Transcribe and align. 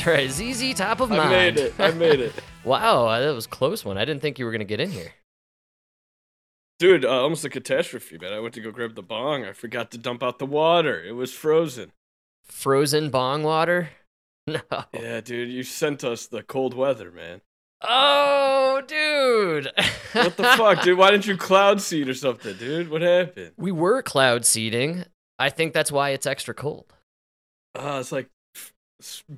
That's 0.00 0.38
right. 0.40 0.54
ZZ 0.54 0.72
top 0.74 1.00
of 1.00 1.10
Mind. 1.10 1.20
I 1.20 1.28
made 1.28 1.58
it. 1.58 1.74
I 1.78 1.90
made 1.90 2.20
it. 2.20 2.32
wow, 2.64 3.18
that 3.18 3.34
was 3.34 3.44
a 3.44 3.48
close 3.50 3.84
one. 3.84 3.98
I 3.98 4.06
didn't 4.06 4.22
think 4.22 4.38
you 4.38 4.46
were 4.46 4.52
gonna 4.52 4.64
get 4.64 4.80
in 4.80 4.90
here. 4.90 5.12
Dude, 6.78 7.04
uh, 7.04 7.20
almost 7.22 7.44
a 7.44 7.50
catastrophe, 7.50 8.16
man. 8.16 8.32
I 8.32 8.40
went 8.40 8.54
to 8.54 8.62
go 8.62 8.70
grab 8.70 8.94
the 8.94 9.02
bong. 9.02 9.44
I 9.44 9.52
forgot 9.52 9.90
to 9.90 9.98
dump 9.98 10.22
out 10.22 10.38
the 10.38 10.46
water. 10.46 11.02
It 11.04 11.12
was 11.12 11.34
frozen. 11.34 11.92
Frozen 12.44 13.10
bong 13.10 13.42
water. 13.42 13.90
No. 14.46 14.62
Yeah, 14.92 15.20
dude, 15.20 15.50
you 15.50 15.62
sent 15.62 16.02
us 16.02 16.26
the 16.26 16.42
cold 16.42 16.74
weather, 16.74 17.12
man. 17.12 17.42
Oh, 17.82 18.82
dude. 18.84 19.70
What 20.12 20.36
the 20.36 20.42
fuck, 20.42 20.82
dude? 20.82 20.98
Why 20.98 21.12
didn't 21.12 21.26
you 21.26 21.36
cloud 21.36 21.80
seed 21.80 22.08
or 22.08 22.14
something, 22.14 22.56
dude? 22.56 22.90
What 22.90 23.02
happened? 23.02 23.52
We 23.58 23.70
were 23.70 24.02
cloud 24.02 24.44
seeding. 24.44 25.04
I 25.38 25.50
think 25.50 25.72
that's 25.72 25.92
why 25.92 26.10
it's 26.10 26.26
extra 26.26 26.54
cold. 26.54 26.92
Uh, 27.76 27.98
it's 28.00 28.10
like 28.10 28.28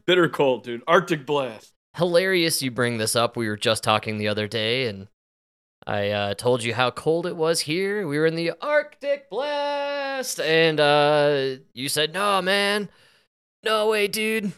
bitter 0.06 0.28
cold, 0.28 0.64
dude. 0.64 0.82
Arctic 0.86 1.26
blast. 1.26 1.72
Hilarious 1.96 2.62
you 2.62 2.70
bring 2.70 2.98
this 2.98 3.14
up. 3.16 3.36
We 3.36 3.48
were 3.48 3.56
just 3.56 3.84
talking 3.84 4.18
the 4.18 4.28
other 4.28 4.48
day, 4.48 4.86
and 4.86 5.08
I 5.86 6.10
uh, 6.10 6.34
told 6.34 6.62
you 6.62 6.74
how 6.74 6.90
cold 6.90 7.26
it 7.26 7.36
was 7.36 7.60
here. 7.60 8.06
We 8.06 8.18
were 8.18 8.26
in 8.26 8.34
the 8.34 8.52
Arctic 8.60 9.28
blast, 9.28 10.40
and 10.40 10.80
uh, 10.80 11.56
you 11.74 11.88
said, 11.88 12.14
"No, 12.14 12.40
man, 12.40 12.88
no 13.62 13.88
way, 13.88 14.08
dude. 14.08 14.52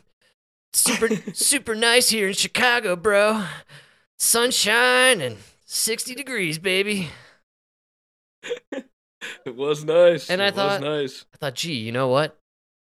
Super, 0.73 1.09
super 1.35 1.75
nice 1.75 2.11
here 2.11 2.29
in 2.29 2.35
Chicago, 2.35 2.95
bro. 2.97 3.45
Sunshine 4.19 5.21
and 5.21 5.39
sixty 5.65 6.15
degrees, 6.15 6.59
baby." 6.59 7.09
It 9.47 9.57
was 9.57 9.85
nice. 9.85 10.29
And 10.29 10.43
it 10.43 10.45
I 10.45 10.51
thought- 10.51 10.81
was 10.83 11.03
nice. 11.03 11.25
I 11.35 11.37
thought, 11.39 11.55
gee, 11.55 11.75
you 11.79 11.93
know 11.93 12.09
what? 12.09 12.39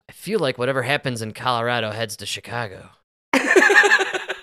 I 0.10 0.12
feel 0.12 0.40
like 0.40 0.58
whatever 0.58 0.84
happens 0.84 1.22
in 1.22 1.32
Colorado 1.32 1.92
heads 1.92 2.18
to 2.18 2.26
Chicago. 2.26 2.90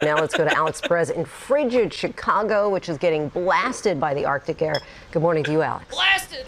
Now 0.03 0.17
let's 0.17 0.35
go 0.35 0.47
to 0.47 0.57
Alex 0.57 0.81
Perez 0.81 1.11
in 1.11 1.27
frigid 1.27 1.93
Chicago, 1.93 2.71
which 2.71 2.89
is 2.89 2.97
getting 2.97 3.29
blasted 3.29 4.01
by 4.01 4.15
the 4.15 4.25
Arctic 4.25 4.63
air. 4.63 4.81
Good 5.13 5.21
morning 5.21 5.45
to 5.45 5.53
you, 5.53 5.61
Alex. 5.61 5.95
Blasted. 5.95 6.47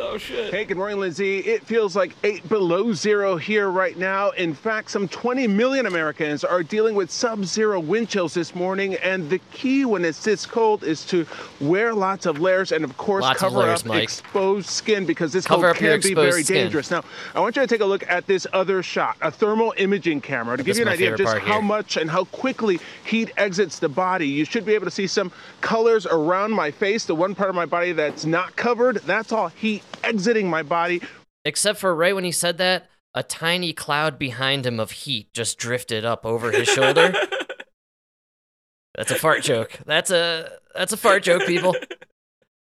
Oh 0.00 0.18
shit. 0.18 0.52
Hey, 0.52 0.64
good 0.64 0.76
morning, 0.76 0.98
Lindsay. 0.98 1.38
It 1.40 1.62
feels 1.64 1.94
like 1.94 2.14
eight 2.24 2.48
below 2.48 2.92
zero 2.92 3.36
here 3.36 3.70
right 3.70 3.96
now. 3.96 4.30
In 4.30 4.54
fact, 4.54 4.90
some 4.90 5.08
20 5.08 5.46
million 5.46 5.86
Americans 5.86 6.44
are 6.44 6.62
dealing 6.62 6.94
with 6.94 7.10
sub 7.10 7.44
zero 7.44 7.78
wind 7.80 8.08
chills 8.08 8.34
this 8.34 8.54
morning. 8.54 8.94
And 8.96 9.28
the 9.30 9.38
key 9.52 9.84
when 9.84 10.04
it's 10.04 10.24
this 10.24 10.46
cold 10.46 10.82
is 10.84 11.04
to 11.06 11.26
wear 11.60 11.94
lots 11.94 12.26
of 12.26 12.40
layers 12.40 12.72
and, 12.72 12.84
of 12.84 12.96
course, 12.96 13.22
Lots 13.22 13.42
of 13.42 13.48
cover 13.52 13.66
layers, 13.66 13.80
up 13.80 13.86
Mike. 13.86 14.02
exposed 14.02 14.68
skin 14.68 15.06
because 15.06 15.32
this 15.32 15.46
Cover 15.46 15.68
cold 15.74 15.76
can 15.76 16.00
be 16.00 16.14
very 16.14 16.42
skin. 16.42 16.64
dangerous. 16.64 16.90
Now, 16.90 17.02
I 17.34 17.40
want 17.40 17.56
you 17.56 17.62
to 17.62 17.68
take 17.68 17.80
a 17.80 17.84
look 17.86 18.08
at 18.08 18.26
this 18.26 18.46
other 18.52 18.82
shot 18.82 19.16
a 19.20 19.30
thermal 19.30 19.74
imaging 19.76 20.20
camera 20.20 20.56
to 20.56 20.62
give 20.62 20.76
you 20.76 20.82
an 20.82 20.88
idea 20.88 21.12
of 21.12 21.18
just 21.18 21.36
how 21.38 21.54
here. 21.54 21.62
much 21.62 21.96
and 21.96 22.10
how 22.10 22.24
quickly 22.24 22.80
heat 23.04 23.30
exits 23.36 23.78
the 23.78 23.88
body. 23.88 24.26
You 24.26 24.44
should 24.44 24.64
be 24.64 24.74
able 24.74 24.86
to 24.86 24.90
see 24.90 25.06
some 25.06 25.30
colors 25.60 26.06
around 26.06 26.52
my 26.52 26.70
face. 26.70 27.04
The 27.04 27.14
one 27.14 27.34
part 27.34 27.48
of 27.50 27.54
my 27.56 27.66
body 27.66 27.92
that's 27.92 28.24
not 28.24 28.56
covered, 28.56 28.96
that's 28.98 29.32
all 29.32 29.48
heat 29.48 29.82
exiting 30.02 30.48
my 30.48 30.62
body. 30.62 31.02
Except 31.44 31.78
for 31.78 31.94
right 31.94 32.14
when 32.14 32.24
he 32.24 32.32
said 32.32 32.58
that, 32.58 32.88
a 33.14 33.22
tiny 33.22 33.72
cloud 33.72 34.18
behind 34.18 34.66
him 34.66 34.78
of 34.78 34.90
heat 34.90 35.32
just 35.32 35.58
drifted 35.58 36.04
up 36.04 36.24
over 36.24 36.50
his 36.52 36.68
shoulder. 36.68 37.12
That's 38.94 39.10
a 39.10 39.16
fart 39.16 39.42
joke. 39.42 39.78
That's 39.86 40.10
a 40.10 40.50
that's 40.74 40.92
a 40.92 40.96
fart 40.96 41.22
joke, 41.22 41.46
people. 41.46 41.74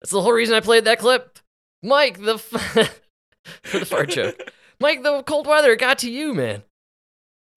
That's 0.01 0.11
the 0.11 0.21
whole 0.21 0.33
reason 0.33 0.55
I 0.55 0.59
played 0.59 0.85
that 0.85 0.99
clip. 0.99 1.39
Mike, 1.83 2.19
the 2.19 2.33
f- 2.33 2.89
for 3.63 3.79
the 3.79 3.85
fart 3.85 4.09
joke. 4.09 4.51
Mike, 4.79 5.03
the 5.03 5.23
cold 5.23 5.47
weather 5.47 5.75
got 5.75 5.99
to 5.99 6.11
you, 6.11 6.33
man. 6.33 6.63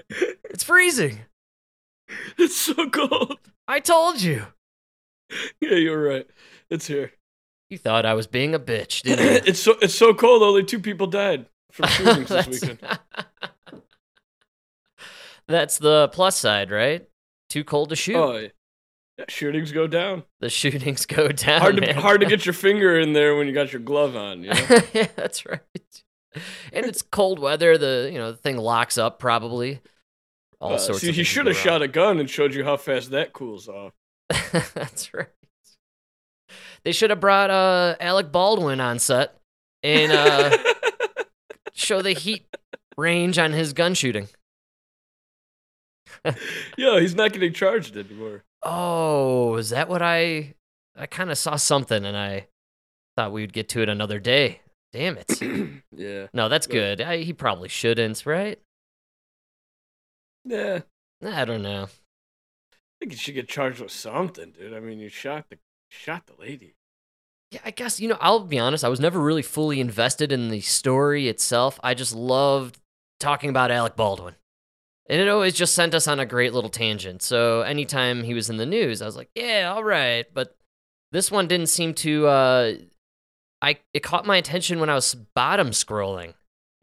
It's 0.09 0.63
freezing. 0.63 1.21
It's 2.39 2.57
so 2.57 2.89
cold. 2.91 3.39
I 3.67 3.81
told 3.81 4.21
you. 4.21 4.47
Yeah, 5.61 5.75
you're 5.77 6.03
right. 6.03 6.27
It's 6.69 6.87
here. 6.87 7.13
You 7.71 7.79
thought 7.79 8.05
I 8.05 8.15
was 8.15 8.27
being 8.27 8.55
a 8.55 8.59
bitch, 8.59 9.03
didn't 9.05 9.25
you? 9.25 9.41
it's 9.47 9.61
so 9.61 9.77
it's 9.81 9.95
so 9.95 10.13
cold. 10.13 10.43
Only 10.43 10.65
two 10.65 10.81
people 10.81 11.07
died 11.07 11.47
from 11.73 11.89
shootings 11.91 12.29
this 12.29 12.47
weekend. 12.49 12.79
That's 15.49 15.79
the 15.79 16.09
plus 16.13 16.37
side, 16.37 16.71
right? 16.71 17.09
Too 17.49 17.65
cold 17.65 17.89
to 17.91 17.97
shoot. 17.97 18.17
Oh, 18.17 18.37
yeah. 18.37 18.49
Yeah, 19.19 19.25
shootings 19.29 19.73
go 19.73 19.87
down. 19.87 20.23
The 20.41 20.49
shootings 20.49 21.05
go 21.07 21.29
down. 21.33 21.61
hard 21.61 21.77
to 21.77 21.83
man. 21.83 21.95
hard 21.97 22.21
to 22.21 22.27
get 22.27 22.47
your 22.47 22.53
finger 22.53 22.99
in 22.99 23.13
there 23.13 23.37
when 23.37 23.47
you 23.47 23.53
got 23.53 23.73
your 23.73 23.81
glove 23.83 24.17
on. 24.17 24.43
You 24.45 24.51
know? 24.55 24.67
yeah, 24.95 25.09
that's 25.17 25.45
right. 25.47 25.61
And 26.73 26.87
it's 26.87 27.03
cold 27.03 27.39
weather. 27.39 27.77
The 27.77 28.09
you 28.13 28.19
know 28.19 28.31
the 28.31 28.37
thing 28.39 28.57
locks 28.57 28.97
up 28.97 29.19
probably. 29.19 29.81
All 30.61 30.75
Uh, 30.75 30.79
sorts. 30.79 31.01
see, 31.01 31.13
he 31.13 31.25
should 31.25 31.47
have 31.47 31.57
shot 31.57 31.83
a 31.83 31.89
gun 31.89 32.19
and 32.21 32.31
showed 32.31 32.55
you 32.55 32.65
how 32.65 32.77
fast 32.77 33.11
that 33.11 33.33
cools 33.33 33.69
off. 33.69 33.93
that's 34.75 35.13
right. 35.13 35.27
They 36.85 36.93
should 36.93 37.11
have 37.11 37.21
brought 37.21 37.51
uh, 37.51 37.97
Alec 38.01 38.33
Baldwin 38.33 38.81
on 38.81 38.99
set 38.99 39.37
and 39.83 40.13
uh, 40.13 40.57
show 41.75 42.01
the 42.03 42.13
heat 42.13 42.47
range 42.97 43.39
on 43.39 43.53
his 43.53 43.73
gun 43.73 43.95
shooting. 43.95 44.29
Yo, 46.77 46.99
he's 47.01 47.15
not 47.15 47.33
getting 47.33 47.53
charged 47.53 47.97
anymore. 47.97 48.45
Oh, 48.63 49.57
is 49.57 49.71
that 49.71 49.89
what 49.89 50.03
I? 50.03 50.55
I 50.97 51.07
kind 51.07 51.31
of 51.31 51.39
saw 51.39 51.57
something 51.57 52.05
and 52.05 52.17
I 52.17 52.49
thought 53.17 53.33
we'd 53.33 53.53
get 53.53 53.69
to 53.71 53.83
it 53.83 53.89
another 53.89 54.19
day. 54.19 54.61
Damn 54.93 55.17
it. 55.19 55.41
yeah. 55.97 56.27
No, 56.35 56.49
that's 56.49 56.67
Yeah. 56.67 56.73
good. 56.73 57.01
I, 57.01 57.19
he 57.19 57.33
probably 57.33 57.69
shouldn't, 57.69 58.27
right? 58.27 58.59
Yeah. 60.45 60.81
I 61.25 61.45
don't 61.45 61.63
know. 61.63 61.85
I 61.85 62.77
think 63.01 63.13
you 63.13 63.19
should 63.19 63.35
get 63.35 63.49
charged 63.49 63.81
with 63.81 63.93
something, 63.93 64.53
dude. 64.53 64.75
I 64.75 64.81
mean, 64.81 64.99
you 64.99 65.09
shot 65.09 65.47
the 65.49 65.59
shot 65.91 66.27
the 66.27 66.35
lady. 66.41 66.75
Yeah, 67.51 67.61
I 67.65 67.73
guess, 67.73 68.01
you 68.01 68.09
know, 68.09 68.19
I'll 68.21 68.41
be 68.41 68.59
honest, 68.59 68.85
I 68.85 68.89
was 68.89 69.01
never 69.01 69.21
really 69.21 69.43
fully 69.43 69.81
invested 69.81 70.31
in 70.31 70.49
the 70.49 70.61
story 70.61 71.29
itself. 71.29 71.81
I 71.83 71.95
just 71.95 72.15
loved 72.15 72.79
talking 73.19 73.51
about 73.51 73.71
Alec 73.71 73.97
Baldwin. 73.97 74.37
And 75.09 75.21
it 75.21 75.29
always 75.29 75.55
just 75.55 75.75
sent 75.75 75.93
us 75.93 76.07
on 76.07 76.21
a 76.21 76.27
great 76.27 76.55
little 76.55 76.71
tangent. 76.71 77.21
So 77.21 77.63
anytime 77.63 78.23
he 78.23 78.33
was 78.33 78.49
in 78.49 78.59
the 78.59 78.67
news, 78.67 79.03
I 79.03 79.07
was 79.07 79.17
like, 79.17 79.31
yeah, 79.35 79.73
all 79.75 79.83
right. 79.83 80.25
But 80.33 80.57
this 81.11 81.33
one 81.33 81.49
didn't 81.49 81.67
seem 81.67 81.95
to 81.95 82.29
uh 82.29 82.73
I 83.61 83.79
it 83.93 84.05
caught 84.05 84.25
my 84.25 84.37
attention 84.37 84.79
when 84.79 84.89
I 84.89 84.95
was 84.95 85.17
bottom 85.35 85.71
scrolling. 85.71 86.35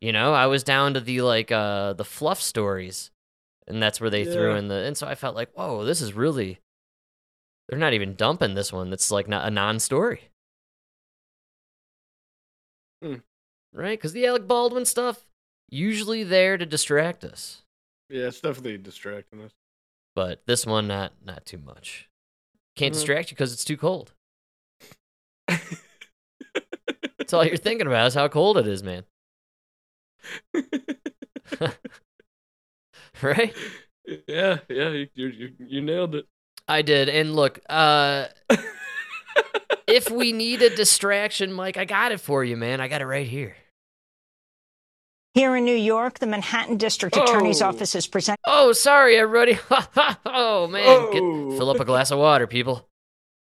You 0.01 0.11
know, 0.11 0.33
I 0.33 0.47
was 0.47 0.63
down 0.63 0.93
to 0.95 0.99
the 0.99 1.21
like 1.21 1.53
uh 1.53 1.93
the 1.93 2.03
fluff 2.03 2.41
stories. 2.41 3.11
And 3.65 3.81
that's 3.81 4.01
where 4.01 4.09
they 4.09 4.25
threw 4.25 4.55
in 4.55 4.67
the 4.67 4.75
and 4.75 4.97
so 4.97 5.07
I 5.07 5.15
felt 5.15 5.35
like, 5.35 5.53
whoa, 5.53 5.85
this 5.85 6.01
is 6.01 6.11
really 6.11 6.59
they're 7.67 7.79
not 7.79 7.93
even 7.93 8.15
dumping 8.15 8.55
this 8.55 8.71
one. 8.73 8.89
That's 8.89 9.11
like 9.11 9.27
not 9.27 9.47
a 9.47 9.51
non-story. 9.51 10.29
Hmm. 13.03 13.15
Right? 13.73 13.97
Because 13.97 14.13
the 14.13 14.25
Alec 14.25 14.47
Baldwin 14.47 14.85
stuff 14.85 15.25
usually 15.69 16.23
there 16.23 16.57
to 16.57 16.65
distract 16.65 17.23
us, 17.23 17.63
Yeah, 18.09 18.27
it's 18.27 18.39
definitely 18.41 18.77
distracting 18.77 19.41
us. 19.41 19.51
but 20.15 20.45
this 20.45 20.65
one 20.65 20.87
not 20.87 21.13
not 21.23 21.45
too 21.45 21.57
much. 21.59 22.09
Can't 22.75 22.93
Mhm. 22.93 22.97
distract 22.97 23.31
you 23.31 23.35
because 23.35 23.53
it's 23.53 23.65
too 23.65 23.77
cold. 23.77 24.13
That's 25.47 27.33
all 27.33 27.45
you're 27.45 27.57
thinking 27.57 27.87
about 27.87 28.07
is 28.07 28.13
how 28.13 28.27
cold 28.29 28.57
it 28.57 28.67
is, 28.67 28.81
man. 28.83 29.03
right? 33.21 33.53
yeah, 34.27 34.59
yeah, 34.69 34.89
you 34.89 35.07
you 35.15 35.53
you 35.59 35.81
nailed 35.81 36.15
it. 36.15 36.25
I 36.67 36.81
did. 36.81 37.09
And 37.09 37.35
look, 37.35 37.59
uh 37.69 38.27
if 39.87 40.09
we 40.11 40.31
need 40.33 40.61
a 40.61 40.75
distraction, 40.75 41.53
Mike, 41.53 41.77
I 41.77 41.85
got 41.85 42.11
it 42.11 42.19
for 42.19 42.43
you, 42.43 42.57
man. 42.57 42.81
I 42.81 42.87
got 42.87 43.01
it 43.01 43.05
right 43.05 43.27
here. 43.27 43.55
Here 45.33 45.55
in 45.55 45.65
New 45.65 45.75
York, 45.75 46.17
the 46.19 46.25
Manhattan 46.25 46.77
District 46.77 47.15
Attorney's 47.15 47.61
Oh. 47.61 47.67
Office 47.67 47.93
is 47.93 48.07
presenting. 48.07 48.41
Oh, 48.45 48.73
sorry, 48.73 49.17
everybody. 49.17 49.59
oh 50.25 50.67
man, 50.67 50.83
Oh. 50.87 51.11
Get, 51.51 51.57
fill 51.57 51.69
up 51.69 51.79
a 51.79 51.85
glass 51.85 52.09
of 52.11 52.17
water, 52.19 52.47
people. 52.47 52.89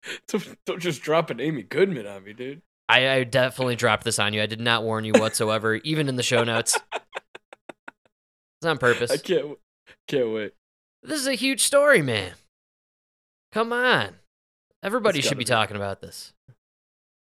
Don't, 0.26 0.58
don't 0.66 0.80
just 0.80 1.00
drop 1.02 1.30
an 1.30 1.38
Amy 1.38 1.62
Goodman 1.62 2.08
on 2.08 2.24
me, 2.24 2.32
dude. 2.32 2.60
I, 2.88 3.08
I 3.08 3.22
definitely 3.24 3.76
dropped 3.76 4.02
this 4.02 4.18
on 4.18 4.32
you. 4.34 4.42
I 4.42 4.46
did 4.46 4.60
not 4.60 4.82
warn 4.82 5.04
you 5.04 5.12
whatsoever, 5.12 5.76
even 5.76 6.08
in 6.08 6.16
the 6.16 6.24
show 6.24 6.42
notes. 6.42 6.76
It's 6.92 8.66
on 8.66 8.78
purpose. 8.78 9.12
I 9.12 9.16
can't 9.18 9.58
can't 10.08 10.32
wait. 10.32 10.54
This 11.04 11.20
is 11.20 11.28
a 11.28 11.34
huge 11.34 11.62
story, 11.62 12.02
man. 12.02 12.32
Come 13.52 13.72
on. 13.72 14.14
Everybody 14.82 15.20
should 15.20 15.38
be 15.38 15.44
be. 15.44 15.48
talking 15.48 15.76
about 15.76 16.00
this. 16.00 16.32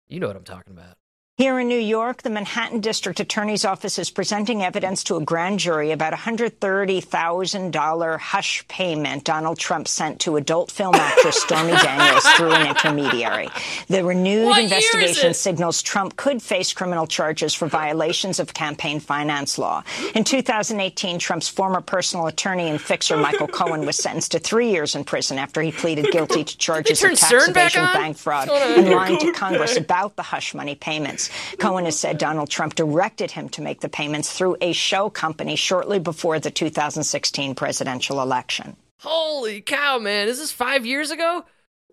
You 0.09 0.21
know 0.21 0.27
what 0.27 0.37
I'm 0.37 0.45
talking 0.45 0.73
about. 0.73 0.97
Here 1.39 1.59
in 1.61 1.69
New 1.69 1.79
York, 1.79 2.23
the 2.23 2.31
Manhattan 2.31 2.81
District 2.81 3.21
Attorney's 3.21 3.65
Office 3.65 3.97
is 4.01 4.11
presenting 4.11 4.65
evidence 4.65 5.05
to 5.05 5.15
a 5.15 5.23
grand 5.23 5.61
jury 5.61 5.93
about 5.93 6.13
a 6.13 6.17
$130,000 6.17 8.19
hush 8.19 8.67
payment 8.67 9.23
Donald 9.23 9.57
Trump 9.57 9.87
sent 9.87 10.19
to 10.23 10.35
adult 10.35 10.73
film 10.73 10.95
actress 10.97 11.41
Stormy 11.41 11.75
Daniels 11.75 12.25
through 12.31 12.51
an 12.51 12.67
intermediary. 12.67 13.49
The 13.87 14.05
renewed 14.05 14.49
What 14.49 14.65
investigation 14.65 15.33
signals 15.33 15.81
Trump 15.81 16.17
could 16.17 16.43
face 16.43 16.73
criminal 16.73 17.07
charges 17.07 17.55
for 17.55 17.69
violations 17.69 18.41
of 18.41 18.53
campaign 18.53 18.99
finance 18.99 19.59
law. 19.59 19.85
In 20.17 20.25
2018, 20.25 21.21
Trump's 21.21 21.49
former 21.49 21.81
personal 21.81 22.27
attorney 22.27 22.69
and 22.69 22.81
fixer 22.81 23.17
Michael 23.17 23.47
Cohen 23.47 23.87
was 23.87 23.95
sentenced 23.95 24.33
to 24.33 24.41
three 24.41 24.73
years 24.73 24.97
in 24.97 25.05
prison 25.05 25.39
after 25.39 25.63
he 25.63 25.71
pleaded 25.71 26.11
guilty 26.11 26.43
to 26.43 26.59
charges 26.59 27.01
of 27.05 27.17
tax 27.17 27.49
evasion, 27.49 27.85
bank 27.93 28.17
fraud, 28.17 28.49
What's 28.49 28.65
going 28.65 28.79
on 28.79 28.85
and 28.87 28.93
lying 28.93 29.21
to 29.21 29.31
Congress 29.39 29.77
about 29.77 30.17
the 30.17 30.25
hush 30.25 30.53
money 30.53 30.75
payments. 30.75 31.28
Cohen 31.59 31.85
has 31.85 31.99
said 31.99 32.19
Donald 32.19 32.51
Trump 32.51 32.75
directed 32.75 33.31
him 33.31 33.49
to 33.51 33.63
make 33.63 33.81
the 33.81 33.89
payments 33.89 34.33
through 34.33 34.57
a 34.61 34.73
show 34.73 35.11
company 35.11 35.57
shortly 35.57 35.99
before 35.99 36.39
the 36.41 36.51
2016 36.51 37.55
presidential 37.55 38.21
election. 38.21 38.77
Holy 39.01 39.61
cow, 39.61 39.99
man! 39.99 40.29
Is 40.29 40.39
this 40.39 40.53
five 40.53 40.85
years 40.85 41.11
ago? 41.11 41.45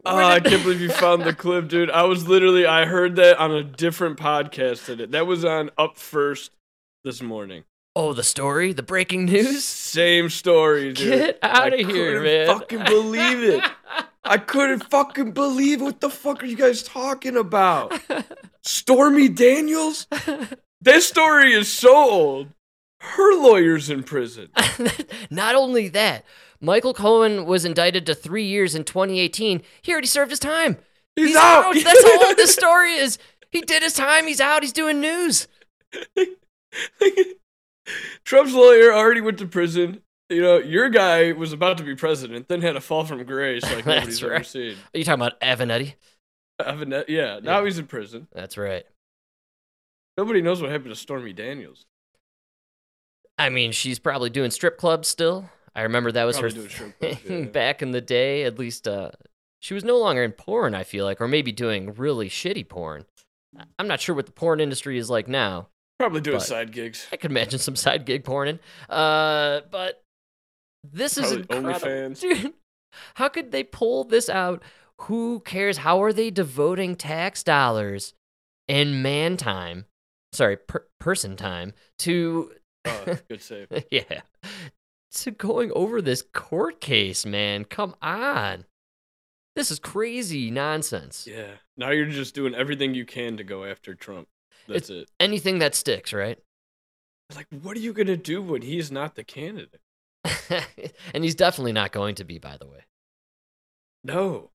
Oh, 0.08 0.18
I 0.18 0.40
can't 0.40 0.62
believe 0.62 0.82
you 0.82 0.90
found 0.90 1.24
the 1.24 1.34
clip, 1.34 1.68
dude. 1.70 1.90
I 1.90 2.04
was 2.04 2.28
literally 2.28 2.66
I 2.66 2.86
heard 2.86 3.16
that 3.16 3.38
on 3.38 3.52
a 3.52 3.64
different 3.64 4.18
podcast 4.18 4.86
today. 4.86 5.06
That 5.06 5.26
was 5.28 5.44
on 5.46 5.72
Up 5.78 5.98
First 5.98 6.52
this 7.04 7.22
morning. 7.22 7.64
Oh, 7.96 8.14
the 8.14 8.24
story, 8.24 8.74
the 8.74 8.84
breaking 8.84 9.26
news. 9.26 9.64
Same 9.64 10.30
story, 10.30 10.94
dude. 10.94 10.98
Get 10.98 11.40
out 11.42 11.74
I 11.74 11.78
of 11.78 11.88
here, 11.88 12.20
couldn't 12.20 12.24
man! 12.24 12.48
Fucking 12.48 12.84
believe 12.84 13.44
it. 13.44 13.64
I 14.26 14.38
couldn't 14.38 14.90
fucking 14.90 15.32
believe 15.32 15.82
what 15.82 16.02
the 16.02 16.10
fuck 16.10 16.44
are 16.44 16.48
you 16.48 16.56
guys 16.56 16.84
talking 16.84 17.38
about? 17.38 17.94
Stormy 18.64 19.30
Daniels? 19.30 20.08
This 20.82 21.08
story 21.08 21.54
is 21.54 21.72
so 21.72 21.96
old. 21.96 22.48
Her 23.00 23.36
lawyer's 23.36 23.90
in 23.90 24.04
prison. 24.04 24.50
Not 25.30 25.56
only 25.56 25.90
that, 25.90 26.26
Michael 26.60 26.94
Cohen 26.94 27.46
was 27.46 27.66
indicted 27.66 28.06
to 28.08 28.16
three 28.16 28.46
years 28.46 28.74
in 28.76 28.84
2018. 28.84 29.62
He 29.82 29.92
already 29.92 30.08
served 30.08 30.32
his 30.32 30.40
time. 30.40 30.78
He's, 31.16 31.36
out. 31.36 31.74
That's 31.74 32.04
how 32.04 32.28
old 32.28 32.38
this 32.38 32.54
story 32.62 32.94
is. 32.94 33.18
He 33.52 33.62
did 33.62 33.84
his 33.84 33.94
time. 33.94 34.28
He's 34.28 34.42
out. 34.42 34.64
He's 34.64 34.74
doing 34.74 35.00
news. 35.00 35.48
Trump's 38.26 38.54
lawyer 38.54 38.92
already 38.94 39.22
went 39.22 39.38
to 39.38 39.46
prison. 39.46 40.02
You 40.30 40.42
know, 40.42 40.58
your 40.58 40.90
guy 40.90 41.34
was 41.34 41.54
about 41.54 41.78
to 41.78 41.84
be 41.84 41.96
president, 41.96 42.48
then 42.48 42.62
had 42.62 42.76
a 42.76 42.82
fall 42.82 43.06
from 43.06 43.24
grace 43.26 43.64
like 43.64 43.86
nobody's 43.86 44.24
ever 44.24 44.44
seen. 44.44 44.76
Are 44.94 44.98
you 44.98 45.04
talking 45.04 45.22
about 45.22 45.40
Avenatti? 45.40 45.94
Evanet- 46.60 47.06
yeah, 47.10 47.40
now 47.44 47.60
Yeah. 47.60 47.66
he's 47.66 47.78
in 47.78 47.86
prison. 47.88 48.28
That's 48.34 48.58
right. 48.58 48.86
Nobody 50.18 50.42
knows 50.42 50.62
what 50.62 50.72
happened 50.72 50.90
to 50.92 50.96
Stormy 50.96 51.34
Daniels. 51.34 51.86
I 53.38 53.50
mean, 53.50 53.72
she's 53.74 54.00
probably 54.00 54.30
doing 54.30 54.50
strip 54.52 54.78
clubs 54.78 55.08
still. 55.10 55.50
I 55.76 55.82
remember 55.82 56.12
that 56.14 56.24
was 56.24 56.38
Probably 56.40 56.52
her 56.52 56.56
doing 56.62 56.70
strip 56.70 57.00
clubs, 57.02 57.18
thing 57.20 57.44
yeah. 57.44 57.50
back 57.50 57.82
in 57.82 57.92
the 57.92 58.00
day. 58.02 58.44
At 58.46 58.58
least, 58.58 58.88
uh, 58.88 59.12
she 59.60 59.74
was 59.74 59.84
no 59.84 59.98
longer 60.00 60.24
in 60.24 60.32
porn. 60.32 60.74
I 60.74 60.84
feel 60.84 61.04
like, 61.06 61.20
or 61.20 61.28
maybe 61.28 61.52
doing 61.52 61.94
really 61.96 62.30
shitty 62.30 62.68
porn. 62.70 63.06
I'm 63.78 63.88
not 63.88 64.00
sure 64.00 64.16
what 64.16 64.26
the 64.26 64.32
porn 64.32 64.60
industry 64.62 64.98
is 64.98 65.10
like 65.10 65.28
now. 65.28 65.68
Probably 66.00 66.22
doing 66.22 66.40
side 66.40 66.72
gigs. 66.72 67.08
I 67.12 67.18
could 67.18 67.32
imagine 67.32 67.60
some 67.60 67.76
side 67.76 68.06
gig 68.06 68.24
porning. 68.24 68.60
Uh, 68.90 69.62
but 69.70 70.02
this 70.94 71.18
is 71.18 71.32
incredible, 71.32 72.14
dude. 72.16 72.54
How 73.16 73.28
could 73.30 73.52
they 73.52 73.64
pull 73.64 74.04
this 74.06 74.30
out? 74.30 74.64
Who 75.02 75.42
cares? 75.42 75.78
How 75.80 76.02
are 76.02 76.14
they 76.14 76.32
devoting 76.32 76.96
tax 76.96 77.44
dollars 77.44 78.14
and 78.68 79.04
man 79.04 79.38
time? 79.38 79.86
Sorry, 80.34 80.58
per- 80.58 80.88
person 81.00 81.36
time 81.36 81.74
to 82.00 82.52
Oh, 82.86 83.18
good 83.30 83.42
save. 83.42 83.68
yeah 83.92 84.22
to 85.12 85.32
going 85.32 85.72
over 85.74 86.02
this 86.02 86.22
court 86.34 86.80
case, 86.82 87.26
man. 87.26 87.64
Come 87.66 87.96
on, 88.02 88.66
this 89.56 89.72
is 89.72 89.80
crazy 89.80 90.52
nonsense. 90.52 91.26
Yeah. 91.30 91.52
Now 91.78 91.92
you're 91.92 92.06
just 92.06 92.36
doing 92.36 92.54
everything 92.54 92.94
you 92.94 93.06
can 93.06 93.38
to 93.38 93.44
go 93.44 93.64
after 93.66 93.96
Trump. 93.96 94.28
That's 94.68 94.90
it. 94.90 95.10
Anything 95.20 95.60
that 95.60 95.74
sticks, 95.76 96.12
right? 96.14 96.38
Like, 97.36 97.48
what 97.62 97.76
are 97.76 97.80
you 97.80 97.92
gonna 97.94 98.18
do 98.18 98.42
when 98.42 98.62
he's 98.62 98.92
not 98.92 99.16
the 99.16 99.24
candidate? 99.24 99.80
and 101.14 101.24
he's 101.24 101.36
definitely 101.36 101.74
not 101.74 101.92
going 101.92 102.16
to 102.16 102.24
be, 102.24 102.38
by 102.38 102.58
the 102.58 102.68
way. 102.68 102.86
No. 104.04 104.52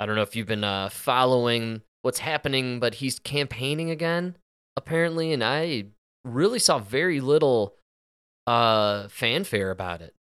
I 0.00 0.06
don't 0.06 0.16
know 0.16 0.22
if 0.22 0.36
you've 0.36 0.46
been 0.46 0.64
uh, 0.64 0.88
following 0.88 1.82
what's 2.02 2.20
happening, 2.20 2.80
but 2.80 2.94
he's 2.94 3.18
campaigning 3.18 3.90
again, 3.90 4.36
apparently, 4.76 5.32
and 5.32 5.42
I 5.42 5.86
really 6.24 6.58
saw 6.58 6.78
very 6.78 7.20
little 7.20 7.74
uh, 8.46 9.08
fanfare 9.08 9.70
about 9.70 10.00
it. 10.00 10.14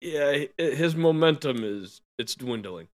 Yeah, 0.00 0.44
his 0.58 0.96
momentum 0.96 1.62
is 1.62 2.00
it's 2.18 2.34
dwindling. 2.34 2.88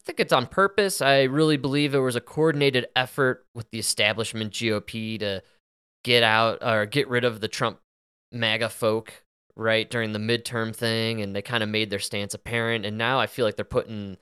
I 0.00 0.02
think 0.02 0.18
it's 0.18 0.32
on 0.32 0.46
purpose. 0.46 1.02
I 1.02 1.24
really 1.24 1.56
believe 1.56 1.94
it 1.94 1.98
was 1.98 2.16
a 2.16 2.20
coordinated 2.20 2.86
effort 2.96 3.44
with 3.54 3.70
the 3.70 3.78
establishment 3.78 4.52
GOP 4.52 5.18
to 5.18 5.42
get 6.04 6.22
out 6.22 6.58
or 6.62 6.86
get 6.86 7.08
rid 7.08 7.24
of 7.24 7.40
the 7.40 7.48
Trump 7.48 7.80
MAGA 8.32 8.70
folk, 8.70 9.24
right, 9.60 9.88
during 9.88 10.12
the 10.12 10.18
midterm 10.18 10.74
thing, 10.74 11.20
and 11.20 11.36
they 11.36 11.42
kind 11.42 11.62
of 11.62 11.68
made 11.68 11.90
their 11.90 11.98
stance 11.98 12.34
apparent. 12.34 12.86
And 12.86 12.98
now 12.98 13.20
I 13.20 13.26
feel 13.26 13.44
like 13.44 13.56
they're 13.56 13.64
putting, 13.64 14.16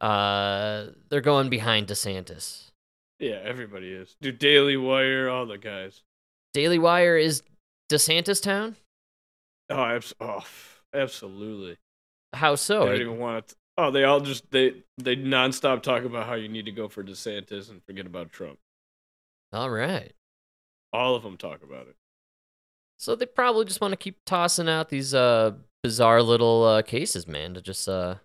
uh, 0.00 0.86
they're 1.08 1.20
going 1.20 1.48
behind 1.48 1.88
DeSantis. 1.88 2.70
Yeah, 3.18 3.40
everybody 3.42 3.92
is. 3.92 4.16
do 4.20 4.30
Daily 4.30 4.76
Wire, 4.76 5.28
all 5.28 5.46
the 5.46 5.58
guys. 5.58 6.02
Daily 6.52 6.78
Wire 6.78 7.16
is 7.16 7.42
DeSantis 7.90 8.42
town. 8.42 8.76
Oh, 9.70 9.84
abs- 9.84 10.14
oh 10.20 10.44
absolutely. 10.92 11.78
How 12.34 12.54
so? 12.54 12.80
they 12.80 12.92
don't 12.92 13.00
even 13.00 13.18
want 13.18 13.48
to. 13.48 13.54
Oh, 13.76 13.90
they 13.90 14.04
all 14.04 14.20
just 14.20 14.50
they 14.50 14.82
they 14.98 15.16
nonstop 15.16 15.82
talk 15.82 16.04
about 16.04 16.26
how 16.26 16.34
you 16.34 16.48
need 16.48 16.66
to 16.66 16.72
go 16.72 16.88
for 16.88 17.02
DeSantis 17.02 17.70
and 17.70 17.82
forget 17.84 18.06
about 18.06 18.30
Trump. 18.30 18.58
All 19.52 19.70
right. 19.70 20.12
All 20.92 21.16
of 21.16 21.22
them 21.22 21.36
talk 21.36 21.62
about 21.62 21.86
it. 21.88 21.96
So 22.98 23.14
they 23.14 23.26
probably 23.26 23.64
just 23.64 23.80
want 23.80 23.92
to 23.92 23.96
keep 23.96 24.18
tossing 24.24 24.68
out 24.68 24.88
these 24.88 25.14
uh 25.14 25.52
bizarre 25.82 26.22
little 26.22 26.64
uh, 26.64 26.82
cases, 26.82 27.26
man, 27.26 27.54
to 27.54 27.60
just 27.60 27.88
uh 27.88 28.16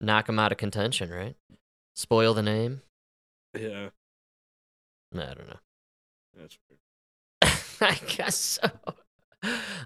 knock 0.00 0.26
them 0.26 0.38
out 0.38 0.52
of 0.52 0.58
contention, 0.58 1.10
right? 1.10 1.34
Spoil 1.96 2.34
the 2.34 2.42
name. 2.42 2.82
Yeah, 3.58 3.88
I 5.14 5.18
don't 5.34 5.48
know. 5.48 5.58
that's 6.38 6.58
weird. 6.68 7.58
I 7.80 7.98
guess 8.06 8.36
so. 8.36 8.68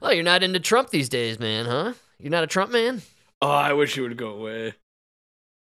Oh, 0.03 0.11
you're 0.11 0.25
not 0.25 0.43
into 0.43 0.61
Trump 0.61 0.91
these 0.91 1.09
days, 1.09 1.39
man, 1.39 1.67
huh? 1.67 1.93
You're 2.19 2.31
not 2.31 2.45
a 2.45 2.49
Trump 2.49 2.73
man? 2.73 3.03
Oh, 3.41 3.49
I 3.51 3.73
wish 3.73 3.95
he 3.95 4.01
would 4.01 4.17
go 4.17 4.31
away. 4.31 4.75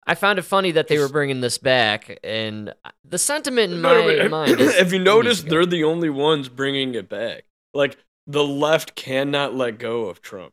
I 0.06 0.14
found 0.16 0.38
it 0.38 0.42
funny 0.42 0.72
that 0.72 0.88
they 0.88 0.98
were 0.98 1.08
bringing 1.08 1.40
this 1.40 1.58
back, 1.58 2.18
and 2.24 2.74
the 3.04 3.18
sentiment 3.18 3.72
in 3.72 3.82
No, 3.82 4.04
my 4.06 4.28
mind 4.28 4.60
is. 4.60 4.74
if 4.74 4.92
you 4.92 4.98
notice, 4.98 5.42
they're 5.42 5.64
the 5.66 5.84
only 5.84 6.10
ones 6.10 6.48
bringing 6.48 6.94
it 6.96 7.08
back. 7.08 7.44
Like 7.72 7.96
the 8.26 8.44
left 8.44 8.94
cannot 8.94 9.54
let 9.54 9.78
go 9.78 10.06
of 10.06 10.20
Trump. 10.22 10.52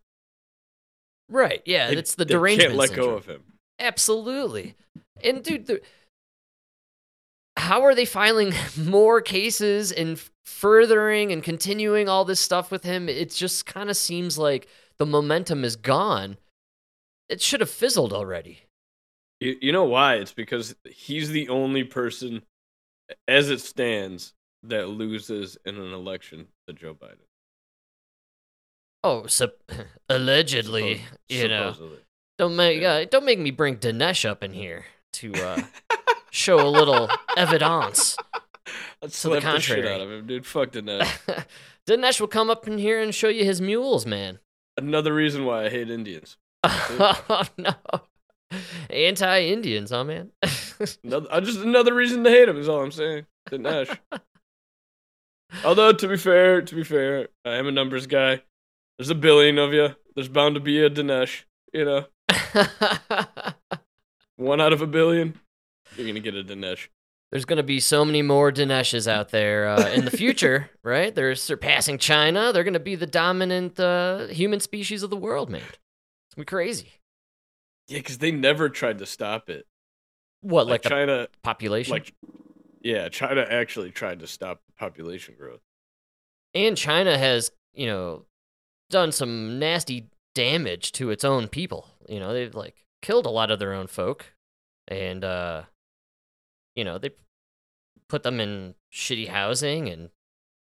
right, 1.30 1.62
yeah, 1.66 1.90
They- 1.90 1.98
it's 1.98 2.16
the 2.16 2.26
they 2.26 2.34
derangement 2.34 2.70
Can't 2.70 2.78
let 2.80 2.90
syndrome. 2.90 3.10
go 3.10 3.16
of 3.16 3.26
him. 3.28 3.44
Absolutely. 3.80 4.76
And 5.24 5.44
dude, 5.44 5.68
the, 5.68 5.82
how 7.58 7.84
are 7.84 7.94
they 7.96 8.06
filing 8.06 8.54
more 8.78 9.22
cases 9.22 9.92
and 9.92 10.20
furthering 10.46 11.32
and 11.32 11.44
continuing 11.44 12.10
all 12.10 12.26
this 12.26 12.40
stuff 12.40 12.72
with 12.72 12.84
him? 12.84 13.08
It 13.10 13.32
just 13.32 13.66
kind 13.66 13.90
of 13.90 13.98
seems 13.98 14.38
like 14.38 14.68
the 14.98 15.06
momentum 15.06 15.64
is 15.64 15.76
gone. 15.76 16.38
It 17.30 17.42
should 17.42 17.60
have 17.60 17.70
fizzled 17.70 18.12
already. 18.14 18.60
You, 19.40 19.58
you 19.62 19.72
know 19.72 19.84
why? 19.86 20.16
It's 20.16 20.34
because 20.34 20.76
he's 20.90 21.30
the 21.30 21.48
only 21.50 21.84
person, 21.84 22.42
as 23.28 23.50
it 23.50 23.62
stands, 23.62 24.34
that 24.64 24.90
loses 24.90 25.58
in 25.66 25.76
an 25.78 25.94
election 25.94 26.48
to 26.68 26.74
Joe 26.74 26.94
Biden. 26.96 27.20
Oh, 29.04 29.26
sup- 29.28 29.62
allegedly, 30.10 30.96
Suppos- 30.96 31.02
you 31.30 31.48
know. 31.48 31.72
supposedly. 31.74 32.00
Don't 32.38 32.56
make 32.56 32.82
Yeah. 32.82 32.94
uh, 32.94 33.06
don't 33.06 33.26
make 33.26 33.40
me 33.40 33.52
bring 33.52 33.78
Dinesh 33.78 34.28
up 34.28 34.44
in 34.44 34.54
here 34.54 34.86
to 35.14 35.34
uh, 35.34 35.62
show 36.32 36.66
a 36.66 36.70
little 36.70 37.10
evidence. 37.36 38.16
I'd 38.68 38.74
To 39.02 39.08
the 39.08 39.10
slap 39.12 39.42
the 39.44 39.60
shit 39.60 39.76
contrary. 39.78 39.94
out 39.96 40.02
of 40.02 40.12
him, 40.12 40.28
dude. 40.28 40.46
Fuck 40.46 40.72
Dinesh. 40.72 41.46
Dinesh 41.88 42.20
will 42.22 42.28
come 42.28 42.50
up 42.50 42.68
in 42.68 42.78
here 42.78 43.02
and 43.02 43.14
show 43.14 43.28
you 43.30 43.44
his 43.44 43.60
mules, 43.62 44.06
man. 44.06 44.40
Another 44.78 45.14
reason 45.14 45.44
why 45.46 45.66
I 45.66 45.70
hate 45.70 45.90
Indians. 45.90 46.38
oh 46.64 47.44
no. 47.58 47.74
Anti-Indians, 48.90 49.92
huh, 49.92 50.04
man? 50.04 50.32
Another, 51.04 51.42
just 51.42 51.60
another 51.60 51.94
reason 51.94 52.24
to 52.24 52.30
hate 52.30 52.48
him 52.50 52.58
is 52.58 52.68
all 52.70 52.82
I'm 52.82 52.92
saying. 52.92 53.26
Dinesh. 53.50 53.98
Although 55.66 55.94
to 55.94 56.08
be 56.08 56.18
fair, 56.18 56.62
to 56.62 56.76
be 56.76 56.84
fair, 56.84 57.28
I 57.44 57.56
am 57.56 57.68
a 57.68 57.72
numbers 57.72 58.08
guy. 58.08 58.42
There's 59.00 59.10
a 59.10 59.16
billion 59.16 59.58
of 59.58 59.74
you. 59.74 59.96
There's 60.14 60.28
bound 60.30 60.54
to 60.56 60.62
be 60.62 60.84
a 60.84 60.90
Dinesh. 60.90 61.46
You 61.74 61.86
know, 61.86 62.06
one 64.36 64.62
out 64.62 64.74
of 64.74 64.82
a 64.82 64.88
billion, 64.88 65.40
you're 65.96 66.06
gonna 66.08 66.20
get 66.20 66.36
a 66.36 66.44
Dinesh. 66.44 66.88
There's 67.32 67.46
going 67.46 67.58
to 67.58 67.64
be 67.64 67.80
so 67.80 68.04
many 68.04 68.24
more 68.24 68.52
Dinesh's 68.52 69.08
out 69.08 69.30
there 69.30 69.68
uh, 69.70 69.88
in 69.92 70.04
the 70.04 70.10
future, 70.10 70.72
right? 70.84 71.14
They're 71.14 71.36
surpassing 71.36 72.00
China. 72.00 72.52
They're 72.52 72.64
going 72.64 72.74
to 72.74 72.80
be 72.80 72.96
the 72.96 73.06
dominant 73.06 73.80
uh, 73.80 74.26
human 74.30 74.60
species 74.60 75.04
of 75.04 75.12
the 75.12 75.16
world, 75.16 75.48
man. 75.48 75.62
It's 75.62 76.34
to 76.34 76.38
be 76.38 76.46
crazy. 76.46 76.94
Yeah, 77.88 78.00
because 78.00 78.18
they 78.18 78.32
never 78.32 78.68
tried 78.68 78.98
to 78.98 79.06
stop 79.06 79.48
it. 79.48 79.68
What, 80.42 80.66
like, 80.66 80.72
Like, 80.72 80.82
the 80.82 80.90
China, 80.90 81.28
population? 81.44 81.92
like, 81.92 82.16
yeah, 82.82 83.10
China 83.10 83.46
actually 83.48 83.92
tried 83.92 84.22
to 84.22 84.28
stop 84.28 84.62
population 84.80 85.36
growth. 85.38 85.62
and 86.56 86.76
China 86.76 87.16
has, 87.16 87.52
you 87.76 87.86
know, 87.86 88.26
done 88.90 89.12
some 89.12 89.60
nasty 89.60 90.10
damage 90.36 90.92
to 90.94 91.10
its 91.10 91.24
own 91.24 91.48
people. 91.48 91.88
You 92.08 92.20
know, 92.20 92.34
they've 92.34 92.54
like 92.54 92.86
killed 93.02 93.26
a 93.26 93.32
lot 93.32 93.52
of 93.52 93.60
their 93.60 93.74
own 93.74 93.88
folk, 93.88 94.34
and 94.88 95.24
uh, 95.24 95.64
you 96.76 96.84
know, 96.84 96.98
they 96.98 97.12
put 98.08 98.24
them 98.24 98.40
in 98.40 98.76
shitty 98.92 99.28
housing, 99.28 99.90
and 99.90 100.10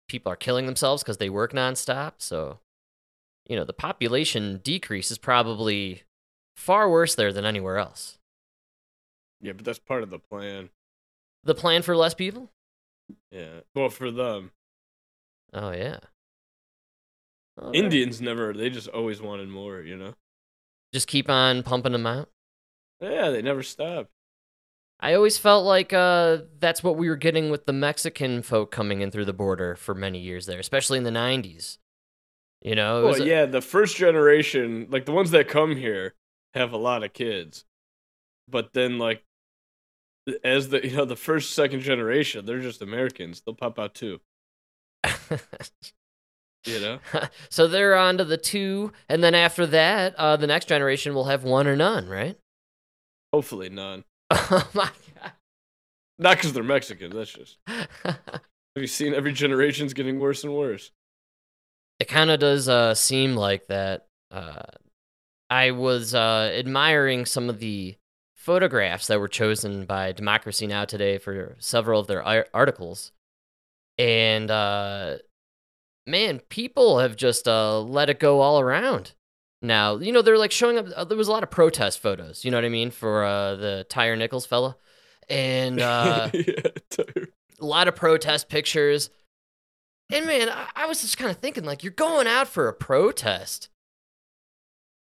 people 0.09 0.33
are 0.33 0.37
killing 0.37 0.67
themselves 0.67 1.03
because 1.03 1.19
they 1.19 1.31
work 1.31 1.53
nonstop. 1.53 2.15
So, 2.19 2.61
you 3.47 3.57
know, 3.57 3.65
the 3.65 3.73
population 3.73 4.61
decrease 4.63 5.11
is 5.11 5.19
probably 5.19 6.03
far 6.57 6.89
worse 6.91 7.15
there 7.15 7.33
than 7.33 7.45
anywhere 7.45 7.79
else. 7.79 8.19
Yeah, 9.41 9.53
but 9.53 9.65
that's 9.65 9.79
part 9.79 10.03
of 10.03 10.11
the 10.11 10.19
plan. 10.19 10.71
The 11.45 11.55
plan 11.55 11.83
for 11.83 11.97
less 11.97 12.15
people? 12.15 12.51
Yeah. 13.31 13.61
Well, 13.75 13.91
for 13.91 14.11
them, 14.11 14.51
Oh 15.53 15.71
yeah. 15.73 15.99
All 17.61 17.69
right. 17.69 17.75
Indians 17.77 18.21
never. 18.21 18.53
They 18.53 18.71
just 18.71 18.89
always 18.89 19.21
wanted 19.21 19.49
more. 19.49 19.81
You 19.81 19.97
know. 19.97 20.15
just 20.93 21.09
keep 21.09 21.29
on 21.31 21.63
pumping 21.63 21.93
them 21.93 22.07
out. 22.07 22.29
Yeah, 23.01 23.31
they 23.31 23.43
never 23.43 23.63
stop. 23.63 24.09
I 24.99 25.13
always 25.13 25.37
felt 25.37 25.67
like 25.67 25.93
uh, 25.93 26.39
that's 26.59 26.83
what 26.83 26.97
we 26.97 27.11
were 27.11 27.17
getting 27.17 27.51
with 27.51 27.67
the 27.67 27.73
Mexican 27.75 28.41
folk 28.43 28.71
coming 28.71 29.03
in 29.03 29.11
through 29.11 29.27
the 29.27 29.35
border 29.35 29.77
for 29.77 29.95
many 29.95 30.19
years 30.21 30.47
there, 30.47 30.59
especially 30.59 30.97
in 30.97 31.05
the 31.05 31.11
90s. 31.11 31.77
You 32.63 32.75
know, 32.75 33.05
it 33.05 33.07
was 33.07 33.21
a- 33.21 33.27
yeah, 33.27 33.45
the 33.45 33.61
first 33.61 33.97
generation, 33.97 34.87
like 34.89 35.05
the 35.05 35.13
ones 35.13 35.33
that 35.33 35.49
come 35.49 35.77
here, 35.77 36.15
have 36.55 36.73
a 36.73 36.79
lot 36.79 37.05
of 37.05 37.13
kids, 37.13 37.67
but 38.49 38.73
then 38.73 38.99
like 38.99 39.23
as 40.43 40.71
the 40.71 40.83
you 40.85 40.97
know 40.97 41.05
the 41.05 41.15
first 41.15 41.53
second 41.53 41.81
generation, 41.81 42.47
they're 42.47 42.61
just 42.61 42.81
Americans. 42.81 43.43
They'll 43.45 43.55
pop 43.55 43.79
out 43.79 43.95
too. 43.95 44.21
You 46.67 46.81
know. 46.81 46.99
so 47.49 47.67
they're 47.67 47.97
on 47.97 48.19
to 48.19 48.25
the 48.25 48.37
two, 48.37 48.93
and 49.09 49.23
then 49.23 49.35
after 49.35 49.67
that, 49.67 50.15
uh, 50.17 50.37
the 50.37 50.47
next 50.47 50.67
generation 50.67 51.15
will 51.15 51.25
have 51.25 51.45
one 51.45 51.67
or 51.67 51.77
none, 51.77 52.09
right? 52.09 52.39
Hopefully 53.33 53.69
none. 53.69 54.05
Oh 54.51 54.69
my 54.75 54.91
god. 55.15 55.33
Not 56.19 56.37
because 56.37 56.53
they're 56.53 56.65
Mexican. 56.65 57.11
That's 57.15 57.33
just. 57.33 57.59
Have 57.67 58.83
you 58.83 58.87
seen 58.87 59.15
every 59.15 59.33
generation's 59.33 59.95
getting 59.95 60.19
worse 60.19 60.45
and 60.45 60.55
worse? 60.55 60.91
it 61.99 62.09
kind 62.09 62.31
of 62.31 62.41
does 62.41 62.69
uh, 62.69 62.95
seem 62.95 63.37
like 63.37 63.67
that. 63.69 64.07
Uh, 64.31 64.63
I 65.49 65.71
was 65.71 66.15
uh, 66.15 66.53
admiring 66.55 67.25
some 67.25 67.49
of 67.49 67.59
the 67.59 67.97
photographs 68.35 69.07
that 69.07 69.21
were 69.21 69.29
chosen 69.29 69.87
by 69.87 70.13
Democracy 70.13 70.67
Now! 70.67 70.85
today 70.85 71.19
for 71.19 71.57
several 71.59 72.01
of 72.01 72.07
their 72.07 72.23
articles. 72.55 73.13
And 73.99 74.51
uh, 74.51 75.17
man, 76.07 76.41
people 76.49 76.99
have 77.01 77.17
just 77.17 77.49
uh, 77.49 77.81
let 77.81 78.11
it 78.11 78.21
go 78.21 78.41
all 78.41 78.61
around. 78.61 79.13
Now, 79.63 79.97
you 79.97 80.13
know, 80.13 80.23
they're 80.23 80.39
like 80.39 80.53
showing 80.53 80.79
up. 80.79 80.87
Uh, 80.95 81.05
there 81.05 81.17
was 81.17 81.29
a 81.29 81.33
lot 81.33 81.43
of 81.43 81.51
protest 81.51 82.01
photos, 82.01 82.45
you 82.45 82.51
know 82.51 82.57
what 82.57 82.65
I 82.65 82.69
mean, 82.69 82.91
for 82.91 83.25
uh, 83.25 83.57
the 83.57 83.87
Tyre 83.89 84.17
Nichols 84.17 84.47
fella. 84.47 84.77
And 85.29 85.81
uh, 85.81 86.31
yeah, 86.35 86.55
a 87.61 87.65
lot 87.65 87.89
of 87.89 87.97
protest 87.97 88.49
pictures. 88.49 89.11
And 90.13 90.27
man, 90.27 90.49
I, 90.49 90.69
I 90.77 90.87
was 90.87 91.01
just 91.01 91.19
kind 91.19 91.31
of 91.31 91.39
thinking, 91.39 91.65
like, 91.65 91.83
you're 91.83 91.93
going 91.93 92.27
out 92.27 92.49
for 92.49 92.69
a 92.69 92.73
protest. 92.73 93.69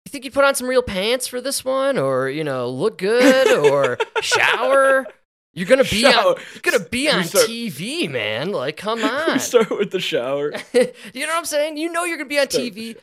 You 0.05 0.09
think 0.09 0.25
you'd 0.25 0.33
put 0.33 0.43
on 0.43 0.55
some 0.55 0.67
real 0.67 0.81
pants 0.81 1.27
for 1.27 1.39
this 1.39 1.63
one, 1.63 1.97
or 1.97 2.27
you 2.27 2.43
know, 2.43 2.67
look 2.69 2.97
good, 2.97 3.47
or 3.71 3.97
shower? 4.21 5.05
You're 5.53 5.67
gonna 5.67 5.83
be 5.83 6.05
on. 6.05 6.35
You're 6.53 6.61
gonna 6.61 6.79
be 6.79 7.09
on 7.09 7.23
start- 7.25 7.47
TV, 7.47 8.09
man. 8.09 8.51
Like, 8.51 8.77
come 8.77 8.99
We 8.99 9.05
on. 9.05 9.39
start 9.39 9.69
with 9.69 9.91
the 9.91 9.99
shower. 9.99 10.53
you 10.73 10.81
know 11.25 11.27
what 11.27 11.37
I'm 11.37 11.45
saying? 11.45 11.77
You 11.77 11.91
know 11.91 12.05
you're 12.05 12.17
gonna 12.17 12.29
be 12.29 12.39
on 12.39 12.49
Start 12.49 12.65
TV. 12.67 12.97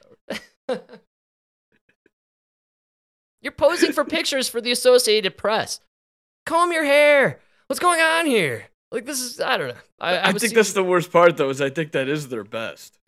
You're 3.40 3.52
posing 3.52 3.92
for 3.92 4.04
pictures 4.04 4.48
for 4.48 4.60
the 4.60 4.72
Associated 4.72 5.36
Press. 5.36 5.80
Comb 6.44 6.72
your 6.72 6.84
hair. 6.84 7.38
What's 7.68 7.78
going 7.80 8.00
on 8.00 8.26
here? 8.26 8.64
Like 8.90 9.04
this 9.06 9.20
is 9.20 9.40
I 9.40 9.56
don't 9.56 9.68
know. 9.68 9.74
I, 10.00 10.16
I, 10.16 10.32
was 10.32 10.40
think 10.42 10.50
seeing- 10.50 10.54
that's 10.56 10.72
the 10.72 10.82
worst 10.84 11.12
part, 11.12 11.36
though. 11.36 11.50
Is 11.50 11.60
I 11.60 11.70
think 11.70 11.92
that 11.92 12.08
is 12.08 12.28
their 12.28 12.44
best. 12.44 12.98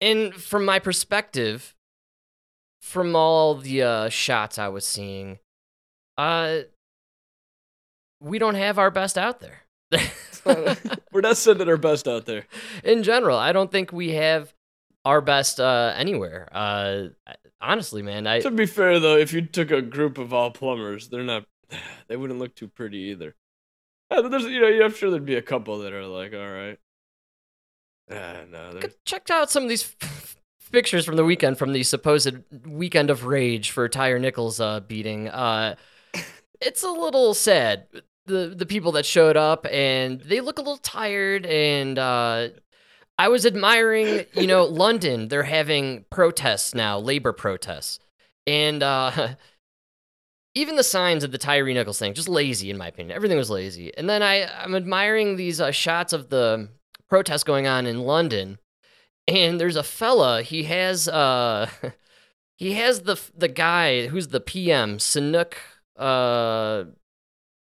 and 0.00 0.34
from 0.34 0.64
my 0.64 0.78
perspective, 0.78 1.74
from 2.80 3.14
all 3.14 3.54
the 3.54 3.82
uh, 3.82 4.08
shots 4.08 4.58
I 4.58 4.68
was 4.68 4.86
seeing, 4.86 5.38
uh, 6.18 6.60
we 8.20 8.38
don't 8.38 8.54
have 8.54 8.78
our 8.78 8.90
best 8.90 9.18
out 9.18 9.40
there. 9.40 9.62
We're 11.12 11.20
not 11.20 11.36
sending 11.36 11.68
our 11.68 11.76
best 11.76 12.06
out 12.08 12.26
there. 12.26 12.46
In 12.84 13.02
general, 13.02 13.38
I 13.38 13.52
don't 13.52 13.70
think 13.70 13.92
we 13.92 14.12
have 14.12 14.52
our 15.04 15.20
best 15.20 15.60
uh, 15.60 15.92
anywhere. 15.96 16.48
Uh, 16.52 17.08
honestly, 17.60 18.02
man, 18.02 18.26
I 18.26 18.40
To 18.40 18.50
be 18.50 18.66
fair, 18.66 18.98
though, 18.98 19.16
if 19.16 19.32
you 19.32 19.42
took 19.42 19.70
a 19.70 19.82
group 19.82 20.18
of 20.18 20.32
all 20.32 20.50
plumbers, 20.50 21.08
they're 21.08 21.22
not. 21.22 21.46
They 22.08 22.16
wouldn't 22.16 22.38
look 22.38 22.54
too 22.54 22.68
pretty 22.68 22.98
either. 22.98 23.34
Yeah, 24.12 24.20
there's, 24.20 24.44
you 24.44 24.60
know, 24.60 24.84
I'm 24.84 24.94
sure 24.94 25.10
there'd 25.10 25.26
be 25.26 25.34
a 25.34 25.42
couple 25.42 25.80
that 25.80 25.92
are 25.92 26.06
like, 26.06 26.32
all 26.32 26.48
right. 26.48 26.78
Ah, 28.08 28.42
no, 28.48 28.80
checked 29.04 29.32
out 29.32 29.50
some 29.50 29.64
of 29.64 29.68
these 29.68 29.96
pictures 30.70 31.04
from 31.04 31.16
the 31.16 31.24
weekend 31.24 31.58
from 31.58 31.72
the 31.72 31.82
supposed 31.82 32.36
weekend 32.64 33.10
of 33.10 33.24
rage 33.24 33.72
for 33.72 33.88
Tyre 33.88 34.20
Nichols 34.20 34.60
uh, 34.60 34.78
beating. 34.78 35.26
Uh, 35.28 35.74
it's 36.60 36.84
a 36.84 36.90
little 36.90 37.34
sad. 37.34 37.86
The 38.26 38.54
the 38.56 38.66
people 38.66 38.92
that 38.92 39.06
showed 39.06 39.36
up 39.36 39.66
and 39.70 40.20
they 40.20 40.40
look 40.40 40.58
a 40.58 40.62
little 40.62 40.78
tired 40.78 41.46
and 41.46 41.98
uh, 41.98 42.48
I 43.18 43.28
was 43.28 43.46
admiring, 43.46 44.26
you 44.34 44.46
know, 44.46 44.64
London. 44.84 45.28
They're 45.28 45.44
having 45.44 46.04
protests 46.10 46.74
now, 46.74 46.98
labor 46.98 47.32
protests, 47.32 47.98
and 48.46 48.82
uh, 48.82 49.36
even 50.54 50.76
the 50.76 50.82
signs 50.82 51.24
of 51.24 51.32
the 51.32 51.38
Tyre 51.38 51.72
Nichols 51.72 51.98
thing, 51.98 52.14
just 52.14 52.28
lazy 52.28 52.70
in 52.70 52.78
my 52.78 52.88
opinion. 52.88 53.14
Everything 53.14 53.38
was 53.38 53.50
lazy. 53.50 53.96
And 53.96 54.08
then 54.08 54.22
I 54.22 54.46
I'm 54.62 54.74
admiring 54.74 55.36
these 55.36 55.60
uh, 55.60 55.70
shots 55.70 56.12
of 56.12 56.28
the 56.28 56.68
protests 57.08 57.44
going 57.44 57.66
on 57.66 57.86
in 57.86 58.00
London, 58.00 58.58
and 59.28 59.60
there's 59.60 59.76
a 59.76 59.82
fella. 59.82 60.42
He 60.42 60.64
has 60.64 61.08
uh, 61.08 61.70
he 62.56 62.72
has 62.74 63.02
the 63.02 63.20
the 63.36 63.48
guy 63.48 64.08
who's 64.08 64.28
the 64.28 64.40
PM, 64.40 64.98
Sanuk, 64.98 65.54
uh, 65.96 66.84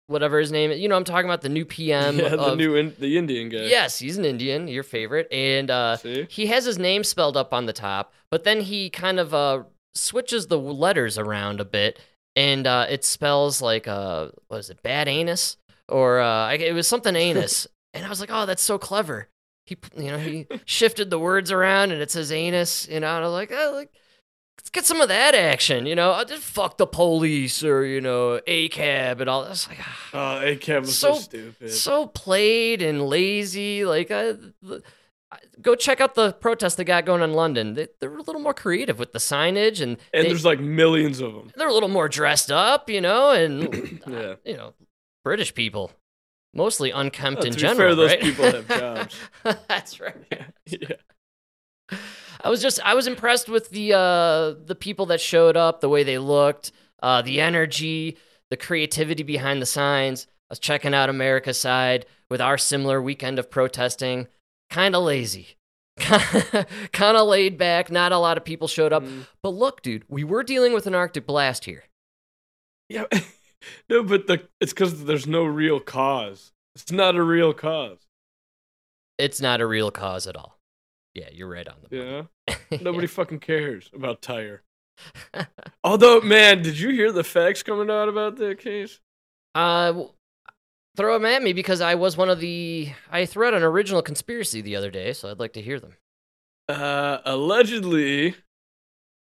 whatever 0.06 0.38
his 0.38 0.52
name 0.52 0.70
is. 0.70 0.80
You 0.80 0.88
know, 0.88 0.96
I'm 0.96 1.04
talking 1.04 1.28
about 1.28 1.42
the 1.42 1.48
new 1.48 1.64
PM. 1.64 2.18
yeah, 2.18 2.30
the 2.30 2.38
of- 2.40 2.58
new 2.58 2.76
in, 2.76 2.94
the 2.98 3.16
Indian 3.16 3.48
guy. 3.48 3.64
Yes, 3.64 3.98
he's 3.98 4.18
an 4.18 4.24
Indian, 4.24 4.68
your 4.68 4.82
favorite, 4.82 5.28
and 5.32 5.70
uh, 5.70 5.96
he 6.28 6.46
has 6.46 6.64
his 6.64 6.78
name 6.78 7.04
spelled 7.04 7.36
up 7.36 7.52
on 7.52 7.66
the 7.66 7.72
top, 7.72 8.12
but 8.30 8.44
then 8.44 8.60
he 8.60 8.90
kind 8.90 9.18
of 9.18 9.34
uh, 9.34 9.62
switches 9.94 10.46
the 10.48 10.58
letters 10.58 11.18
around 11.18 11.60
a 11.60 11.64
bit, 11.64 11.98
and 12.36 12.66
uh, 12.66 12.86
it 12.88 13.04
spells 13.04 13.62
like 13.62 13.88
uh, 13.88 14.28
what 14.48 14.58
is 14.58 14.70
it, 14.70 14.82
bad 14.82 15.08
anus, 15.08 15.56
or 15.88 16.20
uh, 16.20 16.52
it 16.52 16.74
was 16.74 16.88
something 16.88 17.16
anus, 17.16 17.66
and 17.94 18.04
I 18.04 18.08
was 18.08 18.20
like, 18.20 18.30
oh, 18.32 18.46
that's 18.46 18.62
so 18.62 18.78
clever. 18.78 19.28
He, 19.66 19.78
you 19.96 20.10
know, 20.10 20.18
he 20.18 20.46
shifted 20.66 21.08
the 21.08 21.18
words 21.18 21.50
around, 21.50 21.90
and 21.90 22.02
it 22.02 22.10
says 22.10 22.30
anus, 22.30 22.86
you 22.86 23.00
know, 23.00 23.16
and 23.16 23.24
I 23.24 23.28
was 23.28 23.32
like, 23.32 23.52
oh, 23.52 23.72
like. 23.74 23.90
Let's 24.64 24.70
get 24.70 24.84
some 24.86 25.02
of 25.02 25.08
that 25.08 25.34
action, 25.34 25.84
you 25.84 25.94
know. 25.94 26.12
I 26.12 26.24
just 26.24 26.42
fuck 26.42 26.78
the 26.78 26.86
police 26.86 27.62
or 27.62 27.84
you 27.84 28.00
know 28.00 28.40
ACAB 28.48 29.20
and 29.20 29.28
all. 29.28 29.44
I 29.44 29.50
was 29.50 29.68
like. 29.68 29.78
Oh, 30.14 30.40
ACAB 30.42 30.80
was 30.80 30.96
so, 30.98 31.14
So- 31.14 31.20
stupid. 31.20 31.70
so 31.70 32.06
played 32.06 32.80
and 32.80 33.02
lazy. 33.02 33.84
Like, 33.84 34.10
I, 34.10 34.30
I- 35.30 35.38
go 35.60 35.74
check 35.74 36.00
out 36.00 36.14
the 36.14 36.32
protest 36.32 36.76
they 36.78 36.84
got 36.84 37.04
going 37.04 37.20
on 37.20 37.28
in 37.30 37.36
London. 37.36 37.74
They, 37.74 37.88
they're 38.00 38.16
a 38.16 38.22
little 38.22 38.40
more 38.40 38.54
creative 38.54 38.98
with 38.98 39.12
the 39.12 39.18
signage, 39.18 39.82
and, 39.82 39.98
and 40.14 40.24
they, 40.24 40.28
there's 40.28 40.44
like 40.46 40.60
millions 40.60 41.20
of 41.20 41.34
them. 41.34 41.50
they're 41.56 41.68
a 41.68 41.72
little 41.74 41.88
more 41.90 42.08
dressed 42.08 42.50
up, 42.50 42.88
you 42.88 43.00
know, 43.02 43.32
and 43.32 44.00
uh, 44.06 44.10
Yeah. 44.10 44.34
you 44.46 44.56
know, 44.56 44.72
British 45.24 45.52
people, 45.54 45.90
mostly 46.54 46.90
unkempt 46.90 47.40
Well, 47.40 47.48
in 47.48 47.54
general. 47.58 47.76
fair, 47.88 47.94
those 47.96 48.10
right? 48.12 48.20
people 48.22 48.44
have 48.46 48.68
jobs. 48.80 49.16
That's 49.68 50.00
right. 50.00 50.14
yeah. 50.66 50.88
I 52.44 52.50
was 52.50 52.60
just 52.60 52.78
I 52.84 52.94
was 52.94 53.06
impressed 53.06 53.48
with 53.48 53.70
the 53.70 53.94
uh 53.94 54.54
the 54.66 54.76
people 54.78 55.06
that 55.06 55.20
showed 55.20 55.56
up, 55.56 55.80
the 55.80 55.88
way 55.88 56.02
they 56.02 56.18
looked, 56.18 56.72
uh 57.02 57.22
the 57.22 57.40
energy, 57.40 58.18
the 58.50 58.56
creativity 58.56 59.22
behind 59.22 59.62
the 59.62 59.66
signs. 59.66 60.26
I 60.50 60.52
was 60.52 60.58
checking 60.58 60.94
out 60.94 61.08
America's 61.08 61.58
side 61.58 62.04
with 62.30 62.42
our 62.42 62.58
similar 62.58 63.00
weekend 63.00 63.38
of 63.38 63.50
protesting. 63.50 64.28
Kind 64.68 64.94
of 64.94 65.02
lazy. 65.02 65.56
kind 65.98 67.16
of 67.16 67.28
laid 67.28 67.56
back, 67.56 67.90
not 67.90 68.12
a 68.12 68.18
lot 68.18 68.36
of 68.36 68.44
people 68.44 68.68
showed 68.68 68.92
up. 68.92 69.04
Mm. 69.04 69.26
But 69.42 69.50
look, 69.50 69.80
dude, 69.80 70.04
we 70.08 70.24
were 70.24 70.42
dealing 70.42 70.74
with 70.74 70.86
an 70.86 70.94
arctic 70.94 71.26
blast 71.26 71.64
here. 71.64 71.84
Yeah. 72.88 73.06
No, 73.88 74.02
but 74.02 74.26
the 74.26 74.46
it's 74.60 74.74
because 74.74 75.06
there's 75.06 75.26
no 75.26 75.42
real 75.42 75.80
cause. 75.80 76.52
It's 76.74 76.92
not 76.92 77.16
a 77.16 77.22
real 77.22 77.54
cause. 77.54 78.06
It's 79.16 79.40
not 79.40 79.62
a 79.62 79.66
real 79.66 79.90
cause 79.90 80.26
at 80.26 80.36
all. 80.36 80.58
Yeah, 81.14 81.28
you're 81.32 81.48
right 81.48 81.66
on 81.66 81.76
the 81.88 82.28
Yeah. 82.40 82.78
Nobody 82.80 83.06
fucking 83.06 83.40
cares 83.40 83.90
about 83.94 84.20
Tyre. 84.20 84.62
Although, 85.84 86.20
man, 86.20 86.62
did 86.62 86.78
you 86.78 86.90
hear 86.90 87.12
the 87.12 87.24
facts 87.24 87.62
coming 87.62 87.90
out 87.90 88.08
about 88.08 88.36
that 88.36 88.58
case? 88.58 89.00
Uh, 89.54 90.04
throw 90.96 91.14
them 91.14 91.26
at 91.26 91.42
me 91.42 91.52
because 91.52 91.80
I 91.80 91.94
was 91.94 92.16
one 92.16 92.30
of 92.30 92.40
the. 92.40 92.92
I 93.10 93.26
threw 93.26 93.46
out 93.46 93.54
an 93.54 93.62
original 93.62 94.02
conspiracy 94.02 94.60
the 94.60 94.76
other 94.76 94.90
day, 94.90 95.12
so 95.12 95.30
I'd 95.30 95.38
like 95.40 95.52
to 95.54 95.62
hear 95.62 95.78
them. 95.78 95.96
Uh, 96.68 97.18
allegedly, 97.24 98.34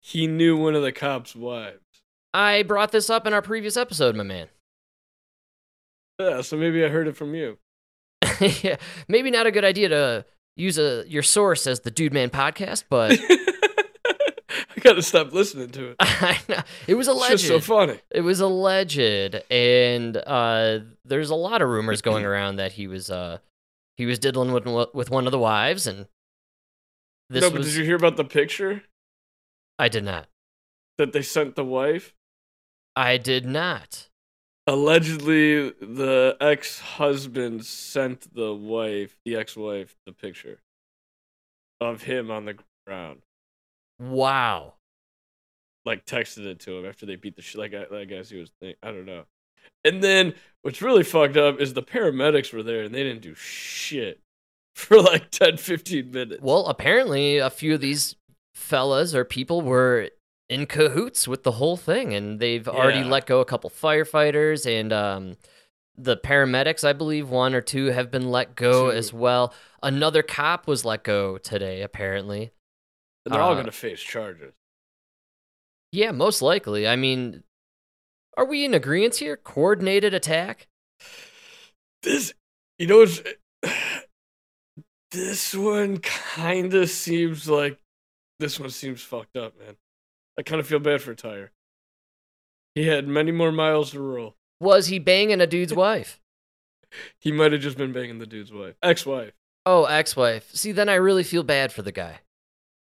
he 0.01 0.27
knew 0.27 0.57
one 0.57 0.75
of 0.75 0.83
the 0.83 0.93
cops' 0.93 1.37
wives. 1.37 1.79
I 2.35 2.63
brought 2.63 2.93
this 2.93 3.11
up 3.11 3.27
in 3.27 3.33
our 3.33 3.43
previous 3.43 3.77
episode, 3.77 4.17
my 4.17 4.23
man. 4.25 4.49
Yeah, 6.19 6.41
so 6.43 6.57
maybe 6.57 6.85
I 6.85 6.89
heard 6.89 7.07
it 7.09 7.17
from 7.17 7.35
you. 7.35 7.59
yeah, 8.63 8.77
maybe 9.07 9.31
not 9.31 9.47
a 9.47 9.53
good 9.53 9.65
idea 9.65 9.89
to 9.89 10.25
use 10.59 10.79
a 10.79 11.05
your 11.09 11.23
source 11.23 11.67
as 11.67 11.81
the 11.81 11.91
Dude 11.91 12.13
Man 12.13 12.29
podcast, 12.31 12.85
but 12.91 13.19
I 13.29 14.81
gotta 14.81 15.03
stop 15.03 15.33
listening 15.33 15.71
to 15.71 15.91
it. 15.91 15.97
I 16.01 16.39
know 16.49 16.61
it 16.87 16.95
was 16.95 17.09
It's 17.09 17.17
alleged. 17.17 17.31
just 17.45 17.47
so 17.47 17.61
funny. 17.61 17.99
It 18.11 18.21
was 18.23 18.41
alleged, 18.41 18.99
and 19.51 20.17
uh, 20.17 20.81
there's 21.05 21.31
a 21.31 21.35
lot 21.35 21.63
of 21.63 21.69
rumors 21.69 22.03
going 22.03 22.25
around 22.31 22.57
that 22.57 22.73
he 22.73 22.87
was 22.87 23.11
uh, 23.11 23.39
he 23.97 24.07
was 24.07 24.19
diddling 24.19 24.53
with 24.53 24.67
with 24.95 25.11
one 25.11 25.27
of 25.27 25.33
the 25.33 25.39
wives, 25.39 25.87
and 25.87 26.07
this 27.31 27.43
no, 27.43 27.51
but 27.51 27.59
was. 27.59 27.69
did 27.69 27.77
you 27.77 27.85
hear 27.85 27.97
about 27.97 28.17
the 28.17 28.25
picture 28.25 28.83
I 29.79 29.89
did 29.89 30.05
not. 30.05 30.27
that 30.99 31.13
they 31.13 31.23
sent 31.23 31.55
the 31.57 31.65
wife? 31.65 32.15
I 32.97 33.17
did 33.17 33.47
not. 33.47 34.09
Allegedly, 34.69 35.71
the 35.71 36.37
ex-husband 36.43 37.65
sent 37.65 38.35
the 38.35 38.55
wife, 38.55 39.17
the 39.25 39.35
ex-wife, 39.35 39.97
the 40.05 40.13
picture 40.13 40.61
of 41.81 42.03
him 42.03 42.31
on 42.31 42.45
the 42.45 42.59
ground. 42.87 43.23
Wow. 43.99 44.75
Like 45.87 46.05
texted 46.05 46.45
it 46.45 46.61
to 46.61 46.77
him 46.77 46.85
after 46.85 47.07
they 47.07 47.17
beat 47.17 47.35
the 47.35 47.41
shit. 47.41 47.59
Like 47.59 47.73
I, 47.73 48.01
I 48.01 48.05
guess 48.05 48.29
he 48.29 48.39
was. 48.39 48.51
Think- 48.61 48.77
I 48.83 48.89
don't 48.89 49.07
know. 49.07 49.25
And 49.87 50.03
then 50.03 50.35
what's 50.61 50.83
really 50.83 51.03
fucked 51.03 51.39
up 51.39 51.61
is 51.63 51.73
the 51.73 51.83
paramedics 51.83 52.53
were 52.53 52.63
there 52.63 52.83
and 52.83 52.95
they 52.95 53.03
didn't 53.03 53.23
do 53.23 53.35
shit 53.35 54.21
for 54.75 55.01
like 55.01 55.31
10, 55.31 55.57
15 55.57 56.11
minutes. 56.11 56.43
Well, 56.43 56.67
apparently, 56.67 57.39
a 57.39 57.49
few 57.49 57.73
of 57.73 57.81
these 57.81 58.17
fellas 58.55 59.15
or 59.15 59.25
people 59.25 59.63
were 59.63 60.11
in 60.49 60.67
cahoots 60.67 61.29
with 61.29 61.43
the 61.43 61.53
whole 61.53 61.77
thing, 61.77 62.15
and 62.15 62.41
they've 62.41 62.67
already 62.69 63.05
let 63.05 63.27
go 63.27 63.41
a 63.41 63.45
couple 63.45 63.69
firefighters 63.71 64.65
and 64.67 64.93
um, 64.93 65.37
the 65.97 66.17
paramedics. 66.17 66.85
I 66.85 66.93
believe 66.93 67.29
one 67.29 67.55
or 67.55 67.61
two 67.61 67.87
have 67.87 68.11
been 68.11 68.31
let 68.31 68.55
go 68.57 68.89
as 68.89 69.13
well. 69.13 69.53
Another 69.83 70.23
cop 70.23 70.67
was 70.67 70.85
let 70.85 71.05
go 71.05 71.39
today, 71.39 71.83
apparently. 71.83 72.53
And 73.27 73.35
they're 73.35 73.43
all 73.43 73.53
Uh, 73.53 73.57
gonna 73.57 73.73
face 73.73 74.01
charges. 74.01 74.55
Yeah, 75.93 76.13
most 76.13 76.41
likely. 76.43 76.89
I 76.89 76.97
mean, 76.97 77.43
are 78.37 78.45
we 78.47 78.65
in 78.65 78.75
agreement 78.75 79.17
here? 79.17 79.37
Coordinated 79.37 80.15
attack? 80.15 80.69
This, 82.03 82.33
you 82.79 82.87
know, 82.87 83.03
it's, 83.03 83.21
this 85.11 85.55
one 85.55 85.99
kind 85.99 86.73
of 86.75 86.89
seems 86.89 87.49
like 87.49 87.79
this 88.39 88.59
one 88.61 88.71
seems 88.71 89.03
fucked 89.03 89.37
up, 89.37 89.59
man. 89.59 89.77
I 90.39 90.43
kind 90.43 90.61
of 90.61 90.67
feel 90.67 90.79
bad 90.79 91.03
for 91.03 91.15
Tyre. 91.15 91.51
He 92.75 92.87
had 92.87 93.09
many 93.09 93.33
more 93.33 93.51
miles 93.51 93.91
to 93.91 94.01
roll. 94.01 94.37
Was 94.61 94.87
he 94.87 94.99
banging 94.99 95.41
a 95.41 95.47
dude's 95.47 95.75
wife? 95.87 96.21
He 97.19 97.33
might 97.33 97.53
have 97.53 97.61
just 97.61 97.77
been 97.77 97.93
banging 97.93 98.19
the 98.19 98.27
dude's 98.27 98.53
wife, 98.53 98.77
ex-wife. 98.83 99.33
Oh, 99.67 99.85
ex 99.85 100.17
wife. 100.17 100.51
See, 100.55 100.73
then 100.73 100.89
I 100.89 100.95
really 100.95 101.25
feel 101.25 101.43
bad 101.43 101.73
for 101.73 101.83
the 101.83 101.93
guy. 101.93 102.21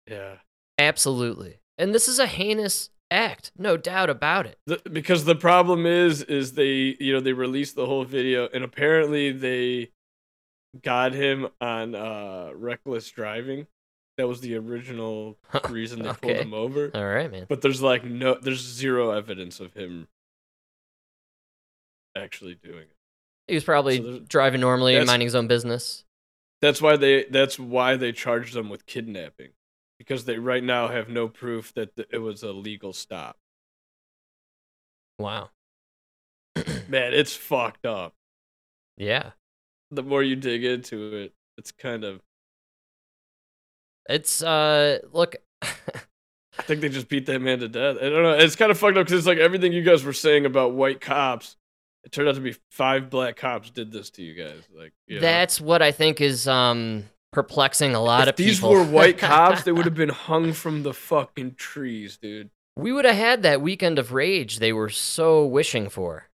Yeah, 0.08 0.36
Absolutely. 0.78 1.58
And 1.76 1.92
this 1.94 2.06
is 2.08 2.18
a 2.18 2.26
heinous 2.26 2.90
act, 3.10 3.50
no 3.58 3.76
doubt 3.76 4.08
about 4.10 4.46
it. 4.46 4.58
the, 4.66 4.80
because 4.90 5.24
the 5.24 5.34
problem 5.34 5.86
is, 5.86 6.22
is 6.22 6.52
they, 6.52 6.96
you 7.00 7.12
know, 7.12 7.20
they 7.20 7.32
released 7.32 7.74
the 7.74 7.86
whole 7.86 8.04
video, 8.04 8.48
and 8.52 8.62
apparently 8.62 9.32
they 9.32 9.90
got 10.82 11.12
him 11.14 11.48
on 11.60 11.94
uh 11.94 12.50
reckless 12.54 13.10
driving. 13.10 13.66
That 14.18 14.26
was 14.26 14.40
the 14.40 14.56
original 14.56 15.38
reason 15.70 16.02
they 16.02 16.12
pulled 16.12 16.36
him 16.36 16.52
over. 16.52 16.90
All 16.92 17.06
right, 17.06 17.30
man. 17.30 17.46
But 17.48 17.62
there's 17.62 17.80
like 17.80 18.04
no, 18.04 18.34
there's 18.34 18.60
zero 18.60 19.12
evidence 19.12 19.60
of 19.60 19.72
him 19.74 20.08
actually 22.16 22.56
doing 22.56 22.82
it. 22.82 22.96
He 23.46 23.54
was 23.54 23.62
probably 23.64 23.98
So 23.98 24.18
driving 24.18 24.60
normally, 24.60 25.02
minding 25.04 25.26
his 25.26 25.36
own 25.36 25.46
business. 25.46 26.04
That's 26.60 26.82
why 26.82 26.96
they. 26.96 27.24
That's 27.30 27.58
why 27.60 27.96
they 27.96 28.10
charged 28.10 28.54
them 28.54 28.68
with 28.68 28.86
kidnapping, 28.86 29.50
because 29.98 30.24
they 30.24 30.38
right 30.38 30.64
now 30.64 30.88
have 30.88 31.08
no 31.08 31.28
proof 31.28 31.72
that 31.74 31.94
th- 31.94 32.08
it 32.12 32.18
was 32.18 32.42
a 32.42 32.50
legal 32.50 32.92
stop. 32.92 33.36
Wow. 35.20 35.50
Man, 36.88 37.14
it's 37.14 37.36
fucked 37.36 37.86
up. 37.86 38.14
Yeah. 38.96 39.30
The 39.92 40.02
more 40.02 40.22
you 40.22 40.34
dig 40.36 40.64
into 40.64 41.14
it, 41.14 41.32
it's 41.56 41.70
kind 41.70 42.02
of. 42.02 42.20
It's, 44.08 44.42
uh, 44.42 44.98
look, 45.12 45.36
I 45.62 46.62
think 46.62 46.80
they 46.80 46.88
just 46.88 47.08
beat 47.08 47.26
that 47.26 47.40
man 47.40 47.60
to 47.60 47.68
death. 47.68 47.96
I 47.98 48.08
don't 48.08 48.22
know. 48.22 48.32
It's 48.32 48.56
kind 48.56 48.70
of 48.70 48.78
fucked 48.78 48.96
up 48.96 49.06
because 49.06 49.18
it's 49.18 49.26
like 49.26 49.38
everything 49.38 49.72
you 49.72 49.82
guys 49.82 50.04
were 50.04 50.12
saying 50.12 50.46
about 50.46 50.72
white 50.74 51.00
cops. 51.00 51.56
It 52.04 52.12
turned 52.12 52.28
out 52.28 52.34
to 52.36 52.40
be 52.40 52.56
five 52.70 53.10
black 53.10 53.36
cops 53.36 53.70
did 53.70 53.92
this 53.92 54.10
to 54.10 54.22
you 54.22 54.34
guys. 54.34 54.62
Like 54.74 54.92
you 55.06 55.16
know? 55.16 55.20
that's 55.20 55.60
what 55.60 55.82
I 55.82 55.92
think 55.92 56.20
is, 56.20 56.48
um, 56.48 57.04
perplexing 57.32 57.94
a 57.94 58.00
lot 58.00 58.22
if 58.22 58.28
of 58.30 58.36
people. 58.36 58.46
these 58.46 58.62
were 58.62 58.84
white 58.84 59.18
cops, 59.18 59.64
they 59.64 59.72
would 59.72 59.84
have 59.84 59.94
been 59.94 60.08
hung 60.08 60.52
from 60.54 60.82
the 60.82 60.94
fucking 60.94 61.54
trees, 61.56 62.16
dude. 62.16 62.48
we 62.76 62.90
would 62.92 63.04
have 63.04 63.16
had 63.16 63.42
that 63.42 63.60
weekend 63.60 63.98
of 63.98 64.12
rage 64.12 64.58
they 64.58 64.72
were 64.72 64.88
so 64.88 65.44
wishing 65.44 65.88
for. 65.90 66.24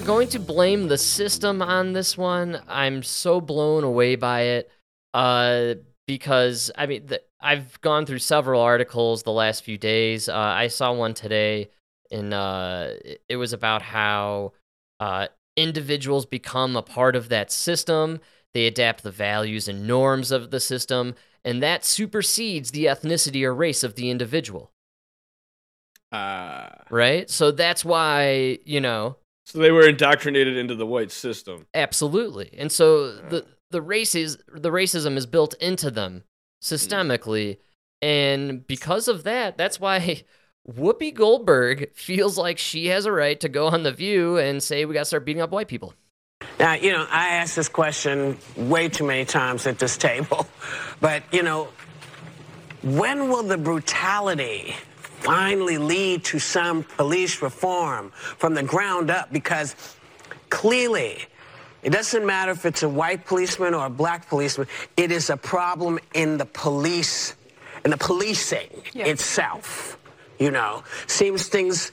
They're 0.00 0.06
going 0.06 0.28
to 0.28 0.38
blame 0.40 0.88
the 0.88 0.96
system 0.96 1.60
on 1.60 1.92
this 1.92 2.16
one. 2.16 2.62
I'm 2.66 3.02
so 3.02 3.38
blown 3.38 3.84
away 3.84 4.16
by 4.16 4.40
it. 4.44 4.70
Uh, 5.12 5.74
because 6.06 6.70
I 6.74 6.86
mean, 6.86 7.04
the, 7.04 7.20
I've 7.38 7.78
gone 7.82 8.06
through 8.06 8.20
several 8.20 8.62
articles 8.62 9.24
the 9.24 9.30
last 9.30 9.62
few 9.62 9.76
days. 9.76 10.26
Uh, 10.26 10.34
I 10.34 10.68
saw 10.68 10.94
one 10.94 11.12
today, 11.12 11.68
and 12.10 12.32
uh, 12.32 12.92
it- 13.28 13.36
was 13.36 13.52
about 13.52 13.82
how 13.82 14.54
uh, 15.00 15.26
individuals 15.54 16.24
become 16.24 16.76
a 16.76 16.82
part 16.82 17.14
of 17.14 17.28
that 17.28 17.52
system. 17.52 18.20
They 18.54 18.66
adapt 18.66 19.02
the 19.02 19.10
values 19.10 19.68
and 19.68 19.86
norms 19.86 20.32
of 20.32 20.50
the 20.50 20.60
system, 20.60 21.14
and 21.44 21.62
that 21.62 21.84
supersedes 21.84 22.70
the 22.70 22.86
ethnicity 22.86 23.44
or 23.44 23.54
race 23.54 23.84
of 23.84 23.96
the 23.96 24.08
individual. 24.08 24.72
Ah. 26.10 26.84
Right? 26.88 27.28
So 27.28 27.50
that's 27.50 27.84
why 27.84 28.60
you 28.64 28.80
know 28.80 29.16
So 29.50 29.58
they 29.58 29.72
were 29.72 29.88
indoctrinated 29.88 30.56
into 30.56 30.74
the 30.74 30.86
white 30.86 31.10
system. 31.10 31.66
Absolutely. 31.74 32.50
And 32.56 32.70
so 32.70 33.12
the 33.16 33.44
the 33.70 33.82
races 33.82 34.38
the 34.52 34.70
racism 34.70 35.16
is 35.16 35.26
built 35.26 35.54
into 35.54 35.90
them 35.90 36.24
systemically 36.62 37.56
and 38.02 38.66
because 38.66 39.08
of 39.08 39.24
that 39.24 39.56
that's 39.56 39.80
why 39.80 40.24
Whoopi 40.68 41.14
Goldberg 41.14 41.94
feels 41.94 42.36
like 42.36 42.58
she 42.58 42.86
has 42.88 43.06
a 43.06 43.12
right 43.12 43.40
to 43.40 43.48
go 43.48 43.68
on 43.68 43.82
the 43.82 43.92
view 43.92 44.36
and 44.36 44.62
say 44.62 44.84
we 44.84 44.94
got 44.94 45.00
to 45.00 45.04
start 45.06 45.24
beating 45.24 45.42
up 45.42 45.50
white 45.50 45.68
people. 45.68 45.94
Now, 46.58 46.74
you 46.74 46.92
know, 46.92 47.06
I 47.10 47.28
asked 47.28 47.56
this 47.56 47.68
question 47.68 48.36
way 48.56 48.88
too 48.88 49.06
many 49.06 49.24
times 49.24 49.66
at 49.66 49.78
this 49.78 49.96
table, 49.96 50.46
but, 51.00 51.22
you 51.32 51.42
know, 51.42 51.68
when 52.82 53.28
will 53.28 53.42
the 53.42 53.58
brutality 53.58 54.74
finally 55.20 55.78
lead 55.78 56.24
to 56.24 56.38
some 56.38 56.82
police 56.82 57.40
reform 57.42 58.10
from 58.10 58.54
the 58.54 58.62
ground 58.62 59.10
up? 59.10 59.32
Because 59.32 59.74
clearly, 60.48 61.24
it 61.82 61.90
doesn't 61.90 62.26
matter 62.26 62.52
if 62.52 62.64
it's 62.66 62.82
a 62.82 62.88
white 62.88 63.24
policeman 63.26 63.74
or 63.74 63.86
a 63.86 63.90
black 63.90 64.28
policeman, 64.28 64.66
it 64.96 65.10
is 65.10 65.30
a 65.30 65.36
problem 65.36 65.98
in 66.14 66.36
the 66.38 66.46
police, 66.46 67.34
in 67.84 67.90
the 67.90 67.96
policing 67.96 68.68
itself. 68.94 69.96
You 70.38 70.50
know, 70.50 70.84
seems 71.06 71.48
things 71.48 71.92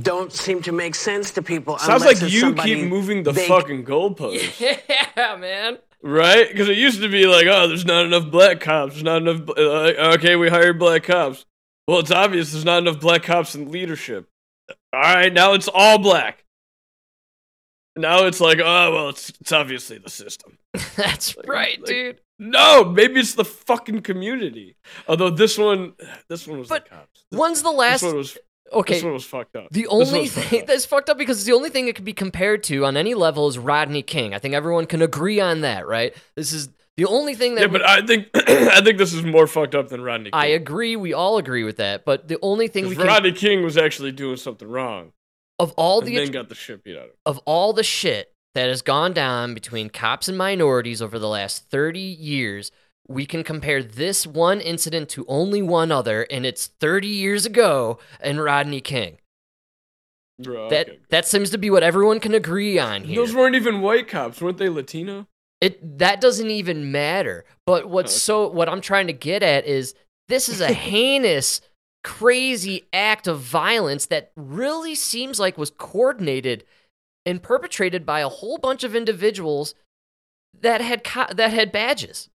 don't 0.00 0.32
seem 0.32 0.62
to 0.62 0.72
make 0.72 0.94
sense 0.94 1.32
to 1.32 1.42
people. 1.42 1.76
Sounds 1.78 2.04
like 2.04 2.20
you 2.22 2.54
keep 2.54 2.88
moving 2.88 3.22
the 3.22 3.32
they 3.32 3.46
fucking 3.46 3.84
goalposts. 3.84 4.60
Yeah, 5.14 5.36
man. 5.36 5.76
right? 6.00 6.48
Because 6.48 6.70
it 6.70 6.78
used 6.78 7.02
to 7.02 7.08
be 7.10 7.26
like, 7.26 7.46
oh, 7.46 7.68
there's 7.68 7.84
not 7.84 8.06
enough 8.06 8.30
black 8.30 8.60
cops. 8.60 8.92
There's 8.94 9.04
not 9.04 9.18
enough. 9.20 9.44
bl- 9.44 9.52
Uh, 9.58 10.14
okay, 10.14 10.36
we 10.36 10.48
hired 10.48 10.78
black 10.78 11.02
cops. 11.04 11.44
Well, 11.88 11.98
it's 11.98 12.10
obvious 12.10 12.52
there's 12.52 12.64
not 12.64 12.78
enough 12.78 13.00
black 13.00 13.24
cops 13.24 13.54
in 13.54 13.70
leadership. 13.70 14.28
All 14.92 15.00
right, 15.00 15.32
now 15.32 15.54
it's 15.54 15.68
all 15.72 15.98
black. 15.98 16.44
Now 17.96 18.24
it's 18.24 18.40
like, 18.40 18.58
oh 18.58 18.92
well, 18.92 19.08
it's 19.10 19.30
it's 19.40 19.52
obviously 19.52 19.98
the 19.98 20.08
system. 20.10 20.58
That's 20.96 21.36
Like- 21.36 21.48
right, 21.48 21.78
like- 21.80 21.86
dude. 21.86 22.20
No, 22.38 22.84
maybe 22.84 23.20
it's 23.20 23.34
the 23.34 23.44
fucking 23.44 24.00
community. 24.02 24.74
Although 25.06 25.30
this 25.30 25.56
one, 25.56 25.92
this 26.28 26.48
one 26.48 26.58
was 26.58 26.68
But 26.68 26.84
the 26.84 26.90
cops. 26.90 27.24
When's 27.30 27.62
the 27.62 27.70
This 27.70 27.78
last? 27.78 28.02
one 28.02 28.16
was 28.16 28.36
Okay, 28.72 28.94
this 28.94 29.02
one 29.04 29.12
was 29.12 29.24
fucked 29.24 29.54
up. 29.54 29.68
The 29.70 29.86
only 29.86 30.26
fucked 30.26 30.48
thing 30.48 30.64
that's 30.66 30.84
fucked 30.86 31.08
up 31.10 31.18
because 31.18 31.36
it's 31.38 31.46
the 31.46 31.52
only 31.52 31.68
thing 31.70 31.86
it 31.88 31.94
could 31.94 32.04
be 32.06 32.14
compared 32.14 32.64
to 32.64 32.84
on 32.86 32.96
any 32.96 33.14
level 33.14 33.46
is 33.46 33.58
Rodney 33.58 34.02
King. 34.02 34.34
I 34.34 34.38
think 34.38 34.54
everyone 34.54 34.86
can 34.86 35.02
agree 35.02 35.38
on 35.40 35.60
that, 35.60 35.86
right? 35.86 36.16
This 36.34 36.52
is 36.52 36.68
the 36.96 37.06
only 37.06 37.34
thing 37.34 37.54
that 37.54 37.62
yeah, 37.62 37.66
we- 37.68 37.72
but 37.78 37.82
I 37.88 38.04
think 38.06 38.28
I 38.34 38.80
think 38.82 38.98
this 38.98 39.12
is 39.12 39.22
more 39.22 39.46
fucked 39.46 39.74
up 39.74 39.88
than 39.88 40.02
Rodney. 40.02 40.30
King. 40.30 40.40
I 40.40 40.46
agree. 40.46 40.96
We 40.96 41.12
all 41.12 41.38
agree 41.38 41.64
with 41.64 41.76
that. 41.78 42.04
But 42.04 42.28
the 42.28 42.38
only 42.42 42.68
thing 42.68 42.84
we 42.88 42.94
'Cause 42.94 43.04
can 43.04 43.06
Rodney 43.06 43.32
King 43.32 43.62
was 43.62 43.76
actually 43.76 44.12
doing 44.12 44.36
something 44.36 44.68
wrong, 44.68 45.12
of 45.58 45.72
all 45.76 46.00
and 46.00 46.08
the 46.08 46.16
then 46.16 46.30
got 46.30 46.48
the 46.48 46.54
shit 46.54 46.82
beat 46.84 46.96
out 46.96 47.04
of 47.04 47.10
him. 47.10 47.16
of 47.26 47.38
all 47.46 47.72
the 47.72 47.82
shit 47.84 48.32
that 48.54 48.68
has 48.68 48.82
gone 48.82 49.12
down 49.14 49.54
between 49.54 49.88
cops 49.88 50.28
and 50.28 50.36
minorities 50.36 51.00
over 51.00 51.18
the 51.18 51.28
last 51.28 51.70
30 51.70 51.98
years, 52.00 52.70
we 53.08 53.24
can 53.24 53.42
compare 53.42 53.82
this 53.82 54.26
one 54.26 54.60
incident 54.60 55.08
to 55.08 55.24
only 55.26 55.62
one 55.62 55.90
other, 55.90 56.26
and 56.30 56.44
it's 56.44 56.66
30 56.66 57.08
years 57.08 57.46
ago 57.46 57.98
and 58.20 58.42
Rodney 58.44 58.82
King. 58.82 59.16
Bro, 60.42 60.68
That 60.70 60.88
okay. 60.88 60.98
that 61.10 61.26
seems 61.26 61.50
to 61.50 61.58
be 61.58 61.70
what 61.70 61.82
everyone 61.82 62.20
can 62.20 62.34
agree 62.34 62.78
on 62.78 63.04
here. 63.04 63.16
Those 63.16 63.34
weren't 63.34 63.54
even 63.54 63.80
white 63.80 64.08
cops, 64.08 64.40
weren't 64.42 64.58
they 64.58 64.68
Latino? 64.68 65.26
It 65.62 65.98
that 65.98 66.20
doesn't 66.20 66.50
even 66.50 66.90
matter. 66.90 67.44
But 67.66 67.88
what's 67.88 68.28
oh, 68.28 68.42
Okay. 68.42 68.48
so 68.48 68.48
what 68.48 68.68
I'm 68.68 68.80
trying 68.80 69.06
to 69.06 69.12
get 69.12 69.44
at 69.44 69.64
is 69.64 69.94
this 70.28 70.48
is 70.48 70.60
a 70.60 70.72
heinous, 70.72 71.60
crazy 72.02 72.88
act 72.92 73.28
of 73.28 73.38
violence 73.40 74.06
that 74.06 74.32
really 74.34 74.96
seems 74.96 75.38
like 75.38 75.56
was 75.56 75.70
coordinated 75.70 76.64
and 77.24 77.40
perpetrated 77.40 78.04
by 78.04 78.20
a 78.20 78.28
whole 78.28 78.58
bunch 78.58 78.82
of 78.82 78.96
individuals 78.96 79.76
that 80.60 80.80
had 80.80 81.04
co- 81.04 81.32
that 81.32 81.52
had 81.52 81.70
badges. 81.70 82.28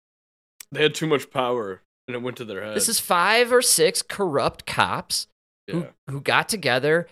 They 0.70 0.84
had 0.84 0.94
too 0.94 1.08
much 1.08 1.30
power, 1.30 1.82
and 2.06 2.14
it 2.14 2.22
went 2.22 2.36
to 2.36 2.44
their 2.44 2.62
head. 2.64 2.76
This 2.76 2.88
is 2.88 3.00
five 3.00 3.52
or 3.52 3.62
six 3.62 4.02
corrupt 4.02 4.66
cops 4.66 5.26
yeah. 5.66 5.74
who, 5.74 5.86
who 6.12 6.20
got 6.20 6.48
together 6.48 7.08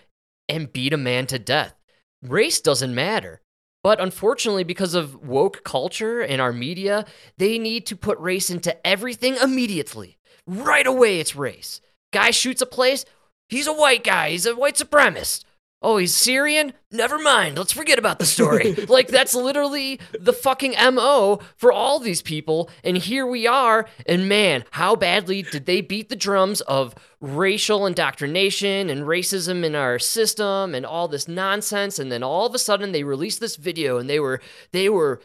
and 0.47 0.71
beat 0.71 0.93
a 0.93 0.97
man 0.97 1.27
to 1.27 1.39
death. 1.39 1.75
Race 2.21 2.61
doesn't 2.61 2.95
matter. 2.95 3.41
But 3.85 4.01
unfortunately, 4.01 4.63
because 4.63 4.95
of 4.95 5.13
woke 5.13 5.63
culture 5.63 6.19
and 6.19 6.41
our 6.41 6.51
media, 6.51 7.05
they 7.37 7.59
need 7.59 7.85
to 7.85 7.95
put 7.95 8.17
race 8.17 8.49
into 8.49 8.75
everything 8.87 9.35
immediately. 9.35 10.17
Right 10.47 10.87
away, 10.87 11.19
it's 11.19 11.35
race. 11.35 11.81
Guy 12.11 12.31
shoots 12.31 12.63
a 12.63 12.65
place, 12.65 13.05
he's 13.47 13.67
a 13.67 13.73
white 13.73 14.03
guy, 14.03 14.31
he's 14.31 14.47
a 14.47 14.55
white 14.55 14.73
supremacist. 14.73 15.43
Oh, 15.81 15.97
he's 15.97 16.15
Syrian? 16.15 16.73
Never 16.91 17.19
mind. 17.19 17.57
Let's 17.57 17.73
forget 17.73 17.99
about 17.99 18.17
the 18.17 18.25
story. 18.25 18.73
like, 18.89 19.07
that's 19.07 19.35
literally 19.35 19.99
the 20.19 20.33
fucking 20.33 20.73
MO 20.93 21.39
for 21.57 21.71
all 21.71 21.99
these 21.99 22.21
people. 22.23 22.71
And 22.83 22.97
here 22.97 23.27
we 23.27 23.45
are. 23.45 23.87
And 24.07 24.27
man, 24.27 24.63
how 24.71 24.95
badly 24.95 25.43
did 25.43 25.67
they 25.67 25.81
beat 25.81 26.09
the 26.09 26.15
drums 26.15 26.61
of 26.61 26.95
racial 27.19 27.85
indoctrination 27.85 28.89
and 28.89 29.03
racism 29.03 29.63
in 29.63 29.75
our 29.75 29.99
system 29.99 30.73
and 30.73 30.85
all 30.85 31.07
this 31.07 31.27
nonsense? 31.27 31.99
And 31.99 32.11
then 32.11 32.23
all 32.23 32.47
of 32.47 32.55
a 32.55 32.59
sudden 32.59 32.91
they 32.91 33.03
released 33.03 33.39
this 33.39 33.55
video 33.55 33.99
and 33.99 34.09
they 34.09 34.19
were, 34.19 34.41
they 34.71 34.89
were 34.89 35.21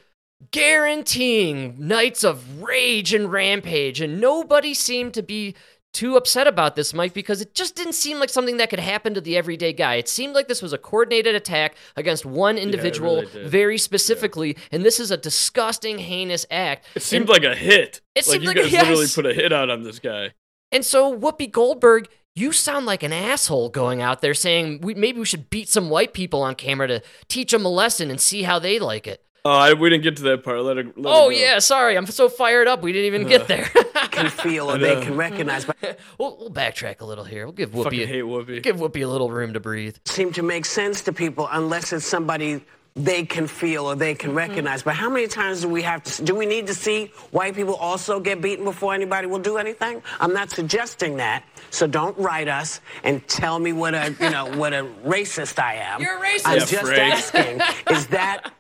guaranteeing 0.51 1.77
nights 1.79 2.25
of 2.25 2.63
rage 2.63 3.15
and 3.15 3.33
rampage. 3.33 4.01
And 4.01 4.21
nobody 4.21 4.75
seemed 4.75 5.15
to 5.15 5.23
be 5.23 5.55
too 5.93 6.17
upset 6.17 6.47
about 6.47 6.77
this, 6.77 6.95
Mike, 6.95 7.15
because 7.15 7.41
it 7.41 7.55
just 7.55 7.75
didn't 7.77 7.95
seem 7.95 8.19
like 8.19 8.31
something 8.31 8.59
that 8.59 8.71
could 8.71 8.79
happen 8.79 9.15
to 9.15 9.21
the 9.21 9.37
everyday 9.37 9.73
guy. 9.73 9.97
It 9.97 10.09
seemed 10.09 10.35
like 10.35 10.49
this 10.49 10.63
was 10.63 10.73
a 10.73 10.79
coordinated 10.79 11.35
attack 11.35 11.77
against 11.97 12.25
one 12.25 12.59
individual 12.59 13.23
really 13.23 13.49
very 13.49 13.79
specifically, 13.79 14.57
and 14.71 14.85
this 14.85 15.01
is 15.01 15.11
a 15.11 15.17
disgusting, 15.17 15.99
heinous 15.99 16.47
act. 16.51 16.87
It 16.95 17.03
seemed 17.03 17.29
like 17.29 17.45
a 17.45 17.55
hit. 17.55 18.01
It 18.15 18.27
like 18.27 18.41
seemed 18.41 18.43
you 18.43 18.49
like 18.49 18.57
a- 18.59 18.63
guys 18.63 18.73
literally 18.73 19.01
yes. 19.03 19.15
put 19.15 19.27
a 19.27 19.35
hit 19.35 19.53
out 19.53 19.71
on 19.71 19.83
this 19.83 19.99
guy. 19.99 20.33
And 20.73 20.85
so, 20.85 21.17
Whoopi 21.17 21.51
Goldberg, 21.51 22.09
you 22.37 22.53
sound 22.53 22.87
like 22.87 23.03
an 23.03 23.13
asshole 23.13 23.71
going 23.71 24.01
out 24.01 24.21
there 24.21 24.35
saying 24.35 24.81
we, 24.83 24.95
maybe 24.95 25.19
we 25.19 25.25
should 25.25 25.51
beat 25.51 25.69
some 25.69 25.91
white 25.91 26.13
people 26.13 26.43
on 26.43 26.55
camera 26.55 26.87
to 26.87 27.03
teach 27.29 27.51
them 27.51 27.65
a 27.65 27.69
lesson 27.69 28.11
and 28.11 28.21
see 28.21 28.45
how 28.45 28.59
they 28.59 28.79
like 28.79 29.07
it. 29.07 29.25
Oh, 29.45 29.51
I, 29.51 29.73
we 29.73 29.89
didn't 29.89 30.03
get 30.03 30.17
to 30.19 30.23
that 30.25 30.45
part. 30.45 30.61
Let 30.61 30.79
it. 30.79 30.99
Let 30.99 31.15
oh, 31.15 31.31
it 31.31 31.39
yeah, 31.39 31.59
sorry. 31.61 31.97
I'm 31.97 32.07
so 32.07 32.29
fired 32.29 32.69
up. 32.69 32.83
We 32.83 32.93
didn't 32.93 33.07
even 33.07 33.29
get 33.29 33.43
uh. 33.43 33.45
there. 33.45 33.71
can 34.11 34.31
feel 34.31 34.71
or 34.71 34.79
they 34.79 35.01
can 35.01 35.17
recognize, 35.17 35.65
but 35.65 35.77
we'll, 36.19 36.37
we'll 36.37 36.51
backtrack 36.51 37.01
a 37.01 37.05
little 37.05 37.25
here. 37.25 37.47
We'll 37.47 37.53
give 37.53 37.73
Fucking 37.73 37.93
Whoopi, 37.93 38.07
hate 38.07 38.25
Whoopi. 38.25 38.63
give 38.63 38.77
Whoopi 38.77 39.05
a 39.05 39.09
little 39.09 39.31
room 39.31 39.53
to 39.55 39.61
breathe. 39.61 39.97
seem 40.05 40.33
to 40.33 40.43
make 40.43 40.65
sense 40.65 41.03
to 41.03 41.13
people 41.13 41.49
unless 41.51 41.93
it's 41.93 42.07
somebody 42.07 42.61
they 42.97 43.25
can 43.25 43.47
feel 43.47 43.87
or 43.87 43.95
they 43.95 44.15
can 44.15 44.31
mm-hmm. 44.31 44.39
recognize. 44.39 44.83
But 44.83 44.95
how 44.95 45.09
many 45.09 45.29
times 45.29 45.61
do 45.63 45.69
we 45.69 45.83
have 45.83 46.03
to? 46.03 46.25
Do 46.25 46.35
we 46.35 46.45
need 46.45 46.67
to 46.67 46.75
see 46.75 47.07
white 47.31 47.55
people 47.55 47.77
also 47.77 48.21
get 48.21 48.41
beaten 48.41 48.65
before 48.65 48.95
anybody 48.95 49.27
will 49.27 49.39
do 49.39 49.59
anything? 49.59 50.03
I'm 50.19 50.33
not 50.33 50.51
suggesting 50.51 51.17
that. 51.19 51.45
So 51.71 51.87
don't 51.87 52.19
write 52.19 52.49
us 52.49 52.81
and 53.05 53.27
tell 53.29 53.59
me 53.59 53.73
what 53.73 53.95
a 53.95 54.15
you 54.21 54.31
know 54.31 54.47
what 54.57 54.73
a 54.73 54.83
racist 55.05 55.59
I 55.59 55.75
am. 55.75 56.03
You're 56.03 56.19
a 56.19 56.21
racist. 56.21 56.43
I'm 56.47 56.59
Yeah, 56.59 56.65
just 56.65 56.87
Frank. 56.87 57.15
asking. 57.15 57.61
Is 57.95 58.07
that 58.09 58.53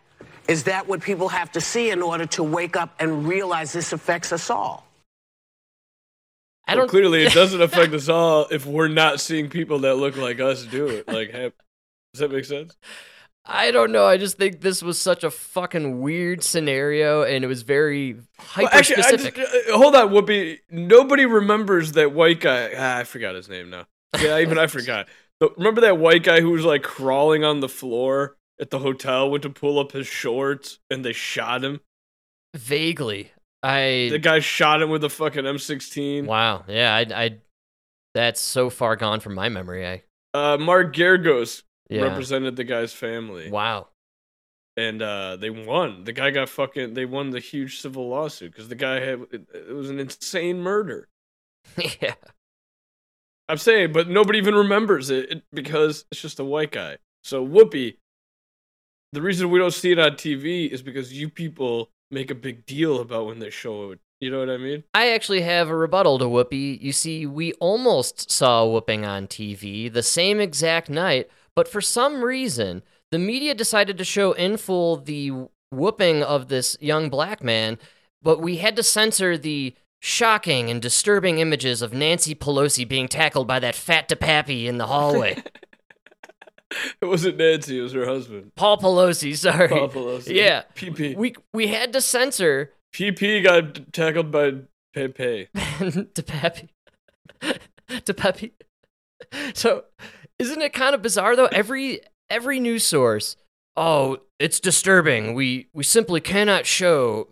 is 0.50 0.64
that 0.64 0.88
what 0.88 1.00
people 1.00 1.28
have 1.28 1.52
to 1.52 1.60
see 1.60 1.90
in 1.90 2.02
order 2.02 2.26
to 2.26 2.42
wake 2.42 2.76
up 2.76 2.94
and 2.98 3.28
realize 3.28 3.72
this 3.72 3.92
affects 3.92 4.32
us 4.32 4.50
all? 4.50 4.84
I 6.66 6.74
don't 6.74 6.88
clearly, 6.90 7.22
it 7.22 7.32
doesn't 7.34 7.62
affect 7.62 7.94
us 7.94 8.08
all 8.08 8.46
if 8.50 8.66
we're 8.66 8.88
not 8.88 9.20
seeing 9.20 9.48
people 9.48 9.78
that 9.80 9.94
look 9.94 10.16
like 10.16 10.40
us 10.40 10.64
do 10.64 10.88
it. 10.88 11.06
Like, 11.06 11.30
hey, 11.30 11.52
does 12.12 12.20
that 12.20 12.32
make 12.32 12.44
sense? 12.44 12.76
I 13.44 13.70
don't 13.70 13.92
know. 13.92 14.06
I 14.06 14.16
just 14.16 14.38
think 14.38 14.60
this 14.60 14.82
was 14.82 15.00
such 15.00 15.22
a 15.22 15.30
fucking 15.30 16.00
weird 16.00 16.42
scenario, 16.42 17.22
and 17.22 17.44
it 17.44 17.46
was 17.46 17.62
very 17.62 18.16
hyper 18.38 18.62
Well, 18.64 18.70
actually, 18.72 19.02
specific. 19.04 19.36
just, 19.36 19.68
uh, 19.70 19.78
hold 19.78 19.94
on, 19.94 20.10
Whoopi. 20.10 20.58
Nobody 20.68 21.26
remembers 21.26 21.92
that 21.92 22.12
white 22.12 22.40
guy. 22.40 22.72
Ah, 22.76 22.98
I 22.98 23.04
forgot 23.04 23.36
his 23.36 23.48
name 23.48 23.70
now. 23.70 23.86
Yeah, 24.20 24.38
even 24.40 24.58
I 24.58 24.66
forgot. 24.66 25.08
But 25.40 25.56
remember 25.56 25.80
that 25.80 25.96
white 25.96 26.22
guy 26.22 26.42
who 26.42 26.50
was 26.50 26.66
like 26.66 26.82
crawling 26.82 27.44
on 27.44 27.60
the 27.60 27.68
floor 27.68 28.36
at 28.60 28.70
the 28.70 28.78
hotel, 28.78 29.30
went 29.30 29.42
to 29.42 29.50
pull 29.50 29.78
up 29.78 29.92
his 29.92 30.06
shorts, 30.06 30.78
and 30.90 31.04
they 31.04 31.12
shot 31.12 31.64
him. 31.64 31.80
Vaguely, 32.54 33.32
I 33.62 34.08
The 34.10 34.18
guy 34.18 34.40
shot 34.40 34.82
him 34.82 34.90
with 34.90 35.04
a 35.04 35.08
fucking 35.08 35.44
M16. 35.44 36.26
wow, 36.26 36.64
yeah, 36.68 36.94
I, 36.94 37.24
I 37.24 37.38
that's 38.14 38.40
so 38.40 38.70
far 38.70 38.96
gone 38.96 39.20
from 39.20 39.34
my 39.34 39.48
memory. 39.48 39.86
I 39.86 40.02
Uh, 40.34 40.58
Mark 40.58 40.94
Geragos 40.94 41.62
yeah, 41.88 42.02
represented 42.02 42.56
the 42.56 42.64
guy's 42.64 42.92
family, 42.92 43.50
wow, 43.50 43.88
and 44.76 45.00
uh, 45.00 45.36
they 45.36 45.50
won. 45.50 46.04
The 46.04 46.12
guy 46.12 46.30
got 46.30 46.48
fucking. 46.48 46.94
They 46.94 47.04
won 47.04 47.30
the 47.30 47.40
huge 47.40 47.80
civil 47.80 48.08
lawsuit 48.08 48.52
because 48.52 48.68
the 48.68 48.74
guy 48.74 49.00
had. 49.00 49.20
It, 49.30 49.46
it 49.54 49.74
was 49.74 49.90
an 49.90 50.00
insane 50.00 50.60
murder. 50.60 51.08
yeah, 52.00 52.14
I'm 53.48 53.58
saying, 53.58 53.92
but 53.92 54.08
nobody 54.08 54.38
even 54.38 54.54
remembers 54.54 55.10
it, 55.10 55.30
it 55.30 55.42
because 55.52 56.04
it's 56.10 56.20
just 56.20 56.40
a 56.40 56.44
white 56.44 56.72
guy. 56.72 56.98
So 57.22 57.46
Whoopi, 57.46 57.96
the 59.12 59.22
reason 59.22 59.50
we 59.50 59.58
don't 59.58 59.74
see 59.74 59.92
it 59.92 59.98
on 59.98 60.12
TV 60.12 60.70
is 60.70 60.82
because 60.82 61.12
you 61.12 61.28
people 61.28 61.90
make 62.10 62.30
a 62.30 62.34
big 62.34 62.66
deal 62.66 63.00
about 63.00 63.26
when 63.26 63.38
they 63.38 63.50
show 63.50 63.92
it. 63.92 64.00
You 64.20 64.30
know 64.30 64.40
what 64.40 64.50
I 64.50 64.58
mean? 64.58 64.84
I 64.92 65.10
actually 65.10 65.40
have 65.42 65.68
a 65.70 65.76
rebuttal 65.76 66.18
to 66.18 66.26
Whoopi. 66.26 66.80
You 66.80 66.92
see, 66.92 67.24
we 67.26 67.52
almost 67.54 68.30
saw 68.30 68.66
whooping 68.66 69.04
on 69.04 69.26
TV 69.26 69.90
the 69.90 70.02
same 70.02 70.40
exact 70.40 70.90
night, 70.90 71.30
but 71.56 71.66
for 71.66 71.80
some 71.80 72.22
reason, 72.22 72.82
the 73.10 73.18
media 73.18 73.54
decided 73.54 73.96
to 73.96 74.04
show 74.04 74.32
in 74.32 74.58
full 74.58 74.96
the 74.96 75.32
whooping 75.70 76.22
of 76.22 76.48
this 76.48 76.76
young 76.80 77.08
black 77.08 77.42
man, 77.42 77.78
but 78.22 78.40
we 78.42 78.58
had 78.58 78.76
to 78.76 78.82
censor 78.82 79.38
the 79.38 79.74
shocking 80.00 80.70
and 80.70 80.82
disturbing 80.82 81.38
images 81.38 81.80
of 81.80 81.94
Nancy 81.94 82.34
Pelosi 82.34 82.86
being 82.86 83.08
tackled 83.08 83.46
by 83.46 83.58
that 83.58 83.74
fat 83.74 84.08
DePappy 84.08 84.66
in 84.66 84.78
the 84.78 84.86
hallway. 84.86 85.42
It 87.00 87.06
wasn't 87.06 87.36
Nancy; 87.36 87.78
it 87.78 87.82
was 87.82 87.92
her 87.92 88.06
husband, 88.06 88.52
Paul 88.54 88.78
Pelosi, 88.78 89.36
sorry. 89.36 89.68
Paul 89.68 89.88
Pelosi. 89.88 90.34
Yeah. 90.34 90.62
PP. 90.74 91.16
We 91.16 91.34
we 91.52 91.66
had 91.66 91.92
to 91.94 92.00
censor 92.00 92.72
PP 92.94 93.42
got 93.44 93.92
tackled 93.92 94.30
by 94.30 94.54
Pepe. 94.94 95.48
DePappy. 95.54 96.68
DePappy. 97.90 98.52
So, 99.54 99.84
isn't 100.38 100.62
it 100.62 100.72
kind 100.72 100.94
of 100.94 101.02
bizarre 101.02 101.36
though? 101.36 101.46
Every 101.46 102.00
every 102.28 102.60
news 102.60 102.84
source, 102.84 103.36
oh, 103.76 104.18
it's 104.38 104.60
disturbing. 104.60 105.34
We 105.34 105.68
we 105.72 105.84
simply 105.84 106.20
cannot 106.20 106.66
show 106.66 107.28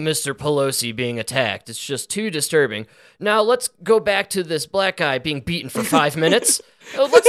Mr. 0.00 0.34
Pelosi 0.34 0.94
being 0.94 1.18
attacked. 1.18 1.70
It's 1.70 1.84
just 1.84 2.10
too 2.10 2.30
disturbing. 2.30 2.86
Now 3.20 3.42
let's 3.42 3.68
go 3.82 4.00
back 4.00 4.28
to 4.30 4.42
this 4.42 4.66
black 4.66 4.98
guy 4.98 5.18
being 5.18 5.40
beaten 5.40 5.70
for 5.70 5.82
five 5.82 6.16
minutes. 6.16 6.60
Uh, 6.94 7.08
let's 7.10 7.28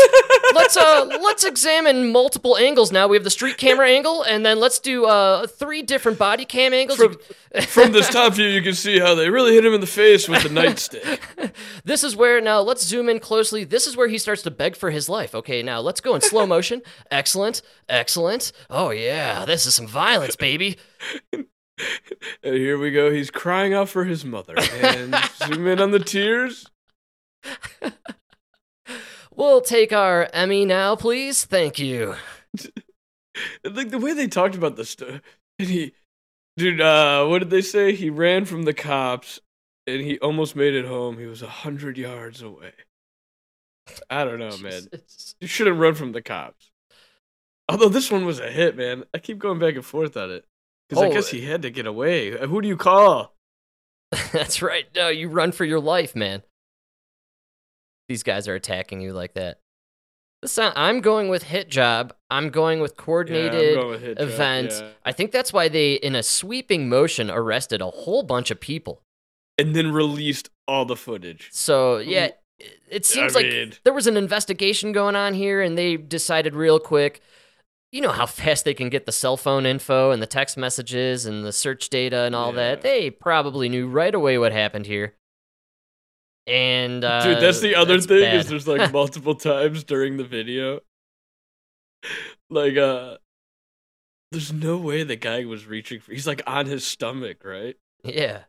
let's 0.54 0.78
uh 0.78 1.06
let's 1.22 1.44
examine 1.44 2.12
multiple 2.12 2.58
angles 2.58 2.92
now. 2.92 3.08
We 3.08 3.16
have 3.16 3.24
the 3.24 3.30
street 3.30 3.58
camera 3.58 3.90
angle, 3.90 4.24
and 4.24 4.46
then 4.46 4.60
let's 4.60 4.80
do 4.80 5.06
uh 5.06 5.48
three 5.48 5.82
different 5.82 6.18
body 6.18 6.46
cam 6.46 6.74
angles. 6.74 7.00
From, 7.00 7.18
from 7.68 7.92
this 7.92 8.10
top 8.12 8.34
view, 8.34 8.48
you 8.48 8.62
can 8.62 8.74
see 8.74 9.00
how 9.00 9.16
they 9.16 9.30
really 9.30 9.54
hit 9.54 9.66
him 9.66 9.74
in 9.74 9.82
the 9.82 9.88
face 9.88 10.28
with 10.28 10.44
the 10.44 10.50
nightstick. 10.50 11.54
this 11.84 12.04
is 12.04 12.16
where 12.16 12.40
now 12.40 12.62
let's 12.62 12.84
zoom 12.86 13.10
in 13.10 13.20
closely. 13.20 13.64
This 13.64 13.88
is 13.88 13.98
where 13.98 14.08
he 14.08 14.18
starts 14.18 14.44
to 14.44 14.52
beg 14.52 14.76
for 14.76 14.92
his 14.92 15.10
life. 15.10 15.34
Okay, 15.34 15.64
now 15.64 15.80
let's 15.80 16.02
go 16.02 16.14
in 16.16 16.22
slow 16.22 16.46
motion. 16.46 16.82
excellent, 17.10 17.62
excellent. 17.90 18.52
Oh 18.70 18.92
yeah, 18.92 19.46
this 19.46 19.66
is 19.66 19.74
some 19.74 19.88
violence, 19.88 20.36
baby. 20.36 20.78
And 21.32 22.56
here 22.56 22.78
we 22.80 22.92
go. 22.92 23.12
He's 23.12 23.30
crying 23.30 23.74
out 23.74 23.90
for 23.90 24.04
his 24.04 24.26
mother. 24.26 24.56
And 24.58 25.16
zoom 25.36 25.68
in 25.68 25.80
on 25.80 25.92
the 25.92 26.00
tears. 26.00 26.66
We'll 29.38 29.62
take 29.62 29.94
our 29.94 30.28
Emmy 30.34 30.66
now, 30.66 30.96
please. 30.96 31.46
Thank 31.46 31.80
you. 31.80 32.16
Like 33.64 33.92
the 33.92 34.00
way 34.00 34.14
they 34.14 34.26
talked 34.26 34.56
about 34.56 34.78
this 34.78 34.90
stuff. 34.90 35.22
And 35.60 35.70
he, 35.70 35.94
dude, 36.58 36.82
uh, 36.82 37.24
what 37.28 37.38
did 37.38 37.52
they 37.52 37.62
say? 37.62 37.94
He 37.94 38.10
ran 38.10 38.46
from 38.46 38.64
the 38.64 38.74
cops 38.74 39.40
and 39.86 40.02
he 40.02 40.18
almost 40.18 40.56
made 40.56 40.74
it 40.74 40.86
home. 40.86 41.20
He 41.20 41.28
was 41.28 41.44
a 41.44 41.48
hundred 41.48 42.00
yards 42.00 42.42
away. 42.42 42.72
I 44.10 44.24
don't 44.24 44.40
know, 44.40 44.58
man. 44.58 44.88
Jesus. 44.92 45.36
You 45.40 45.48
shouldn't 45.48 45.78
run 45.78 45.94
from 45.94 46.14
the 46.14 46.22
cops. 46.24 46.72
Although 47.70 47.90
this 47.90 48.10
one 48.10 48.26
was 48.26 48.40
a 48.40 48.50
hit, 48.50 48.76
man. 48.76 49.04
I 49.14 49.20
keep 49.20 49.38
going 49.38 49.60
back 49.60 49.76
and 49.76 49.86
forth 49.86 50.18
on 50.18 50.32
it. 50.32 50.46
Because 50.90 51.04
I 51.04 51.10
guess 51.12 51.30
he 51.30 51.42
had 51.42 51.62
to 51.62 51.70
get 51.70 51.86
away. 51.86 52.32
Who 52.32 52.60
do 52.60 52.68
you 52.68 52.78
call? 52.78 53.36
That's 54.32 54.64
right. 54.64 54.86
No, 54.96 55.10
you 55.10 55.30
run 55.30 55.52
for 55.52 55.64
your 55.64 55.80
life, 55.80 56.16
man. 56.16 56.42
These 58.08 58.24
guys 58.24 58.48
are 58.48 58.56
attacking 58.56 59.02
you 59.02 59.14
like 59.14 59.34
that. 59.34 59.60
I'm 60.58 61.02
going 61.02 61.30
with 61.30 61.44
hit 61.44 61.70
job. 61.70 62.14
I'm 62.30 62.50
going 62.50 62.80
with 62.80 62.92
Yeah, 62.92 63.04
coordinated 63.04 63.76
going 63.76 63.90
with 63.90 64.02
hit 64.02 64.18
job, 64.18 64.28
event. 64.28 64.72
yeah. 64.72 64.90
I 65.04 65.12
think 65.12 65.32
that's 65.32 65.52
why 65.52 65.68
they, 65.68 65.94
in 65.94 66.16
a 66.16 66.24
sweeping 66.24 66.88
motion, 66.90 67.30
arrested 67.32 67.82
a 67.82 67.88
whole 67.88 68.24
bunch 68.24 68.52
of 68.52 68.60
people. 68.60 69.02
And 69.58 69.76
then 69.76 69.92
released 69.92 70.50
all 70.68 70.86
the 70.86 70.96
footage. 70.96 71.50
So 71.52 71.98
yeah, 71.98 72.28
mm-hmm. 72.28 72.36
it, 72.60 72.80
it 72.90 73.06
seems 73.06 73.34
like 73.34 73.48
mean- 73.48 73.74
there 73.84 73.94
was 73.94 74.08
an 74.08 74.16
investigation 74.18 74.92
going 74.92 75.16
on 75.16 75.34
here, 75.34 75.62
and 75.62 75.78
they 75.78 75.98
decided 75.98 76.56
real 76.56 76.80
quick. 76.80 77.22
You 77.92 78.02
know 78.02 78.12
how 78.12 78.26
fast 78.26 78.66
they 78.66 78.74
can 78.74 78.90
get 78.90 79.06
the 79.06 79.12
cell 79.12 79.38
phone 79.38 79.66
info 79.66 80.12
and 80.12 80.22
the 80.22 80.28
text 80.28 80.58
messages 80.58 81.26
and 81.26 81.46
the 81.46 81.54
search 81.54 81.90
data 81.90 82.24
and 82.24 82.36
all 82.36 82.52
that. 82.52 82.82
They 82.82 83.10
probably 83.10 83.70
knew 83.70 83.88
right 83.88 84.14
away 84.14 84.38
what 84.38 84.52
happened 84.52 84.86
here. 84.86 85.16
And 86.48 87.04
uh, 87.04 87.24
Dude, 87.24 87.42
that's 87.44 87.60
the 87.60 87.76
other 87.76 87.96
that's 87.96 88.06
thing 88.06 88.22
bad. 88.22 88.36
is 88.36 88.48
there's 88.48 88.68
like 88.68 88.92
multiple 88.94 89.36
times 89.36 89.84
during 89.84 90.16
the 90.18 90.24
video. 90.24 90.80
Like 92.50 92.78
uh 92.78 93.18
there's 94.32 94.52
no 94.54 94.78
way 94.78 95.04
the 95.04 95.16
guy 95.16 95.46
was 95.46 95.66
reaching 95.66 96.00
for 96.00 96.12
he's 96.12 96.28
like 96.28 96.42
on 96.48 96.66
his 96.66 96.86
stomach, 96.86 97.44
right? 97.44 97.76
yeah, 98.04 98.44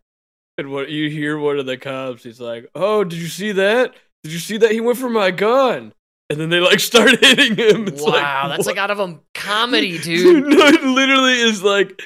And 0.57 0.71
what 0.71 0.91
you 0.91 1.09
hear 1.11 1.37
one 1.39 1.59
of 1.59 1.67
the 1.67 1.77
cops, 1.77 2.23
he's 2.23 2.41
like, 2.41 2.69
Oh, 2.75 3.03
did 3.05 3.19
you 3.19 3.27
see 3.29 3.53
that? 3.53 3.95
Did 4.23 4.33
you 4.33 4.39
see 4.39 4.59
that? 4.59 4.71
He 4.71 4.81
went 4.81 4.99
for 4.99 5.09
my 5.11 5.31
gun. 5.31 5.93
And 6.31 6.39
then 6.39 6.51
they 6.51 6.61
like 6.61 6.79
start 6.93 7.19
hitting 7.25 7.57
him. 7.57 7.89
It's 7.89 8.03
wow, 8.03 8.49
that's 8.49 8.59
what? 8.59 8.67
like 8.67 8.77
out 8.77 8.91
of 8.91 9.01
a 9.01 9.19
comedy, 9.35 9.99
Dude, 10.03 10.45
dude. 10.45 10.59
no, 10.59 10.67
it 10.67 10.83
literally 10.85 11.41
is 11.41 11.63
like 11.63 12.01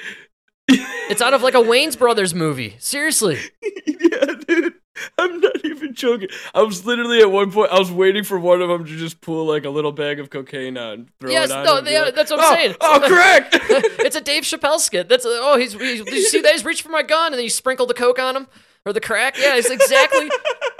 it's 0.69 1.21
out 1.21 1.35
of 1.35 1.43
like 1.43 1.55
a 1.55 1.59
Wayans 1.59 1.99
Brothers 1.99 2.35
movie. 2.35 2.77
Seriously. 2.79 3.39
yeah, 3.87 4.35
dude. 4.49 4.75
I'm 5.19 5.41
not 5.41 5.65
even 5.65 5.95
joking. 5.95 6.29
I 6.55 6.63
was 6.63 6.85
literally 6.85 7.21
at 7.21 7.31
one 7.31 7.51
point. 7.51 7.71
I 7.73 7.79
was 7.79 7.91
waiting 7.91 8.25
for 8.25 8.39
one 8.39 8.61
of 8.61 8.69
them 8.69 8.85
to 8.85 8.97
just 8.97 9.21
pull 9.21 9.47
like 9.47 9.65
a 9.65 9.71
little 9.71 9.93
bag 9.93 10.21
of 10.21 10.29
cocaine 10.31 10.77
out 10.77 10.95
and 10.95 11.09
throw 11.19 11.31
Yes, 11.31 11.51
it 11.51 11.57
on. 11.57 11.65
no, 11.65 11.77
and 11.79 11.85
be 11.87 11.93
they- 11.93 12.01
like, 12.01 12.15
that's 12.15 12.31
what 12.31 12.41
I'm 12.41 12.47
"Oh, 12.53 12.55
saying." 12.55 12.75
Oh, 12.81 13.01
crack! 13.07 13.49
it's 13.53 14.17
a 14.17 14.21
Dave 14.21 14.43
Chappelle 14.45 14.79
skit. 14.79 15.09
That's 15.09 15.25
oh, 15.27 15.57
he's, 15.59 15.73
he's 15.73 16.05
did 16.05 16.13
you 16.15 16.23
see 16.23 16.41
that? 16.43 16.53
He's 16.53 16.65
reached 16.65 16.83
for 16.83 16.91
my 16.91 17.03
gun 17.03 17.27
and 17.33 17.35
then 17.35 17.45
you 17.45 17.51
sprinkle 17.51 17.87
the 17.87 17.95
coke 17.95 18.19
on 18.19 18.37
him 18.37 18.47
or 18.85 18.93
the 18.93 19.01
crack. 19.01 19.39
Yeah, 19.39 19.57
it's 19.57 19.71
exactly. 19.71 20.29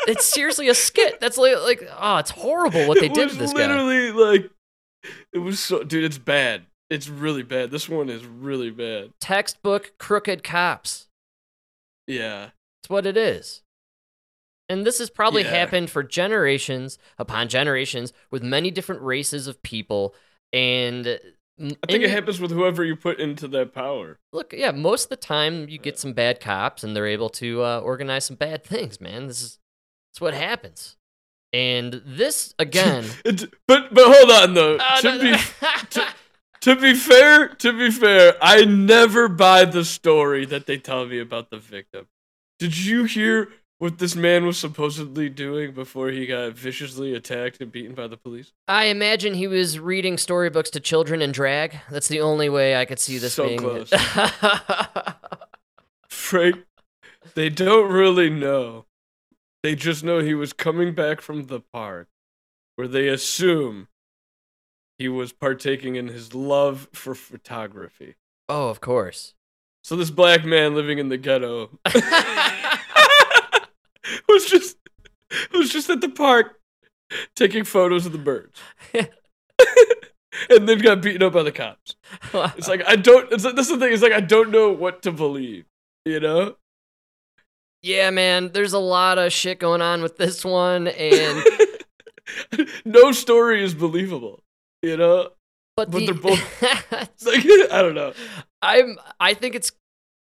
it's 0.07 0.27
seriously 0.27 0.69
a 0.69 0.75
skit. 0.75 1.19
That's 1.21 1.39
like 1.39 1.57
like 1.63 1.83
oh, 1.99 2.19
it's 2.19 2.31
horrible 2.33 2.87
what 2.89 3.01
they 3.01 3.07
it 3.07 3.15
did 3.15 3.31
to 3.31 3.37
this 3.37 3.53
guy. 3.55 3.67
literally 3.67 4.11
like, 4.13 4.51
it 5.33 5.39
was 5.39 5.59
so, 5.59 5.83
dude. 5.85 6.05
It's 6.05 6.19
bad. 6.19 6.67
It's 6.91 7.09
really 7.09 7.43
bad. 7.43 7.71
This 7.71 7.89
one 7.89 8.11
is 8.11 8.27
really 8.27 8.71
bad. 8.71 9.13
Textbook 9.23 9.95
crooked 9.99 10.45
cops. 10.45 11.07
Yeah. 12.07 12.51
it's 12.83 12.91
what 12.91 13.07
it 13.07 13.17
is. 13.17 13.63
And 14.73 14.87
this 14.87 14.99
has 14.99 15.11
probably 15.11 15.43
Yeah. 15.43 15.51
happened 15.51 15.91
for 15.91 16.03
generations 16.03 16.99
upon 17.19 17.49
generations 17.49 18.13
with 18.31 18.43
many 18.43 18.71
different 18.71 19.03
races 19.03 19.47
of 19.47 19.63
people. 19.63 20.15
And 20.53 21.07
I 21.61 21.63
think 21.63 21.81
in- 21.91 22.03
it 22.03 22.11
happens 22.11 22.41
with 22.41 22.51
whoever 22.51 22.83
you 22.83 22.97
put 22.97 23.21
into 23.21 23.47
that 23.49 23.75
power. 23.75 24.19
look, 24.33 24.53
yeah, 24.57 24.71
most 24.71 25.05
of 25.05 25.11
the 25.11 25.17
time 25.17 25.69
you 25.69 25.79
get 25.79 25.99
some 25.99 26.15
bad 26.15 26.41
cops 26.41 26.83
and 26.83 26.97
they're 26.97 27.07
able 27.07 27.29
to 27.31 27.63
uh, 27.63 27.81
organize 27.81 28.25
some 28.25 28.37
bad 28.37 28.65
things, 28.73 29.01
man. 29.01 29.27
This 29.27 29.43
is 29.43 29.59
that's 30.11 30.21
what 30.21 30.35
happens. 30.35 30.97
And 31.53 32.01
this 32.07 32.55
again, 32.59 33.05
but 33.25 33.93
but 33.93 34.17
hold 34.17 34.31
on 34.31 34.55
though. 34.55 34.79
Oh, 34.81 35.01
to 35.03 35.19
no, 35.19 35.19
be 35.21 35.39
to, 35.91 36.07
to 36.63 36.77
be 36.77 36.95
fair, 36.95 37.49
to 37.49 37.73
be 37.79 37.91
fair, 37.91 38.35
I 38.41 38.65
never 38.65 39.29
buy 39.29 39.67
the 39.67 39.85
story 39.85 40.47
that 40.47 40.67
they 40.67 40.79
tell 40.79 41.05
me 41.05 41.19
about 41.21 41.51
the 41.51 41.59
victim. 41.59 42.07
Did 42.59 42.79
you 42.79 43.05
hear 43.05 43.51
what 43.83 43.99
this 43.99 44.15
man 44.15 44.47
was 44.47 44.57
supposedly 44.57 45.29
doing 45.29 45.73
before 45.73 46.11
he 46.11 46.25
got 46.25 46.53
viciously 46.53 47.17
attacked 47.17 47.61
and 47.61 47.73
beaten 47.73 47.97
by 47.97 48.07
the 48.07 48.17
police? 48.17 48.53
I 48.69 48.85
imagine 48.85 49.35
he 49.35 49.49
was 49.49 49.81
reading 49.81 50.19
storybooks 50.19 50.71
to 50.71 50.79
children 50.79 51.21
in 51.21 51.33
drag. 51.33 51.81
That's 51.91 52.07
the 52.07 52.21
only 52.21 52.49
way 52.49 52.77
I 52.77 52.85
could 52.85 53.01
see 53.01 53.19
this 53.19 53.35
So 53.35 53.49
being. 53.49 53.59
close. 53.59 53.91
Frank, 56.09 56.59
they 57.35 57.49
don't 57.49 57.91
really 57.91 58.31
know. 58.31 58.85
They 59.65 59.75
just 59.75 60.05
know 60.05 60.21
he 60.21 60.35
was 60.35 60.53
coming 60.53 60.95
back 60.95 61.21
from 61.21 61.49
the 61.49 61.59
park, 61.59 62.07
where 62.77 62.87
they 62.87 63.09
assume 63.09 63.89
he 64.97 65.09
was 65.09 65.33
partaking 65.33 65.97
in 65.97 66.07
his 66.07 66.37
love 66.37 66.87
for 66.93 67.17
photography. 67.17 68.15
oh, 68.49 68.69
of 68.69 68.81
course. 68.81 69.35
So 69.83 69.97
this 69.97 70.11
black 70.11 70.45
man 70.45 70.77
living 70.77 70.99
in 70.99 71.09
the 71.09 71.17
ghetto 71.17 71.81
was 74.29 74.47
just 74.47 74.77
was 75.53 75.71
just 75.71 75.91
at 75.91 76.01
the 76.01 76.09
park 76.09 76.61
taking 77.35 77.65
photos 77.65 78.07
of 78.07 78.13
the 78.13 78.19
birds. 78.19 78.59
and 78.95 80.69
then 80.69 80.79
got 80.79 81.03
beaten 81.03 81.23
up 81.23 81.33
by 81.33 81.43
the 81.43 81.53
cops. 81.53 81.95
It's 82.35 82.69
like 82.69 82.83
I 82.87 82.97
don't 82.97 83.31
it's 83.33 83.45
like, 83.45 83.57
that's 83.57 83.69
the 83.69 83.79
thing, 83.79 83.93
it's 83.93 84.03
like 84.03 84.13
I 84.13 84.21
don't 84.21 84.51
know 84.51 84.71
what 84.73 85.03
to 85.03 85.13
believe. 85.13 85.67
You 86.05 86.21
know? 86.21 86.57
yeah, 87.83 88.11
man. 88.11 88.51
There's 88.53 88.73
a 88.73 88.79
lot 88.79 89.19
of 89.19 89.33
shit 89.33 89.61
going 89.61 89.81
on 89.83 90.03
with 90.03 90.17
this 90.17 90.45
one, 90.45 90.89
and 90.89 91.45
no 92.85 93.13
story 93.13 93.63
is 93.63 93.73
believable. 93.75 94.43
You 94.83 94.97
know? 94.97 95.31
but, 95.77 95.91
But 95.91 96.01
the, 96.01 96.07
they're 96.07 96.15
both- 96.15 96.63
Like 97.25 97.45
I 97.71 97.83
don't 97.83 97.95
know. 97.95 98.15
I'm 98.63 98.99
I 99.21 99.35
think 99.35 99.55
it's 99.55 99.71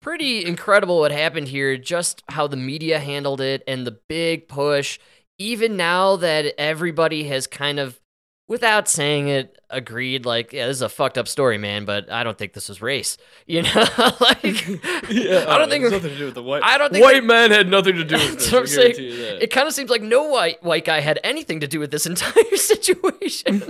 pretty 0.05 0.45
incredible 0.45 0.99
what 0.99 1.11
happened 1.11 1.47
here, 1.47 1.77
just 1.77 2.21
how 2.29 2.45
the 2.45 2.55
media 2.55 2.99
handled 2.99 3.41
it 3.41 3.63
and 3.67 3.87
the 3.87 3.97
big 4.07 4.47
push. 4.47 4.99
Even 5.39 5.75
now 5.77 6.15
that 6.17 6.53
everybody 6.59 7.23
has 7.23 7.47
kind 7.47 7.79
of 7.79 7.99
without 8.47 8.87
saying 8.87 9.27
it 9.27 9.57
agreed 9.71 10.23
like 10.23 10.53
yeah 10.53 10.67
this 10.67 10.75
is 10.77 10.83
a 10.83 10.87
fucked 10.87 11.17
up 11.17 11.27
story 11.27 11.57
man 11.57 11.83
but 11.83 12.11
i 12.11 12.23
don't 12.23 12.37
think 12.37 12.53
this 12.53 12.69
was 12.69 12.79
race 12.79 13.17
you 13.47 13.63
know 13.63 13.71
like 14.21 14.67
Yeah, 15.09 15.45
i 15.49 15.57
don't 15.57 15.67
think 15.67 15.83
it 15.83 15.89
nothing 15.89 16.11
to 16.11 16.17
do 16.17 16.25
with 16.25 16.35
the 16.35 16.43
white. 16.43 16.61
I 16.63 16.77
don't 16.77 16.93
think 16.93 17.03
white 17.03 17.23
man 17.23 17.49
had 17.49 17.67
nothing 17.67 17.95
to 17.95 18.03
do 18.03 18.13
with 18.15 18.35
this. 18.35 18.53
I'm 18.53 18.67
saying. 18.67 18.91
guarantee 18.91 19.09
you 19.09 19.25
that. 19.25 19.41
it 19.43 19.51
kind 19.51 19.67
of 19.67 19.73
seems 19.73 19.89
like 19.89 20.03
no 20.03 20.25
white 20.25 20.63
white 20.63 20.85
guy 20.85 20.99
had 20.99 21.19
anything 21.23 21.61
to 21.61 21.67
do 21.67 21.79
with 21.79 21.89
this 21.89 22.05
entire 22.05 22.55
situation 22.55 23.63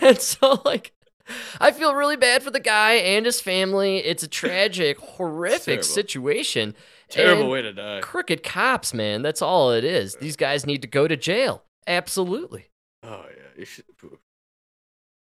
and 0.00 0.18
so 0.20 0.62
like 0.64 0.92
I 1.60 1.70
feel 1.72 1.94
really 1.94 2.16
bad 2.16 2.42
for 2.42 2.50
the 2.50 2.60
guy 2.60 2.94
and 2.94 3.26
his 3.26 3.40
family. 3.40 3.98
It's 3.98 4.22
a 4.22 4.28
tragic, 4.28 4.98
horrific 5.00 5.84
situation. 5.84 6.74
Terrible 7.08 7.42
And 7.42 7.50
way 7.50 7.62
to 7.62 7.72
die. 7.72 8.00
Crooked 8.02 8.42
cops, 8.42 8.92
man. 8.92 9.22
That's 9.22 9.40
all 9.42 9.72
it 9.72 9.84
is. 9.84 10.14
These 10.16 10.36
guys 10.36 10.66
need 10.66 10.82
to 10.82 10.88
go 10.88 11.08
to 11.08 11.16
jail. 11.16 11.62
Absolutely. 11.86 12.66
Oh 13.02 13.24
yeah, 13.30 13.42
you 13.58 13.64
should. 13.64 13.84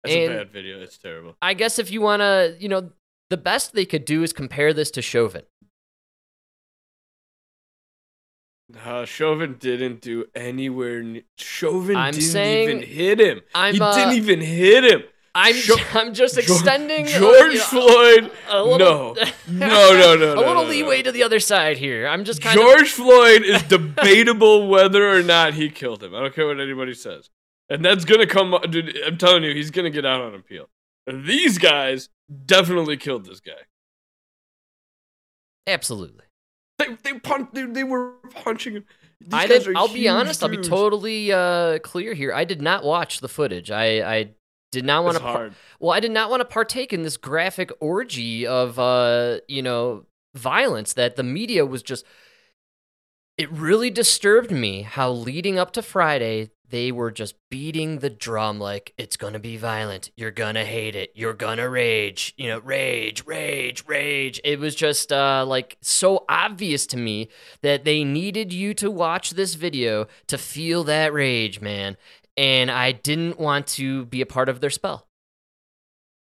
That's 0.04 0.16
And- 0.16 0.34
a 0.34 0.38
bad 0.38 0.52
video. 0.52 0.80
It's 0.82 0.98
terrible. 0.98 1.36
I 1.42 1.54
guess 1.54 1.80
if 1.80 1.90
you 1.92 2.02
want 2.02 2.22
to, 2.22 2.56
you 2.60 2.70
know, 2.70 2.92
the 3.30 3.38
best 3.38 3.74
they 3.74 3.86
could 3.86 4.06
do 4.06 4.24
is 4.24 4.34
compare 4.34 4.74
this 4.74 4.92
to 4.92 5.02
Chauvin. 5.02 5.44
Uh, 8.86 9.06
Chauvin 9.06 9.58
didn't 9.60 10.02
do 10.02 10.26
anywhere. 10.34 11.04
Ne- 11.04 11.24
Chauvin 11.38 11.96
I'm 11.98 12.14
didn't 12.14 12.26
saying- 12.26 12.70
even 12.70 12.84
hit 12.84 13.20
him. 13.20 13.42
I'm, 13.54 13.74
he 13.76 13.82
uh, 13.82 13.96
didn't 13.96 14.14
even 14.14 14.40
hit 14.42 14.84
him. 14.86 15.04
I'm 15.34 15.56
Sho- 15.56 15.76
I'm 15.94 16.14
just 16.14 16.38
extending 16.38 17.06
George 17.06 17.56
know, 17.56 17.62
Floyd. 17.62 18.32
a 18.50 18.64
little- 18.64 19.16
no, 19.16 19.24
no, 19.48 19.68
no, 19.98 20.16
no, 20.18 20.34
a 20.34 20.36
little 20.36 20.54
no, 20.56 20.64
no. 20.64 20.70
leeway 20.70 21.02
to 21.04 21.12
the 21.12 21.24
other 21.24 21.40
side 21.40 21.78
here. 21.78 22.06
I'm 22.08 22.26
just 22.26 22.42
kind 22.42 22.60
of 22.60 22.66
George 22.66 22.90
Floyd 22.90 23.44
is 23.44 23.64
debatable 23.64 24.68
whether 24.70 25.10
or 25.10 25.24
not 25.24 25.54
he 25.54 25.70
killed 25.70 26.04
him. 26.04 26.14
I 26.14 26.20
don't 26.20 26.36
care 26.36 26.48
what 26.48 26.60
anybody 26.60 26.94
says. 26.94 27.30
And 27.70 27.86
that's 27.86 28.04
gonna 28.04 28.28
come. 28.28 28.54
Dude, 28.70 28.98
I'm 29.08 29.18
telling 29.18 29.44
you, 29.44 29.54
he's 29.54 29.72
gonna 29.72 29.90
get 29.90 30.06
out 30.06 30.20
on 30.20 30.36
appeal. 30.36 30.68
These 31.08 31.58
guys 31.58 32.10
definitely 32.46 32.98
killed 32.98 33.26
this 33.26 33.40
guy. 33.40 33.54
absolutely. 35.68 36.26
They 36.78 36.96
they 37.04 37.20
punch. 37.20 37.50
They, 37.54 37.64
they 37.66 37.84
were 37.84 38.14
punching 38.44 38.74
him. 38.74 38.86
These 39.22 39.34
I 39.34 39.48
did. 39.48 39.76
I'll 39.76 39.88
be 39.88 40.08
honest. 40.08 40.44
I'll 40.44 40.50
be 40.50 40.58
totally 40.58 41.32
uh, 41.32 41.80
clear 41.80 42.14
here. 42.14 42.34
I 42.34 42.44
did 42.44 42.62
not 42.62 42.84
watch 42.84 43.20
the 43.20 43.30
footage. 43.30 43.70
I 43.72 44.02
I 44.16 44.30
did 44.72 44.86
not 44.86 45.04
want 45.04 45.18
to. 45.18 45.24
hard. 45.24 45.54
well, 45.80 45.92
I 45.92 46.00
did 46.00 46.12
not 46.12 46.30
want 46.30 46.42
to 46.42 46.46
partake 46.46 46.94
in 46.94 47.04
this 47.04 47.18
graphic 47.18 47.72
orgy 47.80 48.48
of 48.48 48.80
uh, 48.80 49.40
you 49.48 49.62
know, 49.62 50.06
violence 50.36 50.94
that 50.94 51.16
the 51.16 51.24
media 51.24 51.66
was 51.66 51.84
just. 51.84 52.06
It 53.38 53.52
really 53.52 53.90
disturbed 53.90 54.52
me 54.52 54.84
how 54.84 55.10
leading 55.12 55.58
up 55.58 55.72
to 55.74 55.82
Friday 55.82 56.52
they 56.72 56.92
were 56.92 57.12
just 57.12 57.36
beating 57.50 58.00
the 58.00 58.10
drum 58.10 58.60
like 58.60 58.94
it's 58.98 59.18
gonna 59.18 59.40
be 59.40 59.58
violent. 59.58 60.10
You're 60.16 60.32
gonna 60.32 60.66
hate 60.66 60.96
it. 60.96 61.12
You're 61.14 61.34
gonna 61.34 61.70
rage. 61.70 62.34
You 62.38 62.48
know, 62.48 62.60
rage, 62.60 63.26
rage, 63.26 63.84
rage. 63.88 64.42
It 64.44 64.60
was 64.60 64.74
just 64.74 65.12
uh, 65.12 65.46
like 65.46 65.78
so 65.82 66.26
obvious 66.28 66.88
to 66.88 66.98
me 66.98 67.28
that 67.62 67.84
they 67.84 68.04
needed 68.04 68.52
you 68.52 68.74
to 68.76 68.90
watch 68.90 69.32
this 69.32 69.56
video 69.56 70.08
to 70.28 70.38
feel 70.38 70.84
that 70.86 71.14
rage, 71.14 71.62
man. 71.62 71.98
And 72.38 72.72
I 72.72 72.92
didn't 72.92 73.40
want 73.40 73.68
to 73.68 74.06
be 74.06 74.22
a 74.22 74.26
part 74.26 74.50
of 74.50 74.62
their 74.62 74.70
spell. 74.70 75.08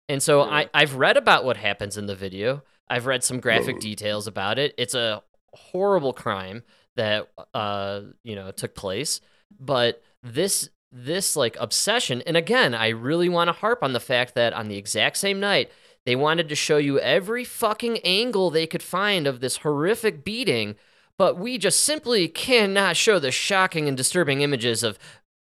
And 0.10 0.22
so 0.22 0.42
I, 0.42 0.62
Yeah. 0.62 0.68
I've 0.74 0.96
read 0.96 1.18
about 1.18 1.46
what 1.46 1.58
happens 1.58 1.98
in 1.98 2.08
the 2.08 2.16
video. 2.16 2.64
I've 2.90 3.06
read 3.06 3.24
some 3.24 3.40
graphic 3.40 3.80
details 3.80 4.28
about 4.28 4.60
it. 4.60 4.74
It's 4.78 4.94
a 4.96 5.24
horrible 5.54 6.14
crime 6.14 6.64
that 6.96 7.30
uh, 7.54 8.02
you 8.24 8.36
know 8.36 8.52
took 8.52 8.76
place. 8.76 9.22
But 9.60 10.02
this 10.22 10.70
this 10.92 11.36
like 11.36 11.58
obsession, 11.60 12.22
and 12.28 12.38
again, 12.38 12.76
I 12.76 12.90
really 12.90 13.30
want 13.30 13.48
to 13.48 13.54
harp 13.54 13.82
on 13.82 13.94
the 13.94 14.00
fact 14.00 14.36
that 14.36 14.54
on 14.54 14.68
the 14.68 14.78
exact 14.78 15.18
same 15.18 15.40
night, 15.40 15.72
they 16.06 16.16
wanted 16.16 16.50
to 16.50 16.56
show 16.56 16.78
you 16.78 17.00
every 17.00 17.44
fucking 17.44 18.00
angle 18.00 18.50
they 18.50 18.68
could 18.68 18.84
find 18.84 19.26
of 19.26 19.40
this 19.40 19.58
horrific 19.58 20.24
beating, 20.24 20.76
but 21.18 21.38
we 21.38 21.58
just 21.58 21.82
simply 21.82 22.28
cannot 22.28 22.98
show 22.98 23.18
the 23.20 23.32
shocking 23.32 23.88
and 23.88 23.98
disturbing 23.98 24.42
images 24.42 24.84
of 24.84 25.00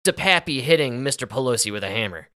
DePappy 0.06 0.62
hitting 0.62 1.02
Mr. 1.02 1.28
Pelosi 1.28 1.72
with 1.72 1.84
a 1.84 1.90
hammer. 1.90 2.30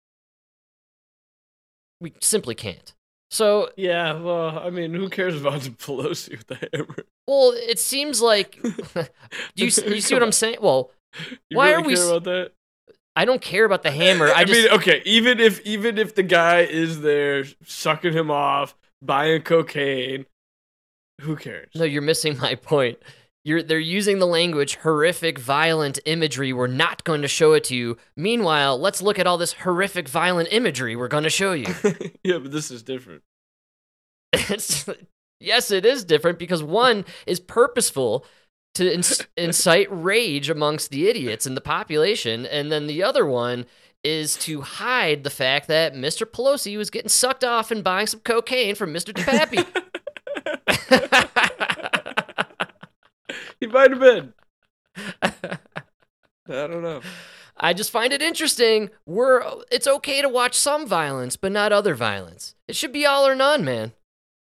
We 2.00 2.14
simply 2.20 2.54
can't. 2.54 2.92
So, 3.30 3.70
Yeah, 3.76 4.20
well, 4.20 4.58
I 4.58 4.70
mean, 4.70 4.94
who 4.94 5.08
cares 5.08 5.40
about 5.40 5.62
the 5.62 5.70
Pelosi 5.70 6.30
with 6.38 6.46
the 6.46 6.68
hammer? 6.72 7.04
well, 7.26 7.52
it 7.54 7.78
seems 7.78 8.20
like 8.20 8.60
do 8.62 8.74
you 9.56 9.64
you 9.66 10.00
see 10.00 10.14
what 10.14 10.22
I'm 10.22 10.32
saying? 10.32 10.58
Well, 10.60 10.90
You 11.50 11.56
Why 11.58 11.70
really 11.72 11.82
are 11.82 11.86
we 11.86 11.94
about 11.94 12.24
that? 12.24 12.52
I 13.16 13.24
don't 13.24 13.40
care 13.40 13.64
about 13.64 13.82
the 13.82 13.90
hammer. 13.90 14.28
I, 14.28 14.40
I, 14.40 14.44
just 14.44 14.60
mean, 14.60 14.72
okay, 14.72 15.02
even 15.06 15.40
if 15.40 15.60
even 15.66 15.96
if 15.96 16.14
the 16.14 16.22
guy 16.22 16.60
is 16.60 17.00
there 17.00 17.44
sucking 17.64 18.12
him 18.12 18.30
off, 18.30 18.74
buying 19.00 19.40
cocaine, 19.40 20.26
who 21.22 21.34
cares? 21.36 21.70
No, 21.74 21.84
you're 21.84 22.02
missing 22.02 22.36
my 22.38 22.54
point. 22.56 22.98
You're 23.46 23.62
they're 23.62 23.78
using 23.78 24.18
the 24.18 24.26
language 24.26 24.74
horrific, 24.74 25.38
violent 25.38 26.00
imagery. 26.04 26.52
We're 26.52 26.66
not 26.66 27.04
going 27.04 27.22
to 27.22 27.28
show 27.28 27.52
it 27.52 27.62
to 27.64 27.76
you. 27.76 27.96
Meanwhile, 28.16 28.76
let's 28.80 29.00
look 29.00 29.20
at 29.20 29.26
all 29.28 29.38
this 29.38 29.52
horrific, 29.52 30.08
violent 30.08 30.48
imagery 30.50 30.96
we're 30.96 31.06
going 31.06 31.22
to 31.22 31.30
show 31.30 31.52
you. 31.52 31.72
yeah, 32.24 32.38
but 32.38 32.50
this 32.50 32.72
is 32.72 32.82
different. 32.82 33.22
It's, 34.32 34.88
yes, 35.38 35.70
it 35.70 35.86
is 35.86 36.04
different 36.04 36.40
because 36.40 36.60
one 36.60 37.04
is 37.24 37.38
purposeful 37.38 38.26
to 38.74 38.84
inc- 38.84 39.26
incite 39.36 39.86
rage 39.90 40.50
amongst 40.50 40.90
the 40.90 41.08
idiots 41.08 41.46
in 41.46 41.54
the 41.54 41.60
population, 41.60 42.46
and 42.46 42.72
then 42.72 42.88
the 42.88 43.04
other 43.04 43.24
one 43.24 43.64
is 44.02 44.36
to 44.38 44.62
hide 44.62 45.22
the 45.22 45.30
fact 45.30 45.68
that 45.68 45.94
Mr. 45.94 46.26
Pelosi 46.26 46.76
was 46.76 46.90
getting 46.90 47.08
sucked 47.08 47.44
off 47.44 47.70
and 47.70 47.84
buying 47.84 48.08
some 48.08 48.20
cocaine 48.20 48.74
from 48.74 48.92
Mr. 48.92 49.12
DePappy. 49.14 49.64
He 53.60 53.66
might 53.66 53.90
have 53.90 54.00
been. 54.00 54.34
I 55.22 55.58
don't 56.46 56.82
know. 56.82 57.00
I 57.56 57.72
just 57.72 57.90
find 57.90 58.12
it 58.12 58.20
interesting. 58.22 58.90
We're 59.06 59.42
it's 59.72 59.86
okay 59.86 60.20
to 60.22 60.28
watch 60.28 60.54
some 60.54 60.86
violence, 60.86 61.36
but 61.36 61.52
not 61.52 61.72
other 61.72 61.94
violence. 61.94 62.54
It 62.68 62.76
should 62.76 62.92
be 62.92 63.06
all 63.06 63.26
or 63.26 63.34
none, 63.34 63.64
man. 63.64 63.92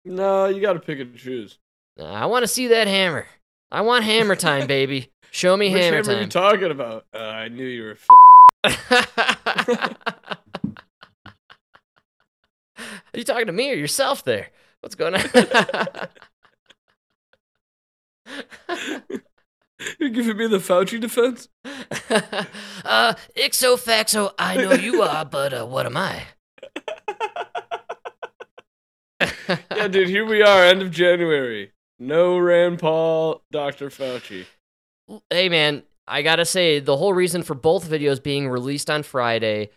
No, 0.03 0.47
you 0.47 0.61
got 0.61 0.73
to 0.73 0.79
pick 0.79 0.99
and 0.99 1.15
choose. 1.15 1.59
I 2.01 2.25
want 2.25 2.43
to 2.43 2.47
see 2.47 2.67
that 2.67 2.87
hammer. 2.87 3.27
I 3.71 3.81
want 3.81 4.03
hammer 4.05 4.35
time, 4.35 4.65
baby. 4.77 5.09
Show 5.31 5.55
me 5.57 5.71
Which 5.71 5.81
hammer 5.83 5.97
hammer 5.97 6.09
are 6.09 6.21
you 6.21 6.27
time. 6.27 6.51
talking 6.53 6.71
about? 6.71 7.05
Uh, 7.13 7.17
I 7.19 7.47
knew 7.49 7.65
you 7.65 7.83
were. 7.83 7.97
F- 8.63 9.97
Are 12.79 13.17
you 13.17 13.23
talking 13.23 13.47
to 13.47 13.51
me 13.53 13.71
or 13.71 13.75
yourself 13.75 14.23
there? 14.23 14.49
What's 14.81 14.95
going 14.95 15.15
on? 15.15 15.21
You're 19.99 20.09
giving 20.09 20.37
me 20.37 20.47
the 20.47 20.57
Fauci 20.57 20.99
defense? 20.99 21.49
uh, 22.85 23.13
ixo 23.35 23.77
faxo, 23.77 24.33
I 24.37 24.57
know 24.57 24.73
you 24.73 25.01
are, 25.03 25.23
but 25.31 25.53
uh, 25.53 25.65
what 25.65 25.85
am 25.85 25.97
I? 25.97 26.23
Yeah, 29.75 29.87
dude, 29.87 30.09
here 30.09 30.25
we 30.25 30.41
are, 30.41 30.63
end 30.65 30.81
of 30.81 30.91
January. 30.91 31.71
No 31.99 32.37
Rand 32.37 32.79
Paul, 32.79 33.43
Dr. 33.51 33.89
Fauci. 33.89 34.45
hey 35.29 35.47
man, 35.47 35.83
I 36.07 36.21
gotta 36.21 36.45
say, 36.45 36.79
the 36.79 36.97
whole 36.97 37.13
reason 37.13 37.43
for 37.43 37.53
both 37.55 37.89
videos 37.89 38.21
being 38.21 38.49
released 38.49 38.89
on 38.89 39.03
Friday, 39.03 39.69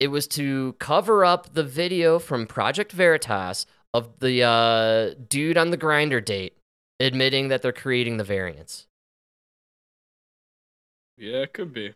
it 0.00 0.08
was 0.08 0.26
to 0.28 0.74
cover 0.74 1.24
up 1.24 1.54
the 1.54 1.64
video 1.64 2.18
from 2.18 2.46
Project 2.46 2.92
Veritas 2.92 3.66
of 3.94 4.18
the 4.20 4.42
uh, 4.42 5.14
dude 5.28 5.56
on 5.56 5.70
the 5.70 5.78
Grindr 5.78 6.24
date 6.24 6.57
admitting 7.00 7.48
that 7.48 7.62
they're 7.62 7.72
creating 7.72 8.16
the 8.16 8.24
variants. 8.24 8.86
Yeah, 11.16 11.38
it 11.38 11.52
could 11.52 11.72
be. 11.72 11.94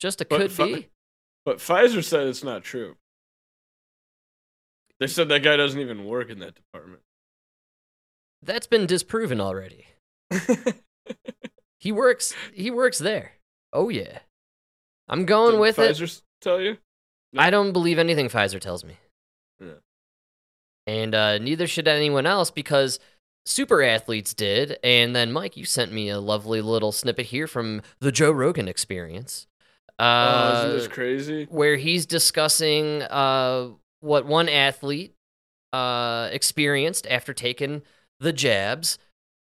Just 0.00 0.20
a 0.20 0.24
But 0.24 0.40
could 0.40 0.52
fi- 0.52 0.74
be. 0.74 0.88
But 1.44 1.58
Pfizer 1.58 2.02
said 2.02 2.26
it's 2.26 2.42
not 2.44 2.64
true. 2.64 2.96
They 4.98 5.06
said 5.06 5.28
that 5.28 5.42
guy 5.42 5.56
doesn't 5.56 5.78
even 5.80 6.04
work 6.04 6.30
in 6.30 6.38
that 6.40 6.54
department. 6.54 7.02
That's 8.42 8.66
been 8.66 8.86
disproven 8.86 9.40
already. 9.40 9.86
He 11.78 11.92
works. 11.92 12.34
He 12.52 12.70
works 12.72 12.98
there. 12.98 13.32
Oh 13.72 13.90
yeah. 13.90 14.18
I'm 15.08 15.24
going 15.24 15.52
Did 15.52 15.60
with 15.60 15.78
it. 15.78 15.94
Pfizer 15.94 16.02
s- 16.04 16.22
tell 16.40 16.60
you? 16.60 16.78
I 17.36 17.50
don't 17.50 17.72
believe 17.72 17.98
anything 18.00 18.28
Pfizer 18.28 18.58
tells 18.58 18.82
me. 18.82 18.96
Yeah. 19.60 19.74
And 20.88 21.14
uh, 21.14 21.38
neither 21.38 21.68
should 21.68 21.86
anyone 21.86 22.26
else 22.26 22.50
because 22.50 22.98
super 23.46 23.82
athletes 23.82 24.34
did. 24.34 24.78
And 24.84 25.16
then, 25.16 25.32
Mike, 25.32 25.56
you 25.56 25.64
sent 25.64 25.92
me 25.92 26.08
a 26.10 26.20
lovely 26.20 26.60
little 26.60 26.92
snippet 26.92 27.26
here 27.26 27.46
from 27.46 27.80
the 28.00 28.12
Joe 28.12 28.30
Rogan 28.32 28.68
experience. 28.68 29.46
oh, 29.98 30.04
Uh, 30.04 30.54
isn't 30.66 30.78
this 30.78 30.88
crazy? 30.88 31.46
where 31.48 31.76
he's 31.76 32.04
discussing 32.04 33.02
uh, 33.02 33.68
what 34.00 34.26
one 34.26 34.48
athlete 34.48 35.14
uh, 35.72 36.28
experienced 36.32 37.06
after 37.08 37.32
taking 37.32 37.82
the 38.20 38.32
jabs 38.32 38.98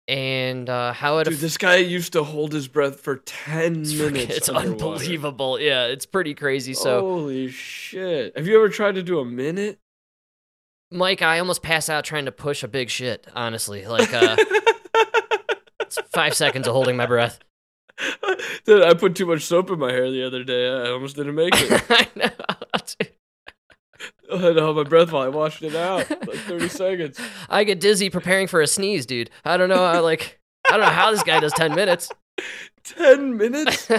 and 0.06 0.68
uh, 0.68 0.92
how 0.92 1.16
it 1.18 1.24
Dude, 1.24 1.34
aff- 1.34 1.40
this 1.40 1.56
guy 1.56 1.76
used 1.76 2.12
to 2.12 2.22
hold 2.22 2.52
his 2.52 2.68
breath 2.68 3.00
for 3.00 3.16
10 3.16 3.80
it's, 3.82 3.94
minutes. 3.94 4.36
it's 4.36 4.48
underwater. 4.50 4.72
unbelievable. 4.96 5.58
Yeah, 5.58 5.86
it's 5.86 6.04
pretty 6.04 6.34
crazy. 6.34 6.74
So, 6.74 7.00
Holy 7.00 7.48
shit. 7.48 8.36
Have 8.36 8.46
you 8.46 8.56
ever 8.56 8.68
tried 8.68 8.96
to 8.96 9.02
do 9.02 9.18
a 9.20 9.24
minute? 9.24 9.78
Mike, 10.94 11.22
I 11.22 11.40
almost 11.40 11.62
pass 11.62 11.88
out 11.88 12.04
trying 12.04 12.26
to 12.26 12.32
push 12.32 12.62
a 12.62 12.68
big 12.68 12.88
shit, 12.88 13.26
honestly. 13.34 13.84
Like, 13.86 14.14
uh, 14.14 14.36
it's 15.80 15.98
five 16.12 16.34
seconds 16.34 16.68
of 16.68 16.72
holding 16.72 16.96
my 16.96 17.06
breath. 17.06 17.40
Dude, 18.64 18.82
I 18.82 18.94
put 18.94 19.16
too 19.16 19.26
much 19.26 19.42
soap 19.42 19.70
in 19.70 19.78
my 19.80 19.90
hair 19.90 20.10
the 20.10 20.24
other 20.24 20.44
day. 20.44 20.68
I 20.68 20.90
almost 20.90 21.16
didn't 21.16 21.34
make 21.34 21.52
it. 21.54 21.82
I 21.90 22.08
know. 22.14 22.30
dude. 22.98 23.10
I 24.32 24.36
had 24.38 24.54
to 24.54 24.62
hold 24.62 24.76
my 24.76 24.84
breath 24.84 25.12
while 25.12 25.22
I 25.24 25.28
washed 25.28 25.62
it 25.62 25.74
out. 25.74 26.08
Like 26.10 26.38
30 26.38 26.68
seconds. 26.68 27.20
I 27.48 27.64
get 27.64 27.80
dizzy 27.80 28.08
preparing 28.08 28.46
for 28.46 28.60
a 28.60 28.66
sneeze, 28.66 29.04
dude. 29.04 29.30
I 29.44 29.56
don't 29.56 29.68
know. 29.68 29.84
I 29.84 29.98
like, 29.98 30.40
I 30.66 30.72
don't 30.72 30.80
know 30.80 30.86
how 30.86 31.10
this 31.10 31.22
guy 31.22 31.40
does 31.40 31.52
10 31.52 31.74
minutes. 31.74 32.10
10 32.84 33.36
minutes? 33.36 33.90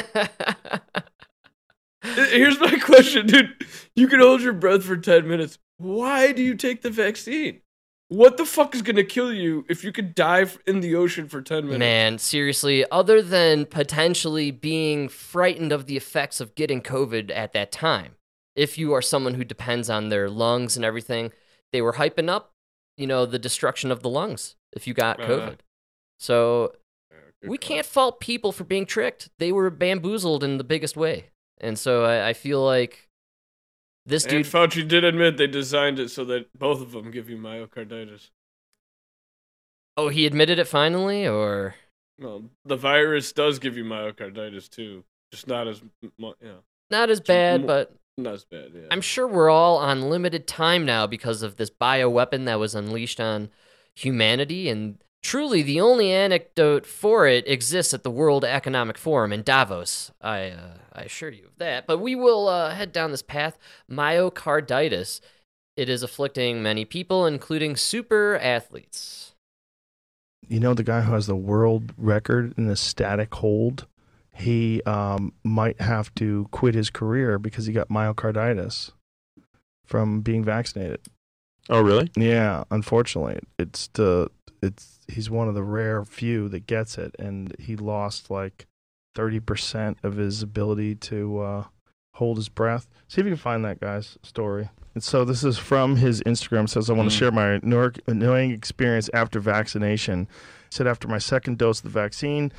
Here's 2.16 2.60
my 2.60 2.78
question, 2.80 3.28
dude. 3.28 3.54
You 3.96 4.08
can 4.08 4.20
hold 4.20 4.42
your 4.42 4.54
breath 4.54 4.84
for 4.84 4.98
10 4.98 5.28
minutes. 5.28 5.58
Why 5.78 6.32
do 6.32 6.42
you 6.44 6.56
take 6.56 6.82
the 6.82 6.90
vaccine? 6.90 7.62
What 8.08 8.38
the 8.38 8.46
fuck 8.46 8.76
is 8.76 8.82
going 8.84 8.98
to 8.98 9.04
kill 9.04 9.34
you 9.34 9.66
if 9.68 9.84
you 9.84 9.92
could 9.92 10.14
dive 10.14 10.60
in 10.68 10.82
the 10.82 10.96
ocean 10.96 11.28
for 11.28 11.42
10 11.42 11.64
minutes? 11.66 11.80
Man, 11.80 12.18
seriously, 12.20 12.86
other 12.92 13.22
than 13.22 13.66
potentially 13.66 14.52
being 14.52 15.10
frightened 15.10 15.72
of 15.72 15.88
the 15.88 15.98
effects 15.98 16.40
of 16.40 16.54
getting 16.56 16.82
COVID 16.82 17.32
at 17.36 17.54
that 17.54 17.72
time, 17.72 18.14
if 18.56 18.78
you 18.78 18.94
are 18.94 19.02
someone 19.02 19.34
who 19.34 19.44
depends 19.44 19.90
on 19.90 20.10
their 20.10 20.30
lungs 20.30 20.76
and 20.76 20.86
everything, 20.86 21.32
they 21.74 21.82
were 21.82 21.94
hyping 21.94 22.30
up, 22.30 22.52
you 22.96 23.08
know, 23.08 23.26
the 23.26 23.40
destruction 23.40 23.92
of 23.92 24.02
the 24.04 24.10
lungs 24.10 24.56
if 24.74 24.86
you 24.88 24.94
got 24.94 25.20
Uh-huh. 25.20 25.32
COVID. 25.34 25.56
So 26.20 26.74
Yeah, 27.12 27.50
we 27.50 27.58
call. 27.58 27.68
can't 27.68 27.86
fault 27.88 28.20
people 28.20 28.52
for 28.52 28.64
being 28.66 28.86
tricked. 28.86 29.30
They 29.40 29.52
were 29.52 29.70
bamboozled 29.72 30.44
in 30.44 30.58
the 30.58 30.64
biggest 30.64 30.96
way. 30.96 31.32
And 31.60 31.78
so 31.80 32.04
I, 32.06 32.30
I 32.30 32.34
feel 32.34 32.64
like 32.64 33.08
this 34.06 34.24
And 34.26 34.44
dude. 34.44 34.46
Fauci 34.46 34.88
did 34.88 35.04
admit 35.04 35.38
they 35.38 35.48
designed 35.48 36.00
it 36.00 36.10
so 36.10 36.24
that 36.26 36.48
both 36.58 36.82
of 36.82 36.92
them 36.92 37.12
give 37.12 37.30
you 37.30 37.38
myocarditis. 37.38 38.30
oh, 39.98 40.10
he 40.10 40.26
admitted 40.26 40.60
it 40.60 40.68
finally, 40.68 41.28
or 41.28 41.76
Well, 42.20 42.44
the 42.66 42.76
virus 42.76 43.32
does 43.32 43.60
give 43.60 43.78
you 43.78 43.84
myocarditis 43.86 44.70
too, 44.70 45.04
just 45.32 45.48
not 45.48 45.68
as 45.68 45.82
mu- 46.18 46.34
you 46.42 46.48
know, 46.48 46.60
not 46.92 47.10
as 47.10 47.20
bad, 47.22 47.62
mo- 47.62 47.68
but 47.68 47.96
not 48.18 48.34
as 48.36 48.46
bad. 48.46 48.72
Yeah. 48.74 48.82
I'm 48.92 49.02
sure 49.02 49.28
we're 49.28 49.50
all 49.50 49.78
on 49.78 50.10
limited 50.10 50.48
time 50.48 50.86
now 50.86 51.08
because 51.08 51.42
of 51.42 51.56
this 51.56 51.70
bioweapon 51.70 52.46
that 52.46 52.60
was 52.60 52.76
unleashed 52.76 53.20
on 53.20 53.50
humanity. 53.96 54.70
And 54.70 54.98
truly, 55.26 55.64
the 55.64 55.82
only 55.82 56.12
anecdote 56.12 56.86
for 56.86 57.26
it 57.26 57.48
exists 57.48 57.96
at 57.96 58.04
the 58.04 58.12
World 58.12 58.46
Economic 58.46 58.96
Forum 58.96 59.34
in 59.34 59.42
Davos. 59.42 60.12
I, 60.22 60.50
uh, 60.50 60.78
I 60.94 61.02
assure 61.02 61.32
you 61.32 61.48
of 61.48 61.58
that. 61.58 61.88
But 61.88 61.98
we 61.98 62.14
will 62.14 62.48
uh, 62.48 62.76
head 62.76 62.92
down 62.92 63.10
this 63.10 63.24
path. 63.24 63.58
Myocarditis. 63.92 65.22
It 65.76 65.90
is 65.90 66.04
afflicting 66.04 66.62
many 66.62 66.86
people, 66.86 67.26
including 67.26 67.76
super 67.76 68.38
athletes. 68.40 69.34
You 70.48 70.60
know 70.60 70.76
the 70.76 70.84
guy 70.84 71.02
who 71.02 71.14
has 71.14 71.26
the 71.26 71.36
world 71.36 71.92
record 71.98 72.54
in 72.56 72.68
the 72.68 72.76
static 72.76 73.34
hold? 73.34 73.88
He 74.32 74.84
um, 74.84 75.34
might 75.44 75.82
have 75.82 76.14
to 76.16 76.48
quit 76.52 76.76
his 76.76 76.92
career 76.92 77.40
because 77.40 77.66
he 77.66 77.74
got 77.74 77.90
myocarditis 77.90 78.92
from 79.86 80.22
being 80.22 80.44
vaccinated. 80.44 81.00
Oh, 81.68 81.82
really? 81.82 82.12
Yeah, 82.16 82.64
unfortunately, 82.70 83.40
it's 83.58 83.88
the 83.94 84.30
it's 84.62 84.95
he's 85.08 85.30
one 85.30 85.48
of 85.48 85.56
the 85.56 85.64
rare 85.64 86.04
few 86.06 86.50
that 86.50 86.68
gets 86.68 86.98
it, 86.98 87.16
and 87.20 87.56
he 87.60 87.76
lost 87.76 88.30
like 88.30 88.66
thirty 89.16 89.40
percent 89.40 89.98
of 90.04 90.16
his 90.18 90.42
ability 90.42 90.96
to 90.96 91.40
uh, 91.40 91.64
hold 92.16 92.38
his 92.38 92.50
breath. 92.50 92.88
See 93.08 93.22
if 93.22 93.26
you 93.26 93.32
can 93.34 93.38
find 93.38 93.64
that 93.66 93.80
guy's 93.80 94.18
story. 94.24 94.70
And 94.94 95.04
so 95.04 95.26
this 95.26 95.44
is 95.44 95.58
from 95.58 95.98
his 95.98 96.22
Instagram. 96.24 96.70
Says 96.70 96.90
I 96.90 96.94
want 96.94 97.10
to 97.10 97.16
Mm. 97.16 97.20
share 97.20 97.32
my 97.32 97.54
anno- 97.56 97.92
annoying 98.08 98.52
experience 98.52 99.10
after 99.14 99.40
vaccination. 99.40 100.28
Said 100.70 100.88
after 100.88 101.08
my 101.08 101.18
second 101.18 101.58
dose 101.58 101.80
of 101.80 101.84
the 101.84 101.90
vaccine, 101.90 102.52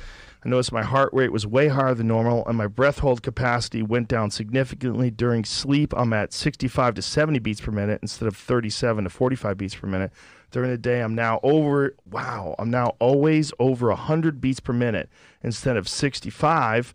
I 0.47 0.49
noticed 0.49 0.71
my 0.71 0.83
heart 0.83 1.09
rate 1.11 1.33
was 1.33 1.45
way 1.45 1.67
higher 1.67 1.93
than 1.93 2.07
normal, 2.07 2.47
and 2.47 2.57
my 2.57 2.67
breath 2.67 2.99
hold 2.99 3.21
capacity 3.21 3.83
went 3.83 4.07
down 4.07 4.31
significantly. 4.31 5.11
During 5.11 5.43
sleep, 5.43 5.93
I'm 5.97 6.13
at 6.13 6.31
65 6.31 6.93
to 6.93 7.01
70 7.01 7.39
beats 7.39 7.59
per 7.59 7.71
minute 7.71 7.99
instead 8.01 8.29
of 8.29 8.37
37 8.37 9.03
to 9.03 9.09
45 9.09 9.57
beats 9.57 9.75
per 9.75 9.87
minute. 9.87 10.13
During 10.51 10.71
the 10.71 10.77
day, 10.77 11.01
I'm 11.01 11.15
now 11.15 11.41
over, 11.43 11.97
wow, 12.09 12.55
I'm 12.57 12.71
now 12.71 12.95
always 12.99 13.51
over 13.59 13.89
100 13.89 14.39
beats 14.39 14.61
per 14.61 14.71
minute 14.71 15.09
instead 15.43 15.75
of 15.75 15.89
65, 15.89 16.93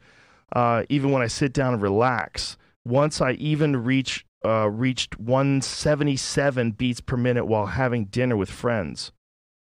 uh, 0.57 0.85
even 0.89 1.11
when 1.11 1.21
I 1.21 1.27
sit 1.27 1.53
down 1.53 1.75
and 1.75 1.83
relax. 1.83 2.57
Once 2.87 3.21
I 3.21 3.33
even 3.33 3.85
reach, 3.85 4.25
uh, 4.47 4.71
reached 4.71 5.19
177 5.19 6.71
beats 6.71 7.03
per 7.03 7.19
minute 7.19 7.45
while 7.45 7.67
having 7.67 8.07
dinner 8.07 8.39
with 8.39 8.51
friends 8.51 9.13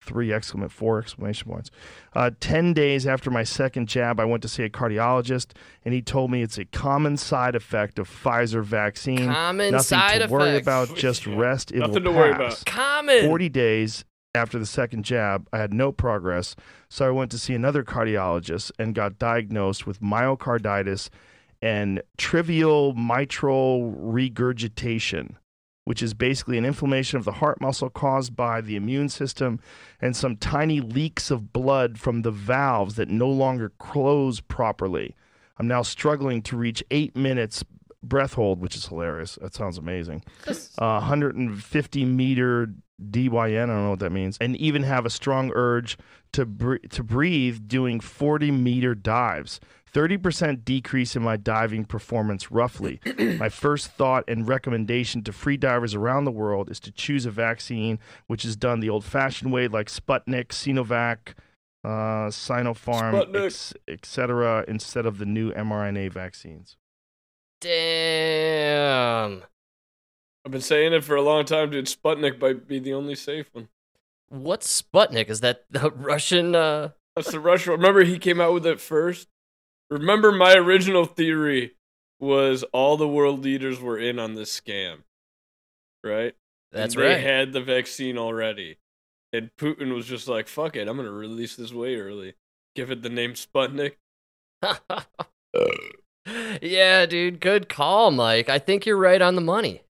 three 0.02 0.34
exclamation 0.34 0.70
four 0.70 1.00
exclamation 1.00 1.50
points. 1.50 1.72
Uh, 2.14 2.32
Ten 2.40 2.74
days 2.74 3.06
after 3.08 3.30
my 3.32 3.44
second 3.44 3.88
jab, 3.88 4.20
I 4.20 4.26
went 4.26 4.42
to 4.44 4.50
see 4.50 4.64
a 4.64 4.70
cardiologist, 4.70 5.52
and 5.86 5.94
he 5.94 6.02
told 6.02 6.32
me 6.32 6.42
it's 6.42 6.58
a 6.58 6.66
common 6.66 7.18
side 7.18 7.56
effect 7.56 8.00
of 8.00 8.10
Pfizer 8.10 8.64
vaccine. 8.64 9.28
Common 9.28 9.72
Nothing 9.72 9.84
side 9.84 10.22
to 10.22 10.28
worry 10.28 10.50
effects. 10.58 10.64
about. 10.90 10.98
Just 10.98 11.28
rest. 11.28 11.72
It 11.72 11.80
nothing 11.80 12.04
will 12.04 12.12
to 12.14 12.18
worry 12.18 12.32
about. 12.32 12.64
Common. 12.66 13.26
40 13.28 13.50
days 13.50 14.06
after 14.34 14.58
the 14.58 14.66
second 14.66 15.04
jab, 15.04 15.48
I 15.52 15.58
had 15.58 15.74
no 15.74 15.92
progress, 15.92 16.56
so 16.90 17.06
I 17.06 17.12
went 17.12 17.32
to 17.32 17.38
see 17.38 17.54
another 17.54 17.84
cardiologist 17.84 18.72
and 18.80 18.96
got 18.96 19.20
diagnosed 19.20 19.86
with 19.86 20.00
myocarditis 20.00 21.10
and 21.62 22.02
trivial 22.18 22.94
mitral 22.96 23.92
regurgitation, 23.92 25.38
which 25.86 26.04
is 26.04 26.14
basically 26.14 26.58
an 26.58 26.66
inflammation 26.66 27.18
of 27.18 27.26
the 27.26 27.34
heart 27.34 27.60
muscle 27.60 27.90
caused 27.90 28.36
by 28.36 28.62
the 28.62 28.76
immune 28.76 29.10
system 29.10 29.60
and 30.00 30.16
some 30.16 30.38
tiny 30.38 30.80
leaks 30.80 31.32
of 31.32 31.52
blood 31.52 32.00
from 32.00 32.22
the 32.22 32.32
valves 32.32 32.96
that 32.96 33.10
no 33.10 33.28
longer 33.28 33.72
close 33.80 34.40
properly. 34.42 35.16
I'm 35.58 35.68
now 35.68 35.82
struggling 35.82 36.42
to 36.44 36.58
reach 36.58 36.84
eight 36.92 37.16
minutes 37.16 37.64
breath 38.04 38.34
hold, 38.34 38.60
which 38.62 38.76
is 38.76 38.88
hilarious. 38.88 39.38
That 39.42 39.54
sounds 39.54 39.78
amazing. 39.78 40.24
Uh, 40.78 41.00
150 41.00 42.06
meter 42.06 42.74
DYN, 43.10 43.64
I 43.64 43.66
don't 43.66 43.84
know 43.84 43.90
what 43.92 44.00
that 44.00 44.12
means, 44.12 44.38
and 44.40 44.56
even 44.58 44.84
have 44.84 45.06
a 45.06 45.10
strong 45.10 45.52
urge 45.56 45.98
to 46.34 46.46
br- 46.46 46.78
to 46.92 47.04
breathe 47.04 47.68
doing 47.68 48.00
40 48.00 48.52
meter 48.52 48.96
dives. 48.96 49.60
30% 49.94 50.64
decrease 50.64 51.16
in 51.16 51.22
my 51.24 51.38
diving 51.38 51.86
performance, 51.86 52.52
roughly. 52.52 53.00
my 53.40 53.50
first 53.50 53.92
thought 53.92 54.24
and 54.28 54.48
recommendation 54.48 55.24
to 55.24 55.34
free 55.34 55.58
divers 55.58 55.94
around 55.94 56.26
the 56.26 56.32
world 56.32 56.70
is 56.70 56.80
to 56.82 56.92
choose 56.92 57.26
a 57.26 57.32
vaccine 57.32 58.00
which 58.28 58.46
is 58.46 58.56
done 58.56 58.80
the 58.80 58.90
old 58.90 59.04
fashioned 59.04 59.52
way, 59.52 59.68
like 59.68 59.88
Sputnik, 59.88 60.48
Sinovac, 60.50 61.34
uh, 61.84 62.30
Sinopharm, 62.30 63.14
Sputnik. 63.14 63.46
ex- 63.46 63.74
etc., 63.88 64.66
instead 64.68 65.06
of 65.06 65.18
the 65.18 65.26
new 65.26 65.52
mRNA 65.54 66.12
vaccines. 66.12 66.78
Damn. 67.60 69.44
I've 70.44 70.52
been 70.52 70.62
saying 70.62 70.94
it 70.94 71.04
for 71.04 71.16
a 71.16 71.22
long 71.22 71.46
time, 71.46 71.70
dude. 71.70 71.86
Sputnik 71.86 72.42
might 72.42 72.68
be 72.68 72.80
the 72.80 72.94
only 72.94 73.16
safe 73.16 73.50
one. 73.54 73.68
What's 74.30 74.82
Sputnik? 74.82 75.30
Is 75.30 75.42
that 75.42 75.66
the 75.70 75.92
Russian? 75.96 76.56
Uh... 76.56 76.90
That's 77.16 77.32
the 77.32 77.40
Russian. 77.40 77.74
Remember, 77.74 78.04
he 78.04 78.18
came 78.18 78.40
out 78.40 78.54
with 78.54 78.66
it 78.66 78.80
first. 78.80 79.28
Remember, 79.92 80.32
my 80.32 80.54
original 80.54 81.06
theory 81.06 81.76
was 82.20 82.64
all 82.72 82.96
the 82.96 83.08
world 83.08 83.44
leaders 83.44 83.82
were 83.82 84.00
in 84.00 84.20
on 84.20 84.36
this 84.36 84.58
scam, 84.58 85.00
right? 86.04 86.34
That's 86.72 86.96
And 86.96 87.04
right. 87.04 87.16
They 87.16 87.22
had 87.22 87.52
the 87.52 87.62
vaccine 87.62 88.18
already, 88.18 88.78
and 89.34 89.50
Putin 89.60 89.94
was 89.94 90.06
just 90.06 90.30
like, 90.30 90.48
"Fuck 90.48 90.78
it, 90.78 90.88
I'm 90.88 90.96
gonna 90.96 91.12
release 91.12 91.58
this 91.58 91.74
way 91.74 91.98
early. 91.98 92.36
Give 92.74 92.90
it 92.90 93.02
the 93.02 93.10
name 93.10 93.34
Sputnik." 93.34 93.96
yeah, 96.62 97.06
dude. 97.06 97.42
Good 97.42 97.68
call, 97.68 98.12
Mike. 98.12 98.48
I 98.48 98.60
think 98.60 98.86
you're 98.86 98.98
right 98.98 99.22
on 99.22 99.36
the 99.36 99.42
money. 99.42 99.84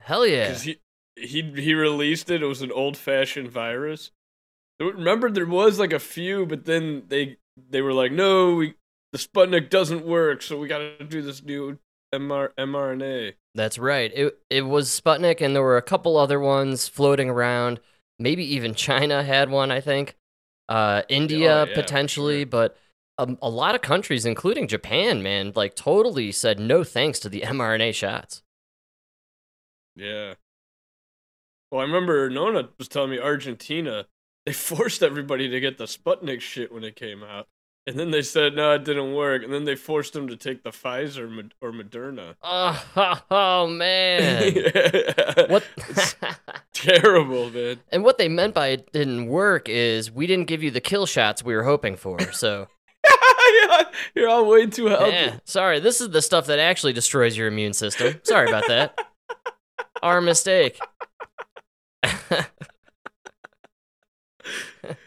Hell 0.00 0.26
yeah. 0.26 0.54
he 0.54 0.78
he 1.16 1.42
he 1.42 1.74
released 1.74 2.30
it. 2.30 2.42
It 2.42 2.46
was 2.46 2.62
an 2.62 2.72
old 2.72 2.96
fashioned 2.96 3.50
virus. 3.50 4.12
Remember, 4.80 5.30
there 5.30 5.46
was 5.46 5.78
like 5.78 5.92
a 5.92 5.98
few, 5.98 6.46
but 6.46 6.64
then 6.64 7.02
they 7.08 7.36
they 7.68 7.82
were 7.82 7.92
like, 7.92 8.12
no, 8.12 8.54
we 8.54 8.74
the 9.12 9.18
Sputnik 9.18 9.70
doesn't 9.70 10.04
work, 10.06 10.42
so 10.42 10.58
we 10.58 10.68
got 10.68 10.78
to 10.78 11.04
do 11.04 11.22
this 11.22 11.42
new 11.42 11.78
MR, 12.14 12.50
mRNA. 12.58 13.34
That's 13.54 13.78
right. 13.78 14.10
It 14.14 14.38
it 14.50 14.62
was 14.62 14.88
Sputnik, 14.88 15.40
and 15.40 15.54
there 15.54 15.62
were 15.62 15.76
a 15.76 15.82
couple 15.82 16.16
other 16.16 16.40
ones 16.40 16.88
floating 16.88 17.28
around. 17.30 17.80
Maybe 18.18 18.44
even 18.54 18.74
China 18.74 19.22
had 19.22 19.50
one. 19.50 19.70
I 19.70 19.80
think. 19.80 20.16
Uh, 20.68 21.02
India 21.08 21.66
Oh, 21.66 21.68
yeah, 21.68 21.74
potentially, 21.74 22.40
sure. 22.40 22.46
but 22.46 22.76
um, 23.18 23.36
a 23.42 23.50
lot 23.50 23.74
of 23.74 23.82
countries, 23.82 24.24
including 24.24 24.68
Japan, 24.68 25.22
man, 25.22 25.52
like 25.54 25.74
totally 25.74 26.32
said 26.32 26.58
no 26.58 26.82
thanks 26.84 27.18
to 27.20 27.28
the 27.28 27.42
mRNA 27.42 27.94
shots. 27.94 28.42
Yeah. 29.96 30.34
Well, 31.70 31.80
I 31.80 31.84
remember 31.84 32.28
Nona 32.30 32.68
was 32.78 32.88
telling 32.88 33.10
me 33.10 33.18
Argentina 33.18 34.06
they 34.46 34.52
forced 34.52 35.02
everybody 35.02 35.48
to 35.48 35.60
get 35.60 35.78
the 35.78 35.84
Sputnik 35.84 36.40
shit 36.40 36.72
when 36.72 36.84
it 36.84 36.96
came 36.96 37.22
out, 37.22 37.48
and 37.86 37.98
then 37.98 38.10
they 38.10 38.22
said 38.22 38.54
no, 38.54 38.72
it 38.74 38.84
didn't 38.84 39.14
work, 39.14 39.42
and 39.42 39.52
then 39.52 39.64
they 39.64 39.74
forced 39.74 40.12
them 40.12 40.28
to 40.28 40.36
take 40.36 40.62
the 40.62 40.70
Pfizer 40.70 41.50
or 41.60 41.72
Moderna. 41.72 42.34
Oh, 42.42 43.22
oh 43.30 43.66
man. 43.70 44.52
Yeah. 44.54 45.46
what? 45.48 45.64
Terrible, 46.72 47.50
man. 47.50 47.78
and 47.90 48.02
what 48.04 48.18
they 48.18 48.28
meant 48.28 48.54
by 48.54 48.68
it 48.68 48.90
didn't 48.92 49.26
work 49.26 49.68
is 49.68 50.10
we 50.10 50.26
didn't 50.26 50.46
give 50.46 50.62
you 50.62 50.70
the 50.70 50.80
kill 50.80 51.06
shots 51.06 51.44
we 51.44 51.54
were 51.54 51.62
hoping 51.64 51.96
for. 51.96 52.18
So 52.32 52.66
Yeah, 53.04 53.82
You're 54.14 54.28
all 54.28 54.46
way 54.48 54.66
too 54.66 54.86
healthy. 54.86 55.12
yeah, 55.12 55.38
sorry. 55.44 55.78
This 55.80 56.00
is 56.00 56.10
the 56.10 56.22
stuff 56.22 56.46
that 56.46 56.58
actually 56.58 56.92
destroys 56.92 57.36
your 57.36 57.46
immune 57.48 57.72
system. 57.72 58.20
Sorry 58.24 58.48
about 58.48 58.66
that. 58.68 58.98
Our 60.02 60.20
mistake. 60.20 60.78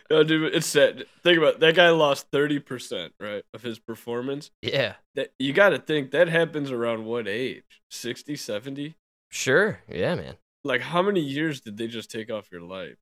No, 0.10 0.24
dude, 0.24 0.54
it's 0.54 0.68
sad. 0.68 1.06
Think 1.24 1.38
about 1.40 1.56
it. 1.56 1.60
that 1.62 1.76
guy 1.76 1.90
lost 1.90 2.28
thirty 2.32 2.60
percent, 2.60 3.14
right, 3.20 3.44
of 3.54 3.64
his 3.64 3.80
performance. 3.80 4.52
yeah, 4.62 4.96
That 5.16 5.32
you 5.40 5.52
got 5.54 5.70
to 5.70 5.80
think 5.80 6.12
that 6.12 6.28
happens 6.28 6.70
around 6.72 7.06
what 7.06 7.28
age? 7.28 7.82
60, 7.90 8.36
70? 8.36 8.96
sure. 9.32 9.80
Yeah, 9.90 10.16
man. 10.16 10.36
Like 10.64 10.82
how 10.82 11.02
many 11.02 11.22
years 11.22 11.62
did 11.62 11.78
they 11.78 11.88
just 11.88 12.12
take 12.12 12.32
off 12.32 12.50
your 12.52 12.62
life? 12.62 12.98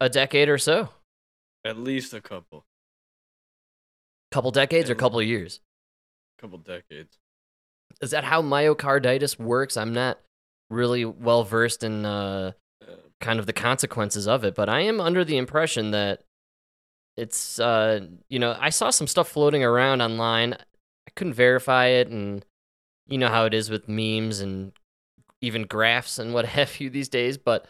A 0.00 0.08
decade 0.10 0.48
or 0.48 0.58
so. 0.58 0.90
At 1.64 1.78
least 1.78 2.12
a 2.14 2.20
couple, 2.20 2.64
Couple 4.30 4.50
decades 4.50 4.90
or 4.90 4.92
Yeah. 4.94 4.98
couple 4.98 5.22
years. 5.22 5.60
couple 6.38 6.58
decades. 6.58 7.18
is 8.02 8.10
that 8.10 8.24
how 8.24 8.42
myocarditis 8.42 9.38
works? 9.38 9.76
I'm 9.78 9.94
not 9.94 10.18
really 10.68 11.04
well 11.06 11.44
versed 11.44 11.82
in 11.82 12.04
uh, 12.04 12.52
kind 13.20 13.38
of 13.40 13.46
the 13.46 13.52
consequences 13.52 14.26
of 14.28 14.44
it, 14.44 14.54
but 14.54 14.68
I 14.68 14.80
am 14.80 15.00
under 15.00 15.24
the 15.24 15.36
impression 15.36 15.90
that 15.92 16.22
it's 17.16 17.58
uh, 17.58 18.06
you 18.28 18.38
know 18.38 18.56
I 18.60 18.70
saw 18.70 18.90
some 18.90 19.06
stuff 19.06 19.28
floating 19.28 19.64
around 19.64 20.02
online. 20.02 20.54
I 20.54 21.10
couldn't 21.14 21.34
verify 21.34 21.86
it, 21.86 22.08
and 22.08 22.44
you 23.08 23.18
know 23.18 23.28
how 23.28 23.44
it 23.46 23.54
is 23.54 23.70
with 23.70 23.88
memes 23.88 24.40
and 24.40 24.72
even 25.40 25.64
graphs 25.64 26.18
and 26.18 26.34
what 26.34 26.46
have 26.58 26.80
you 26.80 26.90
these 26.90 27.08
days, 27.08 27.38
but 27.38 27.66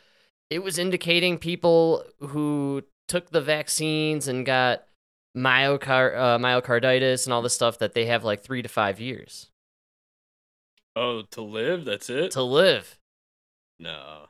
it 0.50 0.60
was 0.62 0.78
indicating 0.78 1.38
people 1.38 2.04
who 2.20 2.82
took 3.08 3.30
the 3.30 3.40
vaccines 3.40 4.28
and 4.28 4.46
got 4.46 4.84
myocard- 5.36 6.16
uh, 6.16 6.38
myocarditis 6.38 7.26
and 7.26 7.32
all 7.32 7.42
this 7.42 7.54
stuff 7.54 7.78
that 7.78 7.94
they 7.94 8.06
have 8.06 8.24
like 8.24 8.42
three 8.42 8.62
to 8.62 8.68
five 8.68 9.00
years 9.00 9.50
Oh, 10.96 11.22
to 11.30 11.42
live? 11.42 11.84
That's 11.84 12.10
it? 12.10 12.32
to 12.32 12.42
live, 12.42 12.98
no. 13.78 14.28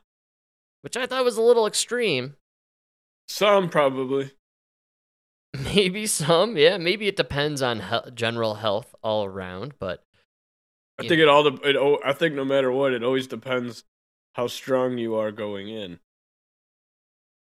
Which 0.87 0.95
I 0.95 1.05
thought 1.05 1.25
was 1.25 1.35
a 1.35 1.41
little 1.41 1.67
extreme. 1.67 2.37
Some 3.27 3.67
probably. 3.67 4.31
Maybe 5.53 6.07
some, 6.07 6.55
yeah. 6.55 6.77
Maybe 6.77 7.09
it 7.09 7.17
depends 7.17 7.61
on 7.61 7.81
he- 7.81 8.11
general 8.13 8.55
health 8.55 8.95
all 9.03 9.25
around, 9.25 9.73
but 9.79 10.01
I 10.97 11.05
think 11.05 11.19
it 11.19 11.27
all. 11.27 11.43
De- 11.43 11.69
it, 11.69 11.75
al- 11.75 11.99
I 12.05 12.13
think 12.13 12.35
no 12.35 12.45
matter 12.45 12.71
what, 12.71 12.93
it 12.93 13.03
always 13.03 13.27
depends 13.27 13.83
how 14.35 14.47
strong 14.47 14.97
you 14.97 15.15
are 15.15 15.33
going 15.33 15.67
in. 15.67 15.99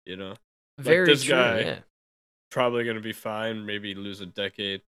You 0.06 0.14
know, 0.14 0.34
very 0.78 1.04
this 1.04 1.24
true. 1.24 1.34
guy. 1.34 1.58
Yeah. 1.58 1.78
probably 2.52 2.84
gonna 2.84 3.00
be 3.00 3.12
fine. 3.12 3.66
Maybe 3.66 3.96
lose 3.96 4.20
a 4.20 4.26
decade 4.26 4.82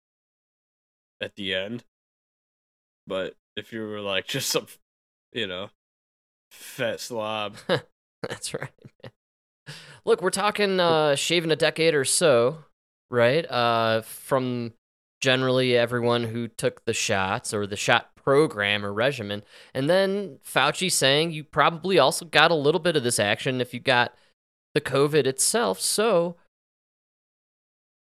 at 1.19 1.35
the 1.35 1.55
end. 1.55 1.83
But 3.07 3.33
if 3.57 3.73
you 3.73 3.81
were 3.87 4.01
like 4.01 4.27
just 4.27 4.49
some, 4.51 4.67
you 5.33 5.47
know, 5.47 5.71
fat 6.51 6.99
slob, 6.99 7.55
That's 8.29 8.53
right. 8.53 8.69
Look, 10.05 10.21
we're 10.21 10.29
talking 10.29 10.79
uh, 10.79 11.15
shaving 11.15 11.51
a 11.51 11.55
decade 11.55 11.95
or 11.95 12.05
so, 12.05 12.65
right? 13.09 13.49
Uh, 13.49 14.01
from 14.01 14.73
generally 15.21 15.75
everyone 15.75 16.25
who 16.25 16.47
took 16.47 16.85
the 16.85 16.93
shots 16.93 17.53
or 17.53 17.65
the 17.65 17.75
shot 17.75 18.15
program 18.15 18.85
or 18.85 18.93
regimen. 18.93 19.43
And 19.73 19.89
then 19.89 20.39
Fauci 20.45 20.91
saying 20.91 21.31
you 21.31 21.43
probably 21.43 21.97
also 21.97 22.25
got 22.25 22.51
a 22.51 22.55
little 22.55 22.79
bit 22.79 22.95
of 22.95 23.03
this 23.03 23.19
action 23.19 23.61
if 23.61 23.73
you 23.73 23.79
got 23.79 24.13
the 24.73 24.81
COVID 24.81 25.25
itself. 25.25 25.79
So 25.79 26.35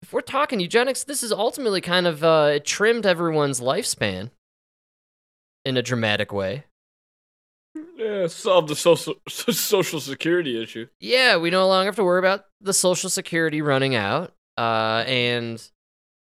if 0.02 0.12
we're 0.12 0.20
talking 0.20 0.60
eugenics, 0.60 1.04
this 1.04 1.22
is 1.22 1.32
ultimately 1.32 1.80
kind 1.80 2.06
of 2.06 2.24
uh, 2.24 2.52
it 2.54 2.64
trimmed 2.64 3.04
everyone's 3.04 3.60
lifespan 3.60 4.30
in 5.64 5.76
a 5.76 5.82
dramatic 5.82 6.32
way. 6.32 6.64
Yeah, 8.00 8.26
solve 8.26 8.68
the 8.68 8.76
social 8.76 9.14
social 9.28 10.00
security 10.00 10.60
issue. 10.62 10.86
yeah, 11.00 11.36
we 11.36 11.50
no 11.50 11.66
longer 11.68 11.86
have 11.86 11.96
to 11.96 12.04
worry 12.04 12.18
about 12.18 12.44
the 12.60 12.72
social 12.72 13.10
security 13.10 13.62
running 13.62 13.94
out, 13.94 14.32
uh, 14.58 15.04
and 15.06 15.62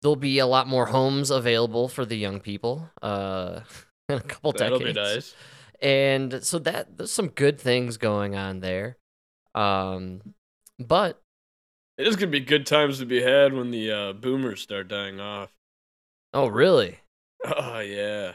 there'll 0.02 0.16
be 0.16 0.38
a 0.38 0.46
lot 0.46 0.66
more 0.66 0.86
homes 0.86 1.30
available 1.30 1.88
for 1.88 2.04
the 2.06 2.16
young 2.16 2.40
people 2.40 2.88
uh, 3.02 3.60
in 4.08 4.16
a 4.16 4.20
couple 4.22 4.52
That'll 4.52 4.78
decades. 4.78 4.96
be 4.96 5.00
nice. 5.00 5.34
And 5.82 6.44
so 6.44 6.58
that 6.60 6.96
there's 6.98 7.12
some 7.12 7.28
good 7.28 7.58
things 7.60 7.96
going 7.96 8.36
on 8.36 8.60
there, 8.60 8.96
um, 9.54 10.20
but 10.78 11.22
It 11.98 12.06
is 12.06 12.16
gonna 12.16 12.30
be 12.30 12.40
good 12.40 12.66
times 12.66 12.98
to 12.98 13.06
be 13.06 13.22
had 13.22 13.52
when 13.54 13.70
the 13.70 13.90
uh, 13.90 14.12
boomers 14.12 14.60
start 14.62 14.88
dying 14.88 15.20
off. 15.20 15.50
oh 16.34 16.48
really? 16.48 16.98
Oh 17.44 17.78
yeah, 17.80 18.32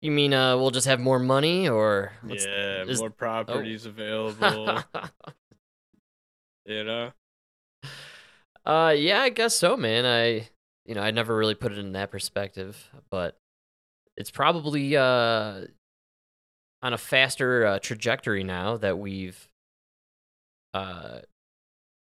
You 0.00 0.10
mean 0.12 0.32
uh, 0.32 0.56
we'll 0.56 0.70
just 0.70 0.86
have 0.86 1.00
more 1.00 1.18
money, 1.18 1.68
or 1.68 2.12
what's- 2.22 2.44
yeah, 2.46 2.84
is- 2.84 3.00
more 3.00 3.10
properties 3.10 3.84
available. 3.86 4.68
uh, 4.70 4.82
you 6.66 6.84
know, 6.84 7.12
Uh, 8.64 8.94
yeah, 8.96 9.20
I 9.22 9.30
guess 9.30 9.56
so, 9.56 9.76
man. 9.76 10.04
I, 10.04 10.48
you 10.84 10.94
know, 10.94 11.00
I 11.00 11.10
never 11.10 11.36
really 11.36 11.54
put 11.54 11.72
it 11.72 11.78
in 11.78 11.92
that 11.92 12.10
perspective, 12.10 12.90
but 13.10 13.36
it's 14.16 14.30
probably 14.30 14.96
uh, 14.96 15.62
on 16.82 16.92
a 16.92 16.98
faster 16.98 17.64
uh, 17.66 17.78
trajectory 17.78 18.44
now 18.44 18.76
that 18.76 18.98
we've 18.98 19.48
uh, 20.74 21.20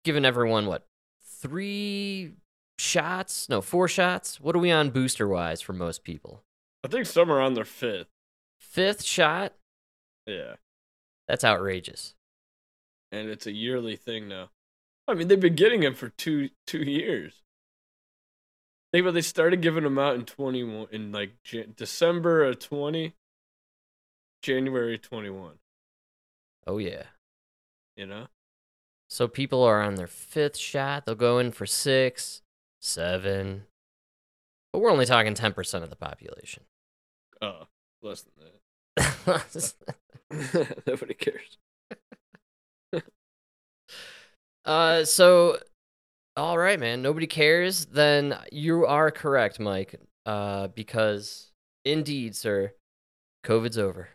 given 0.03 0.25
everyone 0.25 0.65
what 0.65 0.85
three 1.23 2.33
shots? 2.79 3.47
No, 3.49 3.61
four 3.61 3.87
shots. 3.87 4.41
What 4.41 4.55
are 4.55 4.59
we 4.59 4.71
on 4.71 4.89
booster 4.89 5.27
wise 5.27 5.61
for 5.61 5.73
most 5.73 6.03
people? 6.03 6.41
I 6.87 6.89
think 6.89 7.05
some 7.05 7.29
are 7.29 7.41
on 7.41 7.53
their 7.53 7.65
fifth. 7.65 8.07
Fifth 8.61 9.03
shot. 9.03 9.51
Yeah, 10.25 10.55
That's 11.27 11.43
outrageous. 11.43 12.15
and 13.11 13.27
it's 13.29 13.45
a 13.45 13.51
yearly 13.51 13.97
thing 13.97 14.29
now. 14.29 14.49
I 15.05 15.13
mean, 15.13 15.27
they've 15.27 15.39
been 15.39 15.55
getting 15.55 15.81
them 15.81 15.95
for 15.95 16.07
two 16.09 16.49
two 16.65 16.79
years. 16.79 17.43
Think 18.93 19.03
about 19.03 19.15
they 19.15 19.21
started 19.21 19.61
giving 19.61 19.83
them 19.83 19.99
out 19.99 20.15
in 20.15 20.23
twenty 20.23 20.63
one 20.63 20.87
in 20.91 21.11
like 21.11 21.31
Jan- 21.43 21.73
December 21.75 22.45
of 22.45 22.59
twenty, 22.59 23.15
January 24.41 24.97
twenty 24.97 25.29
one. 25.29 25.59
Oh 26.65 26.77
yeah. 26.77 27.03
You 27.97 28.05
know, 28.05 28.27
So 29.09 29.27
people 29.27 29.61
are 29.63 29.81
on 29.81 29.95
their 29.95 30.07
fifth 30.07 30.55
shot. 30.57 31.05
They'll 31.05 31.15
go 31.15 31.39
in 31.39 31.51
for 31.51 31.65
six, 31.65 32.41
seven. 32.79 33.63
But 34.71 34.79
we're 34.79 34.91
only 34.91 35.05
talking 35.07 35.33
10% 35.33 35.81
of 35.81 35.89
the 35.89 35.95
population. 35.95 36.63
Oh, 37.41 37.67
less 38.01 38.23
than 38.23 38.33
that. 38.45 39.73
Nobody 40.87 41.13
cares. 41.13 41.57
uh, 44.65 45.03
so, 45.05 45.57
all 46.35 46.57
right, 46.57 46.79
man. 46.79 47.01
Nobody 47.01 47.27
cares. 47.27 47.85
Then 47.85 48.37
you 48.51 48.85
are 48.85 49.11
correct, 49.11 49.59
Mike. 49.59 49.99
Uh, 50.25 50.67
because 50.67 51.51
indeed, 51.85 52.35
sir, 52.35 52.73
COVID's 53.45 53.77
over. 53.77 54.09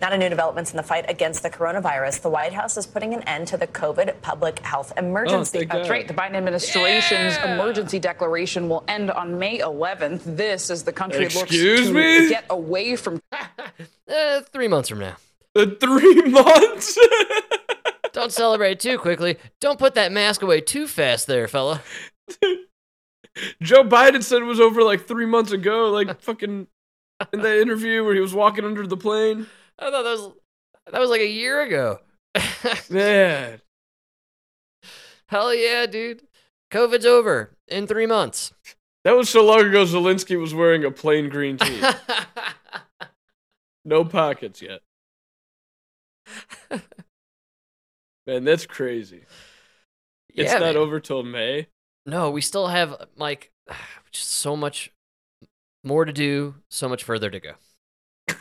Now 0.00 0.12
a 0.12 0.16
new 0.18 0.28
developments 0.28 0.70
in 0.70 0.76
the 0.76 0.82
fight 0.84 1.06
against 1.08 1.42
the 1.42 1.50
coronavirus. 1.50 2.22
The 2.22 2.28
White 2.30 2.52
House 2.52 2.76
is 2.76 2.86
putting 2.86 3.14
an 3.14 3.22
end 3.24 3.48
to 3.48 3.56
the 3.56 3.66
COVID 3.66 4.20
public 4.22 4.60
health 4.60 4.92
emergency. 4.96 5.58
thank 5.58 5.72
That's 5.72 5.88
right. 5.88 6.06
The 6.06 6.14
Biden 6.14 6.34
administration's 6.34 7.34
Yeah. 7.34 7.54
emergency 7.54 7.98
declaration 7.98 8.68
will 8.68 8.84
end 8.86 9.10
on 9.10 9.40
May 9.40 9.58
11th. 9.58 10.22
This 10.24 10.70
is 10.70 10.84
the 10.84 10.92
country 10.92 11.24
Excuse 11.24 11.88
looks 11.88 11.88
to 11.88 11.92
me? 11.94 12.28
get 12.28 12.44
away 12.48 12.94
from 12.94 13.20
uh, 13.32 14.40
three 14.52 14.68
months 14.68 14.88
from 14.88 15.00
now. 15.00 15.16
The 15.54 15.66
three 15.80 16.22
months. 16.30 16.96
Don't 18.12 18.32
celebrate 18.32 18.78
too 18.78 18.98
quickly. 18.98 19.36
Don't 19.60 19.78
put 19.80 19.94
that 19.94 20.12
mask 20.12 20.42
away 20.42 20.60
too 20.60 20.86
fast, 20.86 21.26
there, 21.26 21.48
fella. 21.48 21.82
Joe 23.62 23.84
Biden 23.84 24.22
said 24.22 24.42
it 24.42 24.44
was 24.46 24.60
over 24.60 24.82
like 24.82 25.06
three 25.06 25.26
months 25.26 25.52
ago, 25.52 25.90
like 25.90 26.20
fucking 26.20 26.66
in 27.32 27.40
that 27.40 27.58
interview 27.60 28.04
where 28.04 28.14
he 28.14 28.20
was 28.20 28.34
walking 28.34 28.64
under 28.64 28.86
the 28.86 28.96
plane. 28.96 29.46
I 29.78 29.90
thought 29.90 30.02
that 30.02 30.10
was 30.18 30.32
that 30.92 31.00
was 31.00 31.10
like 31.10 31.20
a 31.20 31.26
year 31.28 31.62
ago. 31.62 32.00
Man, 32.90 33.60
Hell 35.26 35.54
yeah, 35.54 35.86
dude. 35.86 36.22
COVID's 36.70 37.06
over 37.06 37.56
in 37.68 37.86
three 37.86 38.06
months. 38.06 38.52
that 39.04 39.16
was 39.16 39.28
so 39.30 39.44
long 39.44 39.60
ago. 39.66 39.84
Zelensky 39.84 40.38
was 40.38 40.54
wearing 40.54 40.84
a 40.84 40.90
plain 40.90 41.28
green 41.28 41.56
tee, 41.58 41.80
no 43.84 44.04
pockets 44.04 44.60
yet. 44.62 44.80
Man, 48.26 48.44
that's 48.44 48.66
crazy. 48.66 49.24
Yeah, 50.34 50.44
It's 50.44 50.52
not 50.52 50.60
man. 50.60 50.76
over 50.76 51.00
till 51.00 51.22
May. 51.22 51.68
No, 52.04 52.30
we 52.30 52.40
still 52.42 52.68
have 52.68 53.06
like 53.16 53.50
just 54.12 54.28
so 54.30 54.56
much 54.56 54.92
more 55.84 56.04
to 56.04 56.12
do, 56.12 56.56
so 56.70 56.88
much 56.88 57.04
further 57.04 57.30
to 57.30 57.40
go. 57.40 57.52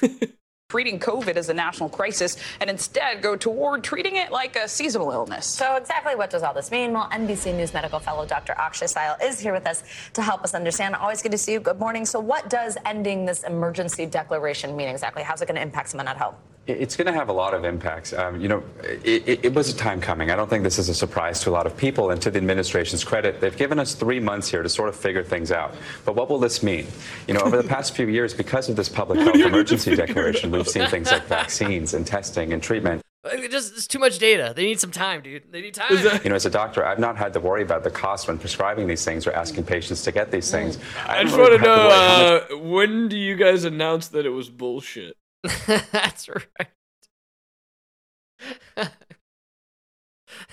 treating 0.70 1.00
COVID 1.00 1.38
as 1.38 1.48
a 1.48 1.54
national 1.54 1.88
crisis 1.88 2.36
and 2.60 2.70
instead 2.70 3.22
go 3.22 3.38
toward 3.38 3.86
treating 3.86 4.18
it 4.18 4.34
like 4.34 4.58
a 4.58 4.68
seasonal 4.68 5.12
illness. 5.12 5.46
So 5.46 5.78
exactly 5.78 6.14
what 6.14 6.30
does 6.30 6.44
all 6.44 6.54
this 6.54 6.72
mean? 6.72 6.92
Well, 6.92 7.08
NBC 7.10 7.56
News 7.56 7.74
medical 7.74 8.00
fellow 8.00 8.26
Dr. 8.26 8.52
Akshay 8.52 8.88
Syal 8.88 9.16
is 9.24 9.40
here 9.40 9.54
with 9.54 9.66
us 9.66 9.86
to 10.12 10.22
help 10.22 10.44
us 10.44 10.54
understand. 10.54 10.94
Always 10.96 11.22
good 11.22 11.32
to 11.32 11.38
see 11.38 11.54
you. 11.54 11.62
Good 11.62 11.80
morning. 11.80 12.06
So 12.06 12.20
what 12.20 12.50
does 12.50 12.78
ending 12.86 13.26
this 13.26 13.44
emergency 13.44 14.06
declaration 14.08 14.76
mean 14.76 14.90
exactly? 14.90 15.24
How's 15.24 15.42
it 15.42 15.46
going 15.46 15.56
to 15.56 15.62
impact 15.62 15.88
someone 15.88 16.10
at 16.10 16.18
home? 16.18 16.36
It's 16.68 16.96
going 16.98 17.08
to 17.08 17.14
have 17.14 17.30
a 17.30 17.34
lot 17.34 17.54
of 17.54 17.64
impacts. 17.64 18.12
Um, 18.12 18.42
you 18.42 18.48
know, 18.48 18.62
it, 18.84 19.28
it, 19.28 19.46
it 19.46 19.54
was 19.54 19.74
a 19.74 19.76
time 19.76 20.02
coming. 20.02 20.32
I 20.32 20.36
don't 20.36 20.50
think 20.50 20.64
this 20.64 20.78
is 20.78 20.90
a 20.90 20.94
surprise 20.94 21.40
to 21.42 21.50
a 21.50 21.52
lot 21.52 21.66
of 21.66 21.78
people. 21.78 22.12
And 22.12 22.22
to 22.22 22.30
the 22.30 22.38
administration's 22.38 23.04
credit, 23.04 23.40
they've 23.40 23.56
given 23.56 23.80
us 23.80 23.94
three 23.96 24.20
months 24.20 24.50
here 24.50 24.64
to 24.64 24.70
sort 24.70 24.90
of 24.90 24.96
figure 24.96 25.24
things 25.24 25.52
out. 25.52 25.76
But 26.04 26.16
what 26.16 26.30
will 26.30 26.40
this 26.40 26.62
mean? 26.64 26.88
You 27.28 27.36
know, 27.36 27.40
over 27.42 27.56
the 27.62 27.68
past 27.68 27.96
few 27.96 28.08
years, 28.08 28.34
because 28.34 28.68
of 28.70 28.76
this 28.76 28.90
public 28.90 29.20
health 29.26 29.36
emergency 29.36 29.96
declaration, 29.96 30.52
we've 30.52 30.68
seen 30.68 30.88
things 30.88 31.10
like 31.10 31.26
vaccines 31.26 31.94
and 31.94 32.06
testing 32.06 32.52
and 32.52 32.62
treatment. 32.62 33.02
Just 33.50 33.74
it's 33.74 33.88
too 33.88 34.00
much 34.00 34.20
data. 34.20 34.54
They 34.56 34.66
need 34.66 34.80
some 34.80 34.92
time, 34.92 35.22
dude. 35.22 35.52
They 35.52 35.62
need 35.62 35.74
time. 35.74 35.92
You 36.24 36.30
know, 36.30 36.36
as 36.36 36.46
a 36.46 36.50
doctor, 36.50 36.86
I've 36.86 37.00
not 37.00 37.18
had 37.18 37.34
to 37.34 37.40
worry 37.40 37.62
about 37.62 37.84
the 37.84 37.90
cost 37.92 38.28
when 38.28 38.38
prescribing 38.38 38.88
these 38.88 39.04
things 39.04 39.28
or 39.28 39.34
asking 39.34 39.66
patients 39.66 40.04
to 40.04 40.12
get 40.12 40.32
these 40.32 40.50
things. 40.50 40.78
I 41.06 41.16
don't 41.16 41.26
just 41.26 41.38
really 41.38 41.52
want 41.52 41.64
to 41.64 41.68
know 41.68 41.78
worry 41.78 41.92
how 41.92 42.34
much- 42.34 42.52
uh, 42.52 42.58
when 42.70 43.10
do 43.10 43.18
you 43.18 43.36
guys 43.36 43.64
announce 43.66 44.08
that 44.10 44.26
it 44.26 44.30
was 44.30 44.50
bullshit? 44.50 45.18
That's 45.92 46.30
right. 46.30 46.68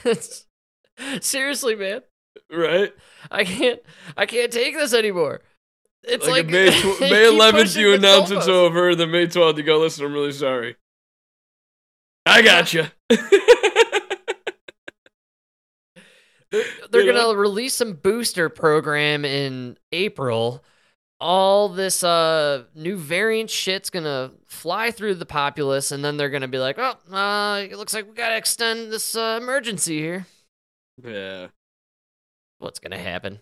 Seriously, 1.21 1.75
man. 1.75 2.03
Right? 2.51 2.93
I 3.31 3.45
can't. 3.45 3.81
I 4.17 4.27
can't 4.27 4.53
take 4.53 4.75
this 4.75 4.95
anymore. 4.95 5.43
It's 6.03 6.27
like, 6.27 6.45
like, 6.45 6.53
May, 6.53 6.71
tw- 6.81 7.01
May 7.01 7.31
11th, 7.31 7.77
you 7.77 7.95
announce 7.95 8.31
it's 8.31 8.49
over. 8.49 8.95
Then 8.95 9.11
May 9.11 9.27
12th, 9.27 9.57
you 9.57 9.63
go, 9.63 9.79
listen, 9.79 10.05
I'm 10.05 10.13
really 10.13 10.33
sorry. 10.33 10.77
I 12.27 12.43
got 12.43 12.73
you. 12.73 12.85
They're, 16.51 16.65
they're 16.91 17.03
You 17.03 17.13
gonna 17.13 17.37
release 17.37 17.75
some 17.75 17.95
booster 17.95 18.49
program 18.49 19.25
in 19.25 19.77
April. 19.93 20.65
All 21.21 21.69
this 21.69 22.03
uh 22.05 22.65
new 22.75 22.97
variant 22.97 23.49
shit's 23.49 23.89
gonna 23.89 24.33
fly 24.47 24.91
through 24.91 25.15
the 25.15 25.27
populace, 25.27 25.91
and 25.93 26.05
then 26.05 26.17
they're 26.17 26.29
gonna 26.31 26.49
be 26.49 26.59
like, 26.59 26.77
"Oh, 26.79 26.97
uh, 27.15 27.61
it 27.63 27.77
looks 27.79 27.95
like 27.95 28.07
we 28.09 28.15
gotta 28.15 28.37
extend 28.37 28.93
this 28.93 29.17
uh, 29.17 29.39
emergency 29.41 29.99
here." 29.99 30.27
yeah. 31.03 31.49
What's 32.59 32.79
gonna 32.79 32.99
happen? 32.99 33.41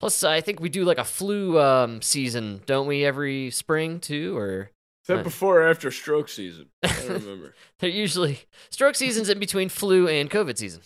Plus, 0.00 0.22
I 0.22 0.40
think 0.40 0.60
we 0.60 0.68
do 0.68 0.84
like 0.84 0.98
a 0.98 1.04
flu 1.04 1.58
um 1.58 2.00
season, 2.00 2.62
don't 2.66 2.86
we? 2.86 3.04
Every 3.04 3.50
spring 3.50 3.98
too, 4.00 4.36
or 4.38 4.70
Is 5.02 5.08
that 5.08 5.18
Uh, 5.18 5.22
before 5.24 5.62
or 5.62 5.68
after 5.68 5.90
stroke 5.90 6.28
season? 6.28 6.66
I 6.84 6.88
don't 6.88 7.08
remember. 7.22 7.54
they're 7.80 7.90
usually 7.90 8.40
stroke 8.70 8.94
seasons 8.94 9.28
in 9.28 9.38
between 9.40 9.68
flu 9.68 10.06
and 10.08 10.30
COVID 10.30 10.56
season. 10.56 10.82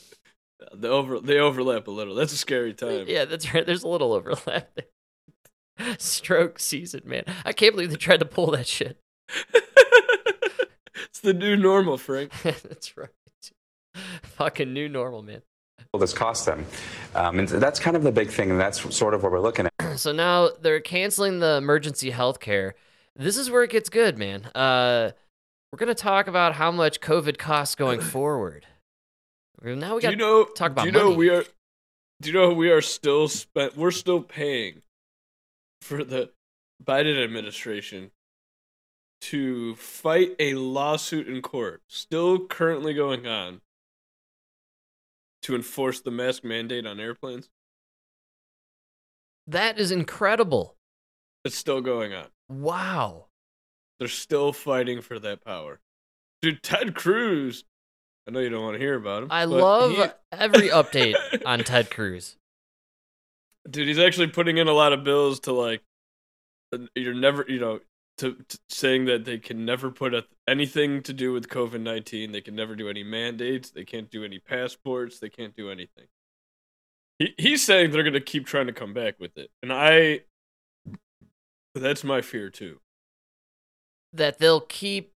they, 0.75 0.89
over, 0.89 1.21
they 1.21 1.39
overlap 1.39 1.87
a 1.87 1.91
little. 1.91 2.15
That's 2.15 2.33
a 2.33 2.39
scary 2.39 2.73
time. 2.73 3.05
Yeah, 3.07 3.27
that's 3.27 3.53
right. 3.53 3.67
There's 3.67 3.83
a 3.83 3.89
little 3.89 4.13
overlap 4.15 4.75
there. 4.75 4.87
Stroke 5.99 6.59
season, 6.59 7.03
man. 7.05 7.25
I 7.45 7.53
can't 7.53 7.75
believe 7.75 7.91
they 7.91 7.97
tried 7.97 8.21
to 8.21 8.27
pull 8.27 8.51
that 8.53 8.67
shit. 8.67 8.99
it's 10.95 11.21
the 11.21 11.35
new 11.35 11.57
normal, 11.57 11.99
Frank. 11.99 12.33
that's 12.43 12.97
right. 12.97 13.09
Fucking 14.23 14.73
new 14.73 14.89
normal, 14.89 15.23
man. 15.23 15.43
will 15.93 16.01
this 16.01 16.15
cost 16.15 16.47
them? 16.47 16.65
Um, 17.15 17.39
and 17.39 17.49
that's 17.49 17.79
kind 17.79 17.97
of 17.97 18.03
the 18.03 18.13
big 18.13 18.31
thing, 18.31 18.51
and 18.51 18.59
that's 18.59 18.95
sort 18.95 19.15
of 19.15 19.23
what 19.23 19.33
we're 19.33 19.41
looking 19.41 19.67
at. 19.67 19.73
So 19.97 20.11
now 20.11 20.49
they're 20.63 20.81
canceling 20.81 21.41
the 21.41 21.57
emergency 21.57 22.11
health 22.11 22.41
care. 22.41 22.75
This 23.15 23.37
is 23.37 23.51
where 23.51 23.63
it 23.63 23.71
gets 23.71 23.91
good, 23.91 24.17
man. 24.17 24.47
Uh, 24.55 25.11
we're 25.71 25.79
gonna 25.79 25.95
talk 25.95 26.29
about 26.29 26.55
how 26.55 26.71
much 26.71 27.01
COVID 27.03 27.37
costs 27.37 27.75
going 27.75 28.01
forward. 28.15 28.67
Now 29.63 29.97
we 29.97 30.01
do 30.01 30.07
got 30.07 30.11
you 30.13 30.17
know? 30.17 30.45
talk 30.45 30.71
about 30.71 30.83
do 30.85 30.89
you 30.89 30.93
know 30.93 31.05
money. 31.11 31.17
we 31.17 31.29
are? 31.29 31.45
Do 32.23 32.31
you 32.31 32.33
know 32.33 32.55
we 32.55 32.71
are 32.71 32.81
still 32.81 33.29
spent? 33.29 33.77
We're 33.77 33.91
still 33.91 34.23
paying 34.23 34.81
for 35.83 36.05
the 36.05 36.31
Biden 36.83 37.23
administration 37.23 38.11
to 39.23 39.75
fight 39.77 40.35
a 40.39 40.55
lawsuit 40.55 41.29
in 41.29 41.43
court, 41.43 41.83
still 41.89 42.47
currently 42.47 42.95
going 42.95 43.27
on, 43.27 43.61
to 45.43 45.55
enforce 45.55 46.01
the 46.01 46.11
mask 46.11 46.45
mandate 46.45 46.87
on 46.87 47.01
airplanes. 47.01 47.51
that 49.49 49.79
is 49.79 49.91
incredible. 49.91 50.77
It's 51.45 51.57
still 51.57 51.81
going 51.81 52.15
on. 52.15 52.27
Wow. 52.49 53.27
They're 53.99 54.07
still 54.09 54.53
fighting 54.53 55.01
for 55.01 55.19
that 55.19 55.45
power. 55.45 55.81
Dude, 56.41 56.63
Ted 56.63 56.95
Cruz. 56.95 57.65
I 58.27 58.31
know 58.31 58.39
you 58.39 58.51
don't 58.51 58.63
want 58.63 58.75
to 58.75 58.79
hear 58.81 58.95
about 58.95 59.25
him. 59.25 59.29
I 59.33 59.45
love 59.45 59.93
he- 59.93 60.05
every 60.31 60.69
update 60.69 61.17
on 61.47 61.61
Ted 61.65 61.91
Cruz. 61.91 62.37
Dude 63.71 63.89
he's 63.89 63.99
actually 63.99 64.27
putting 64.27 64.59
in 64.59 64.69
a 64.69 64.73
lot 64.73 64.93
of 64.93 65.05
bills 65.05 65.41
to 65.41 65.53
like 65.53 65.83
uh, 66.73 66.79
you're 66.95 67.15
never 67.15 67.45
you 67.49 67.61
know 67.61 67.81
to, 68.19 68.37
to 68.49 68.59
saying 68.69 69.07
that 69.07 69.25
they 69.25 69.39
can 69.39 69.65
never 69.65 69.91
put 69.91 70.15
a, 70.15 70.25
anything 70.47 71.03
to 71.03 71.13
do 71.13 71.33
with 71.33 71.49
covid-19 71.49 72.33
they 72.33 72.41
can 72.41 72.55
never 72.55 72.75
do 72.75 72.89
any 72.89 73.03
mandates. 73.03 73.71
They 73.71 73.85
can't 73.85 74.11
do 74.11 74.25
any 74.25 74.39
passports. 74.39 75.19
They 75.19 75.29
can't 75.29 75.57
do 75.57 75.71
anything. 75.71 76.07
He, 77.19 77.35
he's 77.39 77.65
saying 77.65 77.91
they're 77.91 78.03
to 78.03 78.21
keep 78.21 78.47
trying 78.47 78.67
to 78.67 78.73
come 78.73 78.95
back 78.95 79.19
with 79.21 79.37
it. 79.37 79.51
And 79.63 79.73
i 79.73 80.21
that's 81.75 82.05
my 82.05 82.21
fear 82.21 82.51
too. 82.51 82.81
That 84.13 84.39
they'll 84.39 84.61
keep 84.61 85.13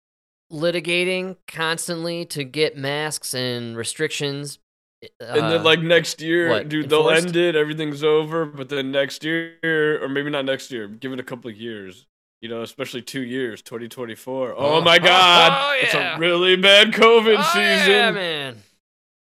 litigating 0.50 1.36
constantly 1.46 2.24
to 2.26 2.44
get 2.44 2.76
masks 2.76 3.34
and 3.34 3.76
restrictions. 3.76 4.58
And 5.02 5.40
uh, 5.40 5.50
then 5.50 5.62
like 5.62 5.80
next 5.80 6.20
year 6.20 6.48
what, 6.48 6.68
dude 6.68 6.88
they'll 6.88 7.08
enforced? 7.08 7.26
end 7.26 7.36
it 7.36 7.54
everything's 7.56 8.02
over 8.02 8.44
but 8.46 8.68
then 8.68 8.90
next 8.90 9.22
year 9.24 10.02
or 10.02 10.08
maybe 10.08 10.30
not 10.30 10.44
next 10.44 10.70
year 10.70 10.88
give 10.88 11.12
it 11.12 11.20
a 11.20 11.22
couple 11.22 11.50
of 11.50 11.56
years 11.56 12.06
you 12.40 12.48
know 12.48 12.62
especially 12.62 13.02
two 13.02 13.22
years 13.22 13.60
2024 13.62 14.52
oh, 14.52 14.54
Oh, 14.58 14.80
my 14.80 14.98
god 14.98 15.52
oh, 15.52 15.78
it's 15.82 15.94
yeah. 15.94 16.16
a 16.16 16.18
really 16.18 16.56
bad 16.56 16.92
covid 16.92 17.36
oh, 17.38 17.42
season 17.52 17.90
Yeah, 17.92 18.10
man. 18.10 18.56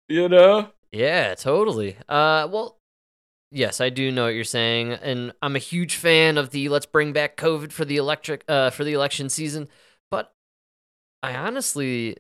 you 0.08 0.30
know 0.30 0.70
Yeah, 0.92 1.34
totally. 1.34 1.98
Uh, 2.08 2.48
well, 2.52 2.78
yes, 3.52 3.82
I 3.82 3.90
do 3.90 4.12
know 4.12 4.26
what 4.26 4.36
you're 4.36 4.44
saying, 4.44 4.92
and 4.94 5.34
I'm 5.42 5.56
a 5.56 5.60
huge 5.60 5.96
fan 5.96 6.38
of 6.38 6.52
the 6.52 6.70
let's 6.70 6.86
bring 6.86 7.14
back 7.14 7.36
COVID 7.36 7.72
for 7.72 7.84
the 7.84 7.98
electric 7.98 8.44
uh 8.48 8.70
for 8.70 8.84
the 8.84 8.94
election 8.94 9.28
season. 9.30 9.70
But 10.12 10.32
I 11.24 11.36
honestly, 11.36 12.18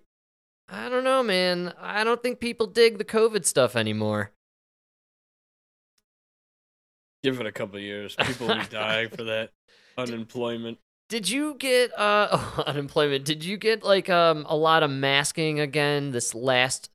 I 0.74 0.89
don't 0.89 1.03
know, 1.03 1.21
man. 1.21 1.74
I 1.80 2.03
don't 2.03 2.21
think 2.21 2.39
people 2.39 2.65
dig 2.65 2.97
the 2.97 3.05
COVID 3.05 3.45
stuff 3.45 3.76
anymore. 3.76 4.32
give 7.24 7.39
it 7.39 7.45
a 7.45 7.51
couple 7.51 7.78
of 7.78 7.82
years 7.82 8.15
people 8.17 8.47
will 8.47 8.59
be 8.59 8.65
dying 8.69 9.09
for 9.09 9.24
that 9.24 9.51
unemployment 9.97 10.78
Did 11.09 11.30
you 11.30 11.55
get 11.55 11.97
uh 11.97 12.28
oh, 12.34 12.63
unemployment? 12.67 13.26
Did 13.26 13.43
you 13.43 13.57
get 13.57 13.84
like 13.84 14.09
um 14.09 14.45
a 14.49 14.55
lot 14.55 14.84
of 14.84 14.91
masking 14.91 15.59
again 15.59 16.11
this 16.11 16.36
last 16.36 16.89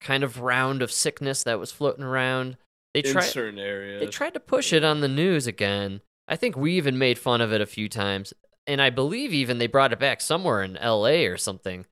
kind 0.00 0.22
of 0.22 0.40
round 0.40 0.82
of 0.82 0.92
sickness 0.92 1.42
that 1.44 1.58
was 1.58 1.72
floating 1.72 2.04
around? 2.04 2.56
They 2.92 3.00
in 3.00 3.12
tried 3.12 3.24
certain 3.24 3.58
areas 3.58 4.00
they 4.00 4.06
tried 4.08 4.34
to 4.34 4.40
push 4.40 4.72
it 4.72 4.84
on 4.84 5.00
the 5.00 5.08
news 5.08 5.46
again. 5.46 6.02
I 6.28 6.36
think 6.36 6.56
we 6.56 6.74
even 6.74 6.98
made 6.98 7.18
fun 7.18 7.40
of 7.40 7.52
it 7.52 7.60
a 7.60 7.66
few 7.66 7.88
times, 7.88 8.32
and 8.66 8.80
I 8.80 8.90
believe 8.90 9.32
even 9.32 9.58
they 9.58 9.66
brought 9.66 9.92
it 9.92 9.98
back 9.98 10.20
somewhere 10.20 10.62
in 10.62 10.76
L.A. 10.76 11.26
or 11.26 11.36
something 11.36 11.86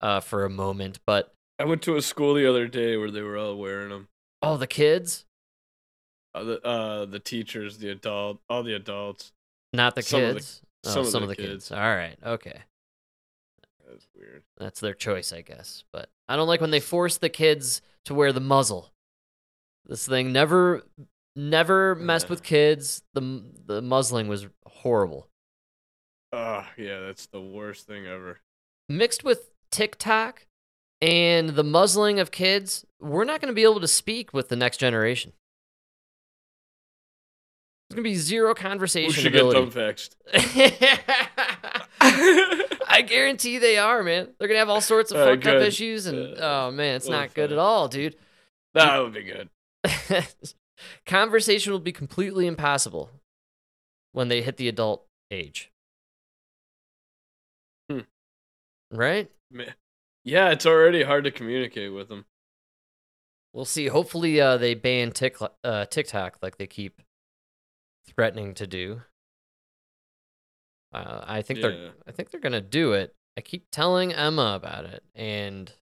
uh, 0.00 0.20
for 0.20 0.44
a 0.44 0.50
moment. 0.50 0.98
But 1.06 1.32
i 1.58 1.64
went 1.64 1.82
to 1.82 1.96
a 1.96 2.02
school 2.02 2.34
the 2.34 2.48
other 2.48 2.66
day 2.68 2.96
where 2.96 3.10
they 3.10 3.22
were 3.22 3.36
all 3.36 3.56
wearing 3.56 3.90
them 3.90 4.08
oh, 4.42 4.56
the 4.56 4.66
kids, 4.66 5.26
uh, 6.34 6.42
the, 6.44 6.62
uh, 6.66 7.04
the 7.04 7.18
teachers 7.18 7.78
the 7.78 7.90
adult 7.90 8.40
all 8.48 8.62
the 8.62 8.74
adults 8.74 9.32
not 9.72 9.94
the 9.94 10.02
Some 10.02 10.22
of 10.22 10.28
the- 10.28 10.34
kids. 10.40 10.62
Oh, 10.86 10.90
some 10.90 11.00
of 11.02 11.08
some 11.08 11.20
the 11.22 11.24
of 11.24 11.28
the 11.28 11.36
kids. 11.36 11.48
kids. 11.68 11.72
All 11.72 11.78
right, 11.78 12.16
okay. 12.24 12.62
that's 13.88 14.06
weird 14.16 14.42
That's 14.56 14.80
their 14.80 14.94
choice, 14.94 15.30
I 15.32 15.42
guess. 15.42 15.84
But 15.92 16.08
I 16.28 16.36
don't 16.36 16.48
like 16.48 16.60
when 16.62 16.70
they 16.70 16.80
force 16.80 17.18
the 17.18 17.28
kids 17.28 17.82
to 18.06 18.14
wear 18.14 18.32
the 18.32 18.40
muzzle. 18.40 18.90
This 19.84 20.06
thing 20.06 20.32
never, 20.32 20.82
never 21.36 21.94
messed 21.96 22.26
Yeah. 22.26 22.30
with 22.30 22.42
kids. 22.42 23.02
The 23.12 23.42
the 23.66 23.82
muzzling 23.82 24.26
was 24.28 24.46
horrible. 24.66 25.28
oh 26.32 26.64
yeah 26.78 27.00
that's 27.00 27.26
the 27.26 27.40
worst 27.42 27.86
thing 27.86 28.06
ever 28.06 28.38
Mixed 28.88 29.22
with 29.24 29.50
TikTok 29.70 30.46
and 31.00 31.50
the 31.50 31.64
muzzling 31.64 32.20
of 32.20 32.30
kids, 32.30 32.84
we're 33.00 33.24
not 33.24 33.40
going 33.40 33.50
to 33.50 33.54
be 33.54 33.62
able 33.64 33.80
to 33.80 33.88
speak 33.88 34.32
with 34.32 34.48
the 34.48 34.56
next 34.56 34.76
generation. 34.78 35.32
There's 37.88 37.96
going 37.96 38.04
to 38.04 38.10
be 38.10 38.14
zero 38.16 38.50
we 38.50 38.54
conversation 38.54 39.22
should 39.22 39.32
get 39.32 39.40
ability. 39.42 39.70
faxed 39.72 40.14
I 42.00 43.02
guarantee 43.02 43.58
they 43.58 43.78
are, 43.78 44.02
man. 44.02 44.28
They're 44.38 44.48
gonna 44.48 44.58
have 44.58 44.68
all 44.68 44.80
sorts 44.80 45.12
of 45.12 45.18
right, 45.18 45.34
fucked 45.42 45.46
up 45.46 45.62
issues, 45.62 46.06
and 46.06 46.36
Uh, 46.38 46.66
oh 46.66 46.70
man, 46.70 46.96
it's 46.96 47.08
not 47.08 47.34
good 47.34 47.52
at 47.52 47.58
all, 47.58 47.88
dude. 47.88 48.16
that 48.74 48.98
would 48.98 49.12
be 49.12 49.22
good 49.22 49.48
Conversation 51.06 51.72
will 51.72 51.78
be 51.80 51.92
completely 51.92 52.46
impossible 52.46 53.10
when 54.12 54.28
they 54.28 54.42
hit 54.42 54.56
the 54.56 54.68
adult 54.68 55.06
age. 55.30 55.70
Hmm. 57.90 58.00
Right? 58.90 59.30
Yeah 60.24 60.50
it's 60.50 60.66
already 60.66 61.02
hard 61.02 61.24
to 61.24 61.30
communicate 61.30 61.92
with 61.92 62.08
them 62.08 62.24
We'll 63.52 63.64
see. 63.64 63.88
Hopefully, 63.88 64.40
uh, 64.40 64.58
they 64.58 64.74
ban 64.74 65.10
Tik- 65.10 65.38
uh, 65.64 65.84
TikTok 65.86 66.38
like 66.40 66.56
they 66.56 66.68
keep 66.68 67.02
threatening 68.06 68.54
to 68.54 68.64
do. 68.68 69.02
Uh, 70.92 71.24
I 71.26 71.42
think 71.42 71.58
Yeah. 71.58 71.68
they're. 71.68 71.92
I 72.06 72.12
think 72.12 72.30
they're 72.30 72.40
gonna 72.40 72.60
do 72.60 72.92
it. 72.92 73.14
I 73.36 73.40
keep 73.40 73.66
telling 73.72 74.12
Emma 74.12 74.52
about 74.54 74.84
it, 74.84 75.02
and 75.16 75.72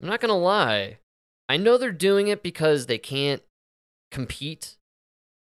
I'm 0.00 0.08
not 0.08 0.20
gonna 0.20 0.36
lie. 0.36 0.98
I 1.48 1.56
know 1.58 1.76
they're 1.76 1.92
doing 1.92 2.26
it 2.28 2.42
because 2.42 2.86
they 2.86 2.98
can't 2.98 3.42
compete. 4.10 4.78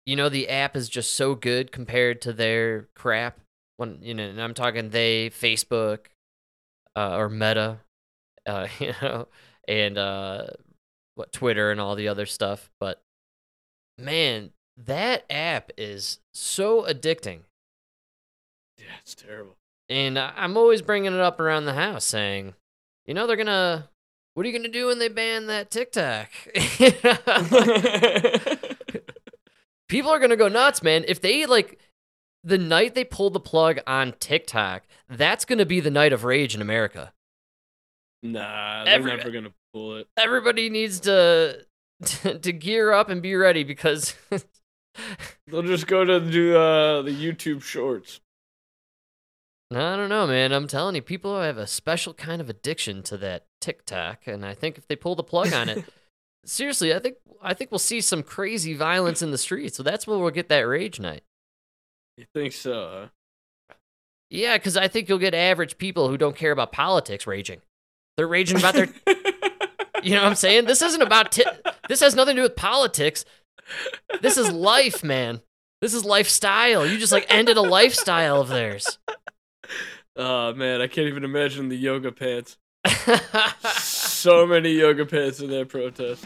You 0.05 0.17
know, 0.17 0.27
the 0.29 0.49
app 0.49 0.75
is 0.75 0.89
just 0.89 1.13
so 1.13 1.35
good 1.35 1.71
compared 1.71 2.21
to 2.23 2.33
their 2.33 2.83
crap. 2.95 3.39
When 3.77 4.01
you 4.01 4.13
know, 4.13 4.23
and 4.27 4.41
I'm 4.41 4.53
talking 4.53 4.89
they, 4.89 5.29
Facebook, 5.29 6.07
uh, 6.97 7.15
or 7.15 7.29
Meta. 7.29 7.79
uh, 8.47 8.67
you 8.79 8.93
know, 9.01 9.27
and 9.67 9.97
uh, 9.97 10.47
what 11.15 11.31
Twitter 11.31 11.71
and 11.71 11.79
all 11.79 11.95
the 11.95 12.07
other 12.07 12.25
stuff. 12.25 12.69
But 12.79 13.01
man, 13.97 14.51
that 14.77 15.25
app 15.29 15.71
is 15.77 16.19
so 16.33 16.83
addicting. 16.83 17.41
Yeah, 18.77 18.85
it's 19.01 19.15
terrible. 19.15 19.57
And 19.89 20.19
I'm 20.19 20.57
always 20.57 20.81
bringing 20.81 21.13
it 21.13 21.19
up 21.19 21.39
around 21.39 21.65
the 21.65 21.73
house 21.73 22.03
saying, 22.03 22.55
you 23.05 23.13
know, 23.13 23.25
they're 23.25 23.37
going 23.37 23.47
to, 23.47 23.87
what 24.33 24.45
are 24.45 24.49
you 24.49 24.57
going 24.57 24.69
to 24.69 24.79
do 24.79 24.87
when 24.87 24.99
they 24.99 25.07
ban 25.07 25.47
that 25.47 25.71
TikTok? 25.71 26.27
People 29.87 30.11
are 30.11 30.19
going 30.19 30.31
to 30.31 30.35
go 30.35 30.49
nuts, 30.49 30.83
man. 30.83 31.05
If 31.07 31.21
they 31.21 31.45
like, 31.45 31.79
the 32.47 32.57
night 32.57 32.95
they 32.95 33.03
pull 33.03 33.29
the 33.29 33.39
plug 33.39 33.79
on 33.85 34.13
TikTok, 34.19 34.83
that's 35.09 35.45
going 35.45 35.59
to 35.59 35.65
be 35.65 35.79
the 35.79 35.91
night 35.91 36.13
of 36.13 36.23
rage 36.23 36.55
in 36.55 36.61
America. 36.61 37.13
Nah, 38.23 38.85
they're 38.85 38.95
Every- 38.95 39.15
never 39.15 39.29
gonna 39.29 39.53
pull 39.73 39.97
it. 39.97 40.07
Everybody 40.17 40.69
needs 40.69 41.01
to 41.01 41.65
to 42.01 42.51
gear 42.51 42.91
up 42.91 43.09
and 43.09 43.21
be 43.21 43.35
ready 43.35 43.63
because 43.63 44.15
They'll 45.47 45.61
just 45.61 45.87
go 45.87 46.03
to 46.03 46.19
do 46.19 46.57
uh, 46.57 47.01
the 47.03 47.11
YouTube 47.11 47.61
Shorts. 47.61 48.19
I 49.71 49.95
don't 49.95 50.09
know, 50.09 50.25
man. 50.25 50.53
I'm 50.53 50.67
telling 50.67 50.95
you, 50.95 51.01
people 51.01 51.39
have 51.39 51.57
a 51.57 51.67
special 51.67 52.13
kind 52.13 52.41
of 52.41 52.49
addiction 52.49 53.03
to 53.03 53.17
that 53.17 53.45
TikTok, 53.59 54.25
and 54.25 54.45
I 54.45 54.53
think 54.53 54.77
if 54.77 54.87
they 54.87 54.95
pull 54.95 55.15
the 55.15 55.23
plug 55.23 55.53
on 55.53 55.69
it, 55.69 55.85
seriously, 56.45 56.93
I 56.93 56.99
think 56.99 57.17
I 57.41 57.53
think 57.53 57.71
we'll 57.71 57.79
see 57.79 58.01
some 58.01 58.23
crazy 58.23 58.73
violence 58.73 59.21
in 59.21 59.31
the 59.31 59.37
streets. 59.37 59.77
So 59.77 59.83
that's 59.83 60.07
where 60.07 60.17
we'll 60.17 60.31
get 60.31 60.49
that 60.49 60.61
rage 60.61 60.99
night. 60.99 61.23
You 62.17 62.25
think 62.33 62.53
so? 62.53 63.09
Huh? 63.69 63.75
Yeah, 64.29 64.57
because 64.57 64.75
I 64.75 64.87
think 64.87 65.07
you'll 65.07 65.19
get 65.19 65.33
average 65.33 65.77
people 65.77 66.09
who 66.09 66.17
don't 66.17 66.35
care 66.35 66.51
about 66.51 66.71
politics 66.71 67.25
raging. 67.27 67.61
They're 68.17 68.27
raging 68.27 68.57
about 68.57 68.73
their. 68.73 68.87
you 70.03 70.11
know 70.11 70.23
what 70.23 70.27
I'm 70.27 70.35
saying? 70.35 70.65
This 70.65 70.81
isn't 70.81 71.01
about. 71.01 71.31
Ti- 71.31 71.45
this 71.87 72.01
has 72.01 72.15
nothing 72.15 72.35
to 72.35 72.39
do 72.39 72.43
with 72.43 72.55
politics. 72.55 73.23
This 74.21 74.37
is 74.37 74.51
life, 74.51 75.03
man. 75.03 75.41
This 75.81 75.93
is 75.93 76.03
lifestyle. 76.03 76.85
You 76.85 76.97
just 76.97 77.11
like 77.11 77.27
ended 77.29 77.57
a 77.57 77.61
lifestyle 77.61 78.41
of 78.41 78.49
theirs. 78.49 78.97
Oh 80.15 80.53
man, 80.55 80.81
I 80.81 80.87
can't 80.87 81.07
even 81.07 81.23
imagine 81.23 81.69
the 81.69 81.77
yoga 81.77 82.11
pants. 82.11 82.57
so 83.75 84.47
many 84.47 84.71
yoga 84.71 85.05
pants 85.05 85.39
in 85.39 85.51
that 85.51 85.69
protest. 85.69 86.25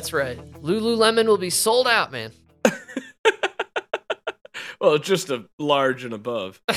That's 0.00 0.14
right. 0.14 0.38
Lululemon 0.62 1.26
will 1.26 1.36
be 1.36 1.50
sold 1.50 1.86
out, 1.86 2.10
man. 2.10 2.32
Well, 4.80 4.96
just 4.96 5.28
a 5.28 5.44
large 5.58 6.04
and 6.04 6.14
above. 6.14 6.58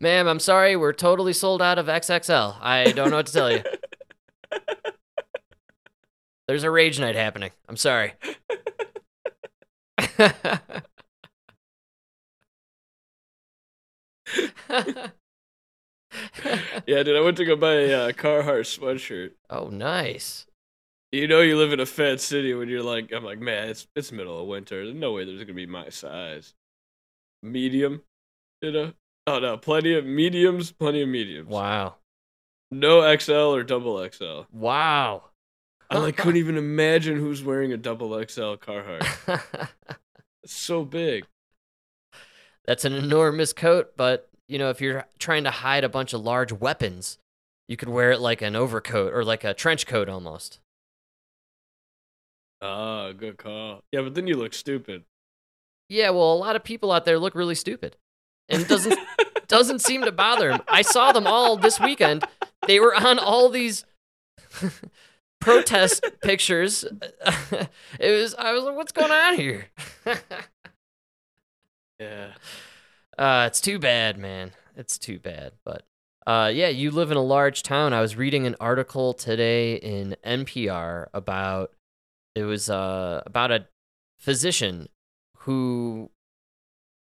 Ma'am, 0.00 0.28
I'm 0.28 0.38
sorry, 0.38 0.76
we're 0.76 0.92
totally 0.92 1.32
sold 1.32 1.62
out 1.62 1.78
of 1.78 1.86
XXL. 1.86 2.58
I 2.60 2.92
don't 2.92 3.08
know 3.08 3.16
what 3.16 3.24
to 3.24 3.32
tell 3.32 3.50
you. 3.50 3.62
There's 6.46 6.62
a 6.62 6.70
rage 6.70 7.00
night 7.00 7.14
happening. 7.14 7.52
I'm 7.66 7.78
sorry. 7.78 8.12
Yeah, 16.86 17.02
dude, 17.02 17.16
I 17.16 17.20
went 17.20 17.36
to 17.38 17.44
go 17.44 17.56
buy 17.56 17.72
a 17.72 17.92
uh, 18.08 18.12
Carhartt 18.12 18.78
sweatshirt. 18.78 19.32
oh, 19.50 19.68
nice. 19.68 20.46
You 21.12 21.26
know, 21.28 21.40
you 21.40 21.56
live 21.56 21.72
in 21.72 21.80
a 21.80 21.86
fat 21.86 22.20
city 22.20 22.52
when 22.54 22.68
you're 22.68 22.82
like, 22.82 23.12
I'm 23.12 23.24
like, 23.24 23.38
man, 23.38 23.68
it's 23.68 23.86
it's 23.96 24.12
middle 24.12 24.40
of 24.40 24.46
winter. 24.48 24.84
There's 24.84 24.96
no 24.96 25.12
way 25.12 25.24
there's 25.24 25.40
gonna 25.40 25.54
be 25.54 25.66
my 25.66 25.88
size. 25.88 26.54
Medium, 27.42 28.02
you 28.60 28.72
know? 28.72 28.92
Oh 29.26 29.38
no, 29.38 29.56
plenty 29.56 29.94
of 29.94 30.04
mediums, 30.04 30.72
plenty 30.72 31.02
of 31.02 31.08
mediums. 31.08 31.48
Wow. 31.48 31.96
No 32.70 33.16
XL 33.16 33.32
or 33.32 33.62
double 33.62 34.06
XL. 34.08 34.42
Wow. 34.52 35.24
I 35.88 35.98
like 35.98 36.16
couldn't 36.16 36.36
even 36.38 36.56
imagine 36.56 37.16
who's 37.16 37.42
wearing 37.44 37.72
a 37.72 37.76
double 37.76 38.10
XL 38.24 38.54
Carhartt. 38.56 39.40
It's 40.42 40.54
so 40.54 40.84
big. 40.84 41.26
That's 42.66 42.84
an 42.84 42.92
enormous 42.92 43.52
coat, 43.52 43.94
but 43.96 44.30
you 44.48 44.58
know, 44.58 44.70
if 44.70 44.80
you're 44.80 45.06
trying 45.18 45.44
to 45.44 45.50
hide 45.50 45.84
a 45.84 45.88
bunch 45.88 46.12
of 46.12 46.22
large 46.22 46.52
weapons, 46.52 47.18
you 47.68 47.76
could 47.76 47.88
wear 47.88 48.12
it 48.12 48.20
like 48.20 48.42
an 48.42 48.56
overcoat 48.56 49.12
or 49.12 49.24
like 49.24 49.44
a 49.44 49.54
trench 49.54 49.86
coat 49.86 50.08
almost. 50.08 50.60
Ah, 52.62 53.12
good 53.12 53.36
call. 53.36 53.82
Yeah, 53.92 54.02
but 54.02 54.14
then 54.14 54.26
you 54.26 54.36
look 54.36 54.54
stupid. 54.54 55.04
Yeah, 55.88 56.10
well, 56.10 56.32
a 56.32 56.34
lot 56.34 56.56
of 56.56 56.64
people 56.64 56.90
out 56.90 57.04
there 57.04 57.18
look 57.18 57.34
really 57.34 57.54
stupid, 57.54 57.96
and 58.48 58.62
it 58.62 58.68
doesn't 58.68 58.98
doesn't 59.48 59.80
seem 59.80 60.02
to 60.02 60.12
bother 60.12 60.50
them. 60.50 60.62
I 60.68 60.82
saw 60.82 61.12
them 61.12 61.26
all 61.26 61.56
this 61.56 61.78
weekend. 61.78 62.24
They 62.66 62.80
were 62.80 62.94
on 62.94 63.18
all 63.18 63.48
these 63.48 63.84
protest 65.40 66.04
pictures. 66.22 66.84
it 68.00 68.10
was 68.20 68.34
I 68.34 68.52
was 68.52 68.64
like, 68.64 68.76
what's 68.76 68.92
going 68.92 69.12
on 69.12 69.36
here? 69.36 69.66
Yeah. 71.98 72.32
Uh, 73.18 73.44
it's 73.46 73.60
too 73.60 73.78
bad, 73.78 74.18
man. 74.18 74.52
It's 74.76 74.98
too 74.98 75.18
bad. 75.18 75.52
But 75.64 75.84
uh, 76.26 76.50
yeah, 76.52 76.68
you 76.68 76.90
live 76.90 77.10
in 77.10 77.16
a 77.16 77.22
large 77.22 77.62
town. 77.62 77.92
I 77.92 78.00
was 78.00 78.16
reading 78.16 78.46
an 78.46 78.56
article 78.60 79.14
today 79.14 79.76
in 79.76 80.16
NPR 80.24 81.06
about 81.14 81.72
it 82.34 82.44
was 82.44 82.68
uh, 82.68 83.22
about 83.24 83.50
a 83.50 83.66
physician 84.18 84.88
who 85.38 86.10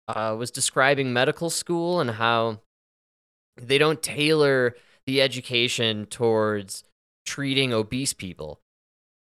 uh, 0.08 0.36
was 0.38 0.52
describing 0.52 1.14
medical 1.14 1.50
school 1.50 2.02
and 2.02 2.12
how 2.12 2.60
they 3.56 3.78
don't 3.78 4.02
tailor 4.02 4.76
the 5.06 5.22
education 5.22 6.06
towards 6.06 6.84
treating 7.26 7.72
obese 7.72 8.14
people. 8.14 8.60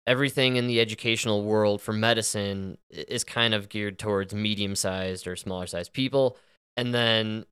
Everything 0.05 0.55
in 0.55 0.67
the 0.67 0.79
educational 0.79 1.43
world 1.43 1.81
for 1.81 1.91
medicine 1.91 2.77
is 2.89 3.25
kind 3.25 3.53
of 3.53 3.67
geared 3.67 3.99
towards 3.99 4.33
medium 4.33 4.75
sized 4.75 5.27
or 5.27 5.35
smaller 5.35 5.67
sized 5.67 5.91
people. 5.91 6.37
And 6.77 6.93
then 6.93 7.45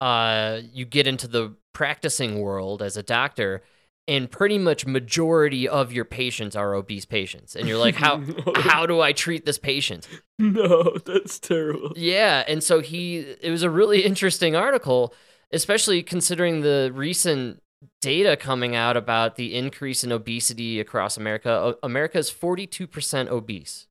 uh, 0.00 0.60
you 0.72 0.84
get 0.84 1.06
into 1.06 1.26
the 1.26 1.54
practicing 1.72 2.40
world 2.40 2.82
as 2.82 2.96
a 2.96 3.02
doctor, 3.02 3.62
and 4.08 4.30
pretty 4.30 4.58
much 4.58 4.86
majority 4.86 5.66
of 5.66 5.92
your 5.92 6.04
patients 6.04 6.54
are 6.54 6.74
obese 6.74 7.06
patients. 7.06 7.56
And 7.56 7.66
you're 7.66 7.78
like, 7.78 7.94
how 7.94 8.22
how 8.56 8.84
do 8.86 9.00
I 9.00 9.12
treat 9.12 9.46
this 9.46 9.58
patient? 9.58 10.06
No, 10.38 10.98
that's 11.04 11.38
terrible. 11.38 11.92
Yeah, 11.96 12.44
and 12.46 12.62
so 12.62 12.80
he 12.80 13.18
it 13.40 13.50
was 13.50 13.62
a 13.62 13.70
really 13.70 14.04
interesting 14.04 14.54
article, 14.54 15.14
especially 15.50 16.02
considering 16.02 16.60
the 16.60 16.90
recent 16.94 17.62
data 18.00 18.36
coming 18.36 18.74
out 18.74 18.96
about 18.96 19.36
the 19.36 19.54
increase 19.54 20.04
in 20.04 20.12
obesity 20.12 20.80
across 20.80 21.16
America. 21.16 21.76
America 21.82 22.18
is 22.18 22.30
42% 22.30 23.28
obese. 23.28 23.86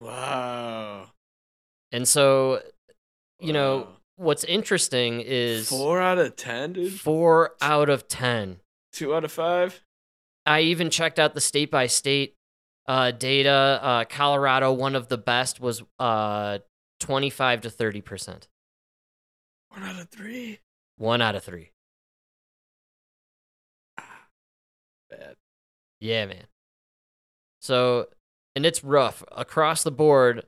Wow. 0.00 1.10
And 1.92 2.08
so, 2.08 2.60
you 3.44 3.52
know, 3.52 3.88
what's 4.16 4.44
interesting 4.44 5.20
is 5.20 5.68
Four 5.68 6.00
out 6.00 6.18
of 6.18 6.36
ten, 6.36 6.72
dude. 6.72 6.92
4 6.92 7.54
out 7.60 7.88
of 7.88 8.08
10. 8.08 8.60
Two 8.92 9.14
out 9.14 9.24
of 9.24 9.32
five. 9.32 9.82
I 10.46 10.60
even 10.60 10.90
checked 10.90 11.18
out 11.18 11.34
the 11.34 11.40
state 11.40 11.70
by 11.70 11.86
state 11.86 12.36
uh, 12.86 13.10
data. 13.10 13.80
Uh, 13.82 14.04
Colorado, 14.04 14.72
one 14.72 14.94
of 14.94 15.08
the 15.08 15.18
best, 15.18 15.58
was 15.60 15.82
uh, 15.98 16.58
25 17.00 17.62
to 17.62 17.70
30%. 17.70 18.46
One 19.70 19.82
out 19.82 20.00
of 20.00 20.08
three. 20.10 20.60
One 20.96 21.20
out 21.20 21.34
of 21.34 21.42
three. 21.42 21.70
Bad. 25.10 25.36
Yeah, 26.00 26.26
man. 26.26 26.44
So, 27.60 28.06
and 28.54 28.64
it's 28.64 28.84
rough 28.84 29.24
across 29.32 29.82
the 29.82 29.90
board. 29.90 30.44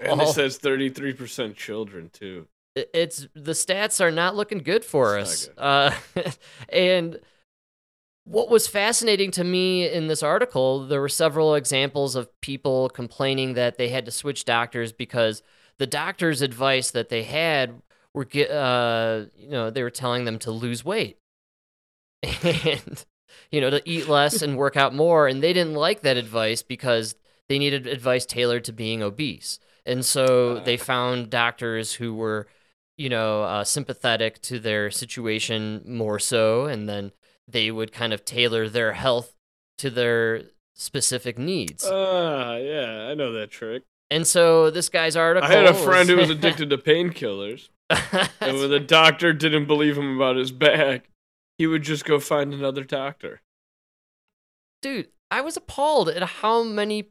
And 0.00 0.20
all- 0.20 0.28
it 0.28 0.32
says 0.34 0.58
thirty-three 0.58 1.12
percent 1.12 1.56
children 1.56 2.10
too. 2.12 2.46
It's 2.74 3.28
the 3.34 3.52
stats 3.52 4.00
are 4.00 4.10
not 4.10 4.34
looking 4.34 4.58
good 4.58 4.84
for 4.84 5.16
It's 5.16 5.48
us. 5.48 5.50
Uh, 5.56 5.94
and 6.68 7.20
what 8.24 8.50
was 8.50 8.66
fascinating 8.66 9.30
to 9.32 9.44
me 9.44 9.88
in 9.88 10.08
this 10.08 10.22
article, 10.22 10.86
there 10.86 11.00
were 11.00 11.08
several 11.08 11.54
examples 11.54 12.16
of 12.16 12.28
people 12.40 12.88
complaining 12.88 13.54
that 13.54 13.76
they 13.76 13.90
had 13.90 14.06
to 14.06 14.10
switch 14.10 14.44
doctors 14.44 14.92
because 14.92 15.42
the 15.78 15.86
doctor's 15.86 16.42
advice 16.42 16.90
that 16.90 17.10
they 17.10 17.22
had 17.22 17.82
were, 18.14 18.26
uh, 18.50 19.26
you 19.36 19.50
know, 19.50 19.70
they 19.70 19.82
were 19.82 19.90
telling 19.90 20.24
them 20.24 20.38
to 20.40 20.50
lose 20.50 20.84
weight 20.84 21.18
and, 22.42 23.04
you 23.50 23.60
know, 23.60 23.70
to 23.70 23.82
eat 23.84 24.08
less 24.08 24.40
and 24.40 24.56
work 24.56 24.76
out 24.76 24.94
more. 24.94 25.28
And 25.28 25.42
they 25.42 25.52
didn't 25.52 25.74
like 25.74 26.00
that 26.00 26.16
advice 26.16 26.62
because 26.62 27.16
they 27.48 27.58
needed 27.58 27.86
advice 27.86 28.24
tailored 28.24 28.64
to 28.64 28.72
being 28.72 29.02
obese. 29.02 29.58
And 29.86 30.04
so 30.04 30.60
they 30.60 30.76
found 30.76 31.30
doctors 31.30 31.94
who 31.94 32.14
were, 32.14 32.46
you 32.96 33.08
know, 33.08 33.42
uh, 33.42 33.64
sympathetic 33.64 34.40
to 34.42 34.58
their 34.58 34.90
situation 34.90 35.82
more 35.86 36.18
so, 36.18 36.64
and 36.64 36.88
then 36.88 37.12
they 37.46 37.70
would 37.70 37.92
kind 37.92 38.12
of 38.12 38.24
tailor 38.24 38.68
their 38.68 38.94
health 38.94 39.34
to 39.78 39.90
their 39.90 40.42
specific 40.74 41.38
needs. 41.38 41.84
Ah, 41.86 42.56
yeah, 42.56 43.08
I 43.10 43.14
know 43.14 43.32
that 43.32 43.50
trick. 43.50 43.82
And 44.10 44.26
so 44.26 44.70
this 44.70 44.88
guy's 44.88 45.16
article. 45.16 45.50
I 45.50 45.52
had 45.52 45.66
a 45.66 45.74
friend 45.74 46.08
who 46.08 46.16
was 46.16 46.30
addicted 46.30 46.70
to 46.70 46.78
painkillers, 46.78 47.68
and 47.90 48.58
when 48.58 48.70
the 48.70 48.80
doctor 48.80 49.32
didn't 49.32 49.66
believe 49.66 49.98
him 49.98 50.16
about 50.16 50.36
his 50.36 50.52
back, 50.52 51.10
he 51.58 51.66
would 51.66 51.82
just 51.82 52.04
go 52.04 52.18
find 52.20 52.54
another 52.54 52.84
doctor. 52.84 53.42
Dude, 54.82 55.08
I 55.30 55.40
was 55.40 55.56
appalled 55.56 56.08
at 56.08 56.22
how 56.22 56.62
many 56.62 57.08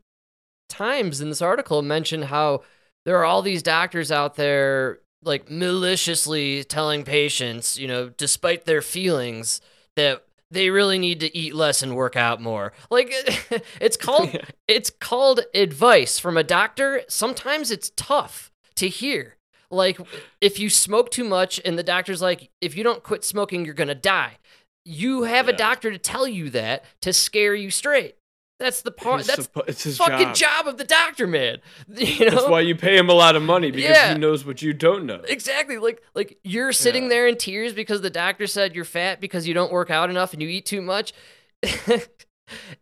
times 0.70 1.22
in 1.22 1.30
this 1.30 1.42
article 1.42 1.80
it 1.80 1.84
mentioned 1.84 2.26
how 2.26 2.64
there 3.06 3.18
are 3.18 3.26
all 3.26 3.42
these 3.42 3.64
doctors 3.64 4.12
out 4.12 4.36
there 4.36 5.00
like 5.26 5.50
maliciously 5.50 6.64
telling 6.64 7.04
patients, 7.04 7.78
you 7.78 7.88
know, 7.88 8.10
despite 8.10 8.66
their 8.66 8.82
feelings, 8.82 9.62
that 9.96 10.24
they 10.52 10.70
really 10.70 11.00
need 11.00 11.20
to 11.20 11.36
eat 11.36 11.56
less 11.56 11.82
and 11.82 11.96
work 11.96 12.16
out 12.16 12.42
more. 12.42 12.74
Like 12.90 13.12
it's 13.82 13.98
called 13.98 14.38
it's 14.68 14.90
called 14.90 15.42
advice 15.54 16.20
from 16.20 16.38
a 16.38 16.44
doctor. 16.44 17.02
Sometimes 17.08 17.72
it's 17.72 17.92
tough 17.96 18.52
to 18.76 18.88
hear. 18.88 19.38
Like 19.72 20.00
if 20.40 20.60
you 20.60 20.70
smoke 20.70 21.10
too 21.10 21.24
much 21.24 21.60
and 21.66 21.78
the 21.78 21.84
doctor's 21.84 22.22
like 22.22 22.50
if 22.62 22.78
you 22.78 22.84
don't 22.84 23.04
quit 23.04 23.24
smoking 23.24 23.66
you're 23.66 23.74
going 23.74 23.88
to 23.88 23.96
die. 23.96 24.38
You 24.86 25.24
have 25.24 25.48
a 25.48 25.54
doctor 25.54 25.92
to 25.92 25.98
tell 25.98 26.28
you 26.28 26.50
that 26.50 26.84
to 27.02 27.14
scare 27.14 27.56
you 27.56 27.72
straight. 27.72 28.18
That's 28.60 28.82
the 28.82 28.92
part. 28.92 29.18
He's 29.22 29.28
That's 29.28 29.48
suppo- 29.48 29.68
it's 29.68 29.84
his 29.84 29.98
fucking 29.98 30.28
job. 30.34 30.36
job. 30.36 30.68
of 30.68 30.78
the 30.78 30.84
doctor, 30.86 31.28
man. 31.28 31.58
You 31.96 32.26
know. 32.26 32.32
That's 32.32 32.48
why 32.48 32.62
you 32.62 32.76
pay 32.76 32.96
him 32.98 33.10
a 33.10 33.14
lot 33.14 33.36
of 33.36 33.42
money 33.44 33.72
because 33.72 33.90
Yeah. 33.90 34.14
he 34.14 34.20
knows 34.20 34.46
what 34.46 34.62
you 34.62 34.74
don't 34.74 35.06
know. 35.06 35.22
Exactly. 35.28 35.78
Like 35.78 36.02
like 36.16 36.38
you're 36.44 36.72
sitting 36.72 37.04
Yeah. 37.04 37.10
there 37.10 37.28
in 37.28 37.38
tears 37.38 37.74
because 37.74 38.02
the 38.02 38.10
doctor 38.10 38.48
said 38.48 38.76
you're 38.76 38.86
fat 38.86 39.20
because 39.20 39.48
you 39.48 39.54
don't 39.54 39.72
work 39.72 39.90
out 39.90 40.10
enough 40.10 40.34
and 40.34 40.42
you 40.42 40.48
eat 40.50 40.66
too 40.66 40.82
much. 40.82 41.14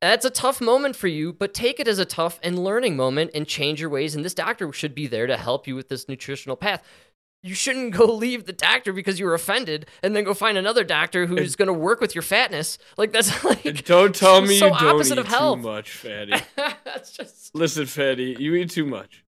That's 0.02 0.26
a 0.26 0.30
tough 0.30 0.60
moment 0.60 0.96
for 0.96 1.08
you, 1.08 1.32
but 1.34 1.54
take 1.54 1.80
it 1.80 1.88
as 1.88 2.00
a 2.00 2.06
tough 2.06 2.40
and 2.44 2.64
learning 2.64 2.96
moment 2.98 3.32
and 3.34 3.48
change 3.48 3.80
your 3.80 3.90
ways. 3.90 4.16
And 4.16 4.26
this 4.26 4.34
doctor 4.34 4.72
should 4.74 4.96
be 4.96 5.08
there 5.08 5.28
to 5.28 5.38
help 5.38 5.68
you 5.68 5.76
with 5.76 5.88
this 5.88 6.10
nutritional 6.10 6.56
path. 6.58 6.84
You 7.44 7.56
shouldn't 7.56 7.94
go 7.94 8.06
leave 8.14 8.46
the 8.46 8.54
doctor 8.54 8.94
because 8.94 9.20
you 9.20 9.26
were 9.26 9.34
offended 9.34 9.88
and 10.04 10.16
then 10.16 10.24
go 10.24 10.34
find 10.34 10.58
another 10.58 10.84
doctor 10.84 11.26
who's 11.26 11.56
going 11.56 11.68
to 11.68 11.74
work 11.74 12.00
with 12.00 12.14
your 12.14 12.22
fatness. 12.22 12.78
Like 12.98 13.12
that's 13.12 13.44
like 13.44 13.86
Don't 13.86 14.16
tell 14.16 14.42
me 14.42 14.60
so 14.60 14.68
you 14.68 14.80
don't 14.80 14.96
opposite 14.96 15.18
eat 15.18 15.22
of 15.22 15.28
health. 15.28 15.58
too 15.60 15.68
much, 15.68 15.92
fatty. 15.92 16.34
that's 16.56 17.12
just 17.12 17.56
Listen, 17.56 17.86
fatty, 17.86 18.36
you 18.40 18.56
eat 18.56 18.70
too 18.70 18.86
much. 18.86 19.24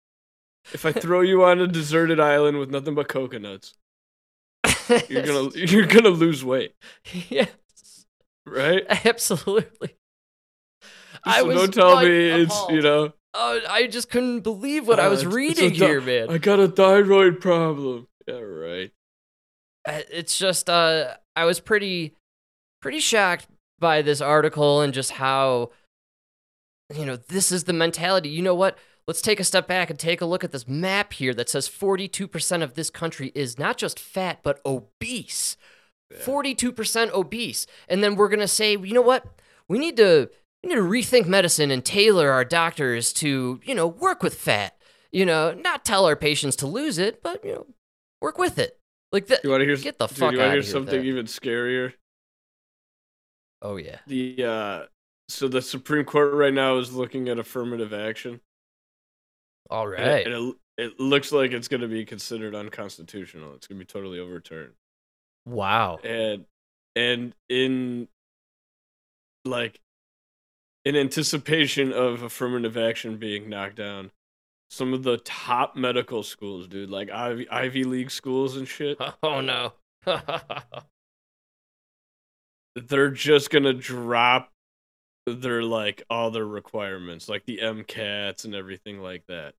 If 0.74 0.86
I 0.86 0.92
throw 0.92 1.22
you 1.22 1.44
on 1.44 1.60
a 1.60 1.68
deserted 1.68 2.20
island 2.20 2.60
with 2.60 2.70
nothing 2.70 2.94
but 2.96 3.08
coconuts, 3.08 3.74
you're 5.10 5.24
gonna 5.24 5.50
you're 5.56 5.88
gonna 5.88 6.10
lose 6.10 6.46
weight, 6.46 6.76
yeah, 7.30 7.48
right? 8.46 8.84
absolutely. 9.06 9.96
I 11.24 11.40
so 11.40 11.46
was 11.48 11.56
don't 11.58 11.74
tell 11.74 12.02
me 12.02 12.30
it's 12.30 12.70
you 12.70 12.82
know. 12.82 13.14
Oh, 13.34 13.62
I 13.70 13.88
just 13.88 14.10
couldn't 14.10 14.42
believe 14.42 14.88
what 14.88 15.00
I 15.00 15.06
uh, 15.06 15.10
was 15.10 15.22
it's- 15.22 15.28
it's 15.28 15.36
reading 15.36 15.70
di- 15.72 15.86
here, 15.86 16.02
man. 16.02 16.30
I 16.30 16.38
got 16.38 16.60
a 16.60 16.68
thyroid 16.68 17.40
problem. 17.40 18.08
Yeah, 18.28 18.36
right. 18.40 18.92
Uh, 19.88 20.02
it's 20.12 20.38
just 20.38 20.70
uh 20.70 21.16
I 21.36 21.46
was 21.46 21.60
pretty 21.60 22.16
pretty 22.82 23.00
shocked 23.00 23.48
by 23.80 24.02
this 24.02 24.22
article 24.22 24.82
and 24.82 24.94
just 24.94 25.12
how 25.14 25.72
you 26.94 27.06
know 27.06 27.16
this 27.16 27.52
is 27.52 27.64
the 27.64 27.74
mentality. 27.74 28.30
You 28.30 28.42
know 28.44 28.54
what? 28.56 28.78
Let's 29.08 29.22
take 29.22 29.40
a 29.40 29.44
step 29.44 29.68
back 29.68 29.90
and 29.90 29.98
take 29.98 30.22
a 30.22 30.26
look 30.26 30.44
at 30.44 30.52
this 30.52 30.68
map 30.68 31.14
here 31.14 31.34
that 31.34 31.50
says 31.50 31.68
42% 31.68 32.62
of 32.62 32.76
this 32.76 32.90
country 32.92 33.32
is 33.34 33.58
not 33.58 33.78
just 33.78 33.98
fat 34.00 34.40
but 34.44 34.62
obese. 34.66 35.58
42% 36.14 37.12
obese. 37.12 37.66
And 37.90 38.04
then 38.04 38.16
we're 38.16 38.30
going 38.30 38.40
to 38.42 38.48
say, 38.48 38.74
"You 38.74 38.94
know 38.94 39.02
what? 39.02 39.26
We 39.68 39.80
need 39.80 39.98
to 39.98 40.30
we 40.64 40.70
need 40.70 40.76
to 40.76 40.82
rethink 40.82 41.28
medicine 41.28 41.72
and 41.72 41.84
tailor 41.84 42.32
our 42.32 42.46
doctors 42.46 43.14
to, 43.14 43.60
you 43.64 43.76
know, 43.76 43.88
work 43.88 44.22
with 44.24 44.36
fat. 44.36 44.76
You 45.12 45.26
know, 45.26 45.54
not 45.54 45.84
tell 45.84 46.06
our 46.06 46.16
patients 46.16 46.56
to 46.58 46.68
lose 46.68 46.98
it, 46.98 47.22
but 47.22 47.44
you 47.44 47.54
know, 47.54 47.68
work 48.22 48.38
with 48.38 48.58
it." 48.58 48.80
Like 49.12 49.28
that 49.28 49.44
You 49.44 49.50
want 49.50 49.62
to 49.62 49.66
hear? 49.66 49.76
Get 49.76 50.00
the 50.00 50.08
dude, 50.08 50.18
fuck 50.18 50.32
you 50.34 50.42
out 50.42 50.52
hear 50.52 50.60
of 50.60 50.64
here. 50.66 50.72
something 50.72 51.04
even 51.04 51.26
scarier? 51.26 51.94
Oh 53.62 53.76
yeah. 53.76 53.98
The 54.08 54.44
uh, 54.44 54.86
so 55.28 55.48
the 55.48 55.62
Supreme 55.62 56.06
Court 56.06 56.34
right 56.34 56.54
now 56.54 56.78
is 56.78 56.94
looking 56.94 57.28
at 57.30 57.38
affirmative 57.40 57.94
action. 57.94 58.40
All 59.70 59.88
right. 59.88 60.00
and 60.00 60.10
it, 60.10 60.26
and 60.28 60.54
it, 60.78 60.84
it 60.84 61.00
looks 61.00 61.32
like 61.32 61.52
it's 61.52 61.68
going 61.68 61.82
to 61.82 61.88
be 61.88 62.06
considered 62.06 62.56
unconstitutional. 62.56 63.54
It's 63.56 63.68
going 63.68 63.80
to 63.80 63.86
be 63.86 63.88
totally 63.88 64.20
overturned. 64.20 64.74
Wow. 65.46 66.00
and 66.04 66.46
and 66.96 67.34
in 67.50 68.08
like 69.46 69.80
in 70.86 70.96
anticipation 70.96 71.92
of 71.94 72.24
affirmative 72.24 72.78
action 72.78 73.18
being 73.18 73.50
knocked 73.50 73.76
down 73.76 74.12
some 74.70 74.94
of 74.94 75.04
the 75.04 75.18
top 75.18 75.76
medical 75.76 76.24
schools 76.24 76.68
dude 76.68 76.90
like 76.90 77.10
ivy, 77.12 77.48
ivy 77.50 77.84
league 77.84 78.12
schools 78.12 78.58
and 78.58 78.68
shit 78.68 78.98
Oh 79.24 79.42
no. 79.42 79.74
they're 82.88 83.12
just 83.12 83.50
gonna 83.50 83.74
drop 83.74 84.50
their 85.28 85.62
like 85.62 86.04
all 86.10 86.32
their 86.32 86.46
requirements 86.46 87.30
like 87.30 87.46
the 87.46 87.60
mcats 87.62 88.46
and 88.46 88.56
everything 88.56 89.00
like 89.02 89.24
that 89.28 89.54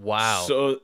wow. 0.00 0.44
So 0.46 0.80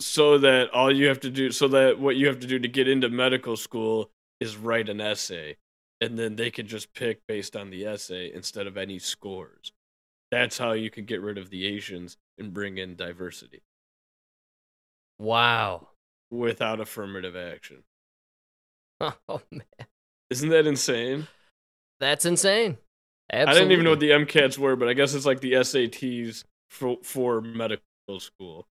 so 0.00 0.38
that 0.38 0.70
all 0.70 0.94
you 0.94 1.08
have 1.08 1.20
to 1.20 1.30
do 1.30 1.50
so 1.50 1.68
that 1.68 1.98
what 1.98 2.16
you 2.16 2.28
have 2.28 2.40
to 2.40 2.46
do 2.46 2.58
to 2.58 2.68
get 2.68 2.88
into 2.88 3.08
medical 3.08 3.56
school 3.56 4.10
is 4.40 4.56
write 4.56 4.88
an 4.88 5.00
essay 5.00 5.56
and 6.00 6.18
then 6.18 6.36
they 6.36 6.50
can 6.50 6.66
just 6.66 6.92
pick 6.94 7.20
based 7.26 7.56
on 7.56 7.70
the 7.70 7.84
essay 7.84 8.32
instead 8.32 8.66
of 8.66 8.76
any 8.76 8.98
scores. 8.98 9.72
That's 10.30 10.58
how 10.58 10.72
you 10.72 10.90
can 10.90 11.04
get 11.04 11.22
rid 11.22 11.38
of 11.38 11.50
the 11.50 11.66
Asians 11.66 12.16
and 12.38 12.52
bring 12.52 12.78
in 12.78 12.96
diversity 12.96 13.62
wow. 15.18 15.88
without 16.30 16.80
affirmative 16.80 17.36
action. 17.36 17.84
Oh 19.28 19.40
man. 19.52 19.62
Isn't 20.28 20.48
that 20.48 20.66
insane? 20.66 21.28
That's 22.00 22.24
insane. 22.24 22.78
Absolutely. 23.32 23.50
I 23.50 23.54
didn't 23.54 23.72
even 23.72 23.84
know 23.84 23.90
what 23.90 24.00
the 24.00 24.10
MCATs 24.10 24.58
were, 24.58 24.74
but 24.74 24.88
I 24.88 24.94
guess 24.94 25.14
it's 25.14 25.24
like 25.24 25.38
the 25.38 25.52
SATs 25.52 26.42
for 26.68 26.98
for 27.04 27.40
medical 27.40 27.82
school. 28.18 28.66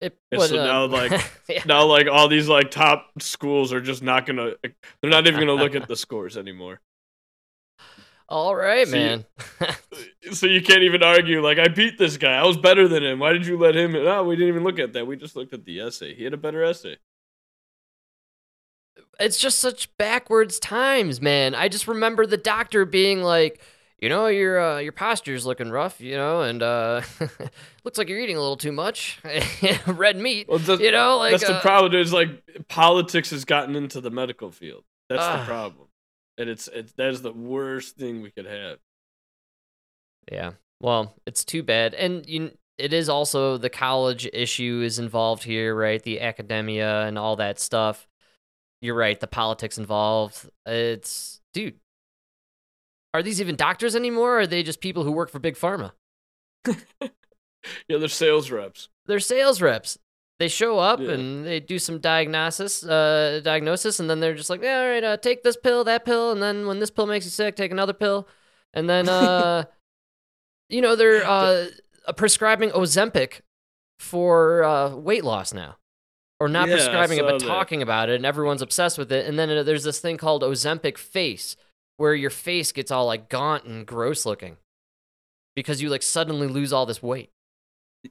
It, 0.00 0.18
And 0.32 0.40
so 0.42 0.56
now 0.56 0.84
like 0.86 1.12
yeah. 1.48 1.62
now 1.66 1.84
like 1.84 2.06
all 2.10 2.28
these 2.28 2.48
like 2.48 2.70
top 2.70 3.10
schools 3.20 3.72
are 3.72 3.80
just 3.80 4.02
not 4.02 4.26
gonna 4.26 4.52
they're 4.62 5.10
not 5.10 5.26
even 5.26 5.40
gonna 5.40 5.54
look 5.54 5.74
at 5.74 5.88
the 5.88 5.96
scores 6.04 6.36
anymore. 6.36 6.80
All 8.28 8.54
right, 8.54 8.86
See, 8.86 8.92
man. 8.92 9.24
So 10.32 10.46
you 10.46 10.62
can't 10.62 10.82
even 10.84 11.02
argue 11.02 11.42
like 11.42 11.58
I 11.58 11.66
beat 11.66 11.98
this 11.98 12.16
guy. 12.16 12.34
I 12.34 12.46
was 12.46 12.56
better 12.56 12.86
than 12.86 13.02
him. 13.02 13.18
Why 13.18 13.32
did 13.32 13.44
you 13.46 13.58
let 13.58 13.74
him? 13.74 13.92
No, 13.92 14.22
we 14.22 14.36
didn't 14.36 14.48
even 14.50 14.62
look 14.62 14.78
at 14.78 14.92
that. 14.92 15.06
We 15.06 15.16
just 15.16 15.34
looked 15.34 15.52
at 15.52 15.64
the 15.64 15.80
essay. 15.80 16.14
He 16.14 16.22
had 16.22 16.32
a 16.32 16.36
better 16.36 16.62
essay. 16.62 16.98
it's 19.18 19.38
just 19.38 19.58
such 19.58 19.94
backwards 19.98 20.58
times, 20.60 21.20
man. 21.20 21.54
I 21.54 21.68
just 21.68 21.88
remember 21.88 22.26
the 22.26 22.36
doctor 22.36 22.84
being 22.84 23.22
like, 23.22 23.60
you 24.00 24.08
know, 24.08 24.26
your 24.26 24.60
uh, 24.60 24.78
your 24.78 24.92
posture's 24.92 25.44
looking 25.46 25.70
rough, 25.70 26.00
you 26.00 26.16
know, 26.16 26.42
and 26.42 26.62
uh, 26.62 27.02
looks 27.84 27.98
like 27.98 28.08
you're 28.08 28.18
eating 28.18 28.36
a 28.36 28.40
little 28.40 28.56
too 28.56 28.72
much 28.72 29.20
red 29.86 30.16
meat. 30.16 30.48
Well, 30.48 30.58
that's, 30.58 30.80
you 30.80 30.90
know, 30.90 31.18
like 31.18 31.32
that's 31.32 31.46
the 31.46 31.56
uh, 31.56 31.60
problem. 31.60 31.94
Is 31.94 32.12
like 32.12 32.42
politics 32.68 33.30
has 33.30 33.44
gotten 33.44 33.76
into 33.76 34.00
the 34.00 34.10
medical 34.10 34.50
field. 34.50 34.84
That's 35.08 35.22
Ah. 35.22 35.38
the 35.38 35.44
problem, 35.44 35.88
and 36.38 36.48
it's 36.48 36.68
it's 36.68 36.92
that 36.92 37.08
is 37.10 37.22
the 37.22 37.32
worst 37.32 37.96
thing 37.96 38.22
we 38.22 38.30
could 38.30 38.46
have. 38.46 38.78
Yeah. 40.30 40.52
Well, 40.80 41.14
it's 41.26 41.44
too 41.44 41.62
bad. 41.62 41.92
And 41.94 42.26
you, 42.26 42.52
it 42.78 42.92
is 42.92 43.08
also 43.08 43.58
the 43.58 43.68
college 43.68 44.28
issue 44.32 44.80
is 44.84 44.98
involved 44.98 45.42
here, 45.42 45.74
right? 45.74 46.02
The 46.02 46.20
academia 46.20 47.02
and 47.02 47.18
all 47.18 47.36
that 47.36 47.60
stuff. 47.60 48.06
You're 48.80 48.94
right. 48.94 49.18
The 49.20 49.26
politics 49.26 49.76
involved. 49.76 50.48
It's, 50.64 51.40
dude, 51.52 51.79
are 53.14 53.22
these 53.22 53.40
even 53.40 53.56
doctors 53.56 53.96
anymore? 53.96 54.36
Or 54.36 54.40
are 54.40 54.46
they 54.46 54.62
just 54.62 54.80
people 54.80 55.04
who 55.04 55.12
work 55.12 55.30
for 55.30 55.38
Big 55.38 55.56
Pharma? 55.56 55.92
Yeah, 57.88 57.98
they're 57.98 58.08
sales 58.08 58.50
reps. 58.50 58.88
They're 59.06 59.20
sales 59.20 59.60
reps. 59.60 59.98
They 60.38 60.48
show 60.48 60.78
up 60.78 61.00
Yeah. 61.00 61.10
and 61.10 61.46
they 61.46 61.60
do 61.60 61.78
some 61.78 61.98
diagnosis, 61.98 62.82
uh, 62.82 63.40
diagnosis, 63.44 64.00
and 64.00 64.08
then 64.08 64.20
they're 64.20 64.34
just 64.34 64.48
like, 64.48 64.62
yeah, 64.62 64.80
all 64.80 64.88
right, 64.88 65.04
uh, 65.04 65.16
take 65.18 65.42
this 65.42 65.56
pill, 65.58 65.84
that 65.84 66.06
pill, 66.06 66.32
and 66.32 66.42
then 66.42 66.66
when 66.66 66.78
this 66.78 66.90
pill 66.90 67.06
makes 67.06 67.26
you 67.26 67.30
sick, 67.30 67.56
take 67.56 67.70
another 67.70 67.92
pill, 67.92 68.26
and 68.72 68.88
then, 68.88 69.06
uh, 69.10 69.64
you 70.70 70.80
know, 70.80 70.96
they're 70.96 71.22
uh, 71.26 71.66
prescribing 72.16 72.70
Ozempic 72.70 73.42
for 73.98 74.64
uh, 74.64 74.94
weight 74.96 75.24
loss 75.24 75.52
now, 75.52 75.76
or 76.38 76.48
not 76.48 76.68
Yeah, 76.68 76.76
prescribing 76.76 77.18
it, 77.18 77.26
but 77.26 77.38
that. 77.40 77.46
talking 77.46 77.82
about 77.82 78.08
it, 78.08 78.14
and 78.14 78.24
everyone's 78.24 78.62
obsessed 78.62 78.96
with 78.96 79.12
it. 79.12 79.26
And 79.26 79.38
then 79.38 79.50
uh, 79.50 79.62
there's 79.62 79.84
this 79.84 80.00
thing 80.00 80.16
called 80.16 80.42
Ozempic 80.42 80.96
face, 80.96 81.54
where 82.00 82.14
your 82.14 82.30
face 82.30 82.72
gets 82.72 82.90
all 82.90 83.04
like 83.04 83.28
gaunt 83.28 83.64
and 83.66 83.86
gross 83.86 84.24
looking 84.24 84.56
because 85.54 85.82
you 85.82 85.90
like 85.90 86.02
suddenly 86.02 86.46
lose 86.46 86.72
all 86.72 86.86
this 86.86 87.02
weight. 87.02 87.28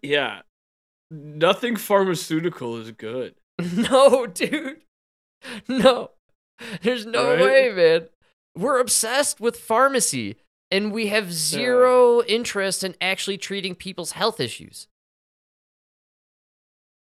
Yeah, 0.03 0.41
Nothing 1.09 1.75
pharmaceutical 1.75 2.77
is 2.77 2.91
good. 2.91 3.33
No, 3.73 4.27
dude. 4.27 4.81
No. 5.67 6.11
There's 6.83 7.07
no 7.07 7.31
Right? 7.35 7.41
way, 7.41 7.71
man. 7.73 8.09
We're 8.55 8.79
obsessed 8.79 9.39
with 9.41 9.57
pharmacy 9.57 10.35
and 10.69 10.91
we 10.91 11.07
have 11.07 11.33
zero 11.33 12.21
interest 12.23 12.83
in 12.83 12.93
actually 13.01 13.39
treating 13.39 13.73
people's 13.73 14.11
health 14.11 14.39
issues. 14.39 14.87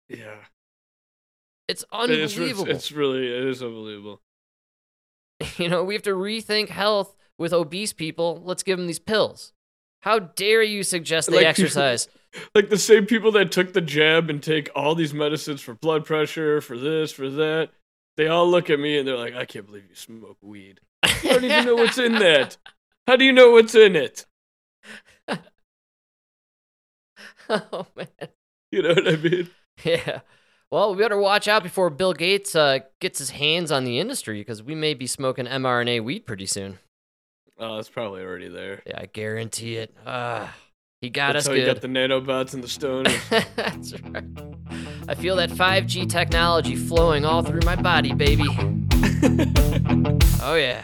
Yeah. 0.09 0.35
It's 1.69 1.85
It's, 1.85 1.85
it's, 1.85 2.35
unbelievable. 2.35 2.71
it's 2.71 2.91
really 2.91 3.27
it 3.29 3.45
is 3.45 3.63
unbelievable. 3.63 4.21
you 5.59 5.69
know, 5.69 5.85
we 5.85 5.95
have 5.95 6.03
to 6.05 6.11
rethink 6.15 6.69
health 6.69 7.15
with 7.39 7.53
obese 7.53 7.93
people. 7.93 8.41
Let's 8.45 8.63
give 8.63 8.79
them 8.79 8.87
these 8.87 8.99
pills. 8.99 9.53
How 10.01 10.19
dare 10.19 10.63
you 10.63 10.83
suggest 10.83 11.31
they 11.31 11.37
Like- 11.39 11.47
exercise? 11.47 12.09
Like 12.55 12.71
the 12.71 12.79
same 12.79 13.05
people 13.05 13.31
that 13.33 13.53
took 13.53 13.75
the 13.75 13.83
jab 13.83 14.31
and 14.31 14.43
take 14.43 14.71
all 14.75 14.95
these 14.95 15.13
medicines 15.13 15.61
for 15.61 15.75
blood 15.75 16.07
pressure, 16.07 16.63
for 16.63 16.79
this, 16.79 17.13
for 17.13 17.29
that, 17.29 17.69
they 18.17 18.27
all 18.27 18.51
look 18.51 18.71
at 18.71 18.81
me 18.81 18.99
and 18.99 19.07
they're 19.07 19.19
like, 19.19 19.35
I 19.35 19.45
can't 19.45 19.67
believe 19.67 19.85
you 19.89 19.95
smoke 19.95 20.39
weed. 20.41 20.81
You 21.23 21.31
don't 21.31 21.45
even 21.45 21.65
know 21.67 21.75
what's 21.75 21.99
in 21.99 22.15
that. 22.15 22.57
How 23.07 23.17
do 23.17 23.25
you 23.27 23.33
know 23.33 23.51
what's 23.51 23.75
in 23.75 23.97
it? 23.97 24.25
oh 27.49 27.87
man. 27.97 28.07
You 28.71 28.83
know 28.83 28.95
what 28.95 29.09
I 29.09 29.17
mean? 29.17 29.49
Yeah. 29.85 30.21
Well, 30.73 30.95
we 30.95 31.03
better 31.03 31.19
watch 31.19 31.49
out 31.49 31.63
before 31.63 31.91
Bill 31.91 32.15
Gates 32.15 32.57
uh, 32.57 32.79
gets 32.99 33.19
his 33.19 33.29
hands 33.29 33.71
on 33.71 33.85
the 33.85 33.99
industry 33.99 34.41
because 34.41 34.63
we 34.63 34.75
may 34.75 34.95
be 34.95 35.07
smoking 35.07 35.45
mRNA 35.45 36.03
weed 36.03 36.21
pretty 36.21 36.47
soon. 36.47 36.79
Oh, 37.59 37.77
it's 37.77 37.91
probably 37.91 38.23
already 38.23 38.49
there. 38.49 38.83
Yeah, 38.87 38.99
I 38.99 39.05
guarantee 39.05 39.77
it. 39.77 39.95
Uh, 40.07 40.49
he 41.03 41.11
got 41.11 41.35
That's 41.35 41.45
us 41.45 41.49
how 41.49 41.53
good. 41.57 41.69
He 41.69 41.75
got 41.75 41.83
the 41.83 41.89
nanobots 41.89 42.55
and 42.55 42.65
the 42.65 42.69
stone. 42.69 43.05
That's 43.55 44.01
right. 44.01 44.25
I 45.09 45.15
feel 45.15 45.37
that 45.37 45.51
5G 45.51 46.09
technology 46.09 46.75
flowing 46.75 47.27
all 47.27 47.43
through 47.43 47.61
my 47.67 47.77
body, 47.77 48.15
baby. 48.15 48.49
oh 50.41 50.55
yeah. 50.55 50.83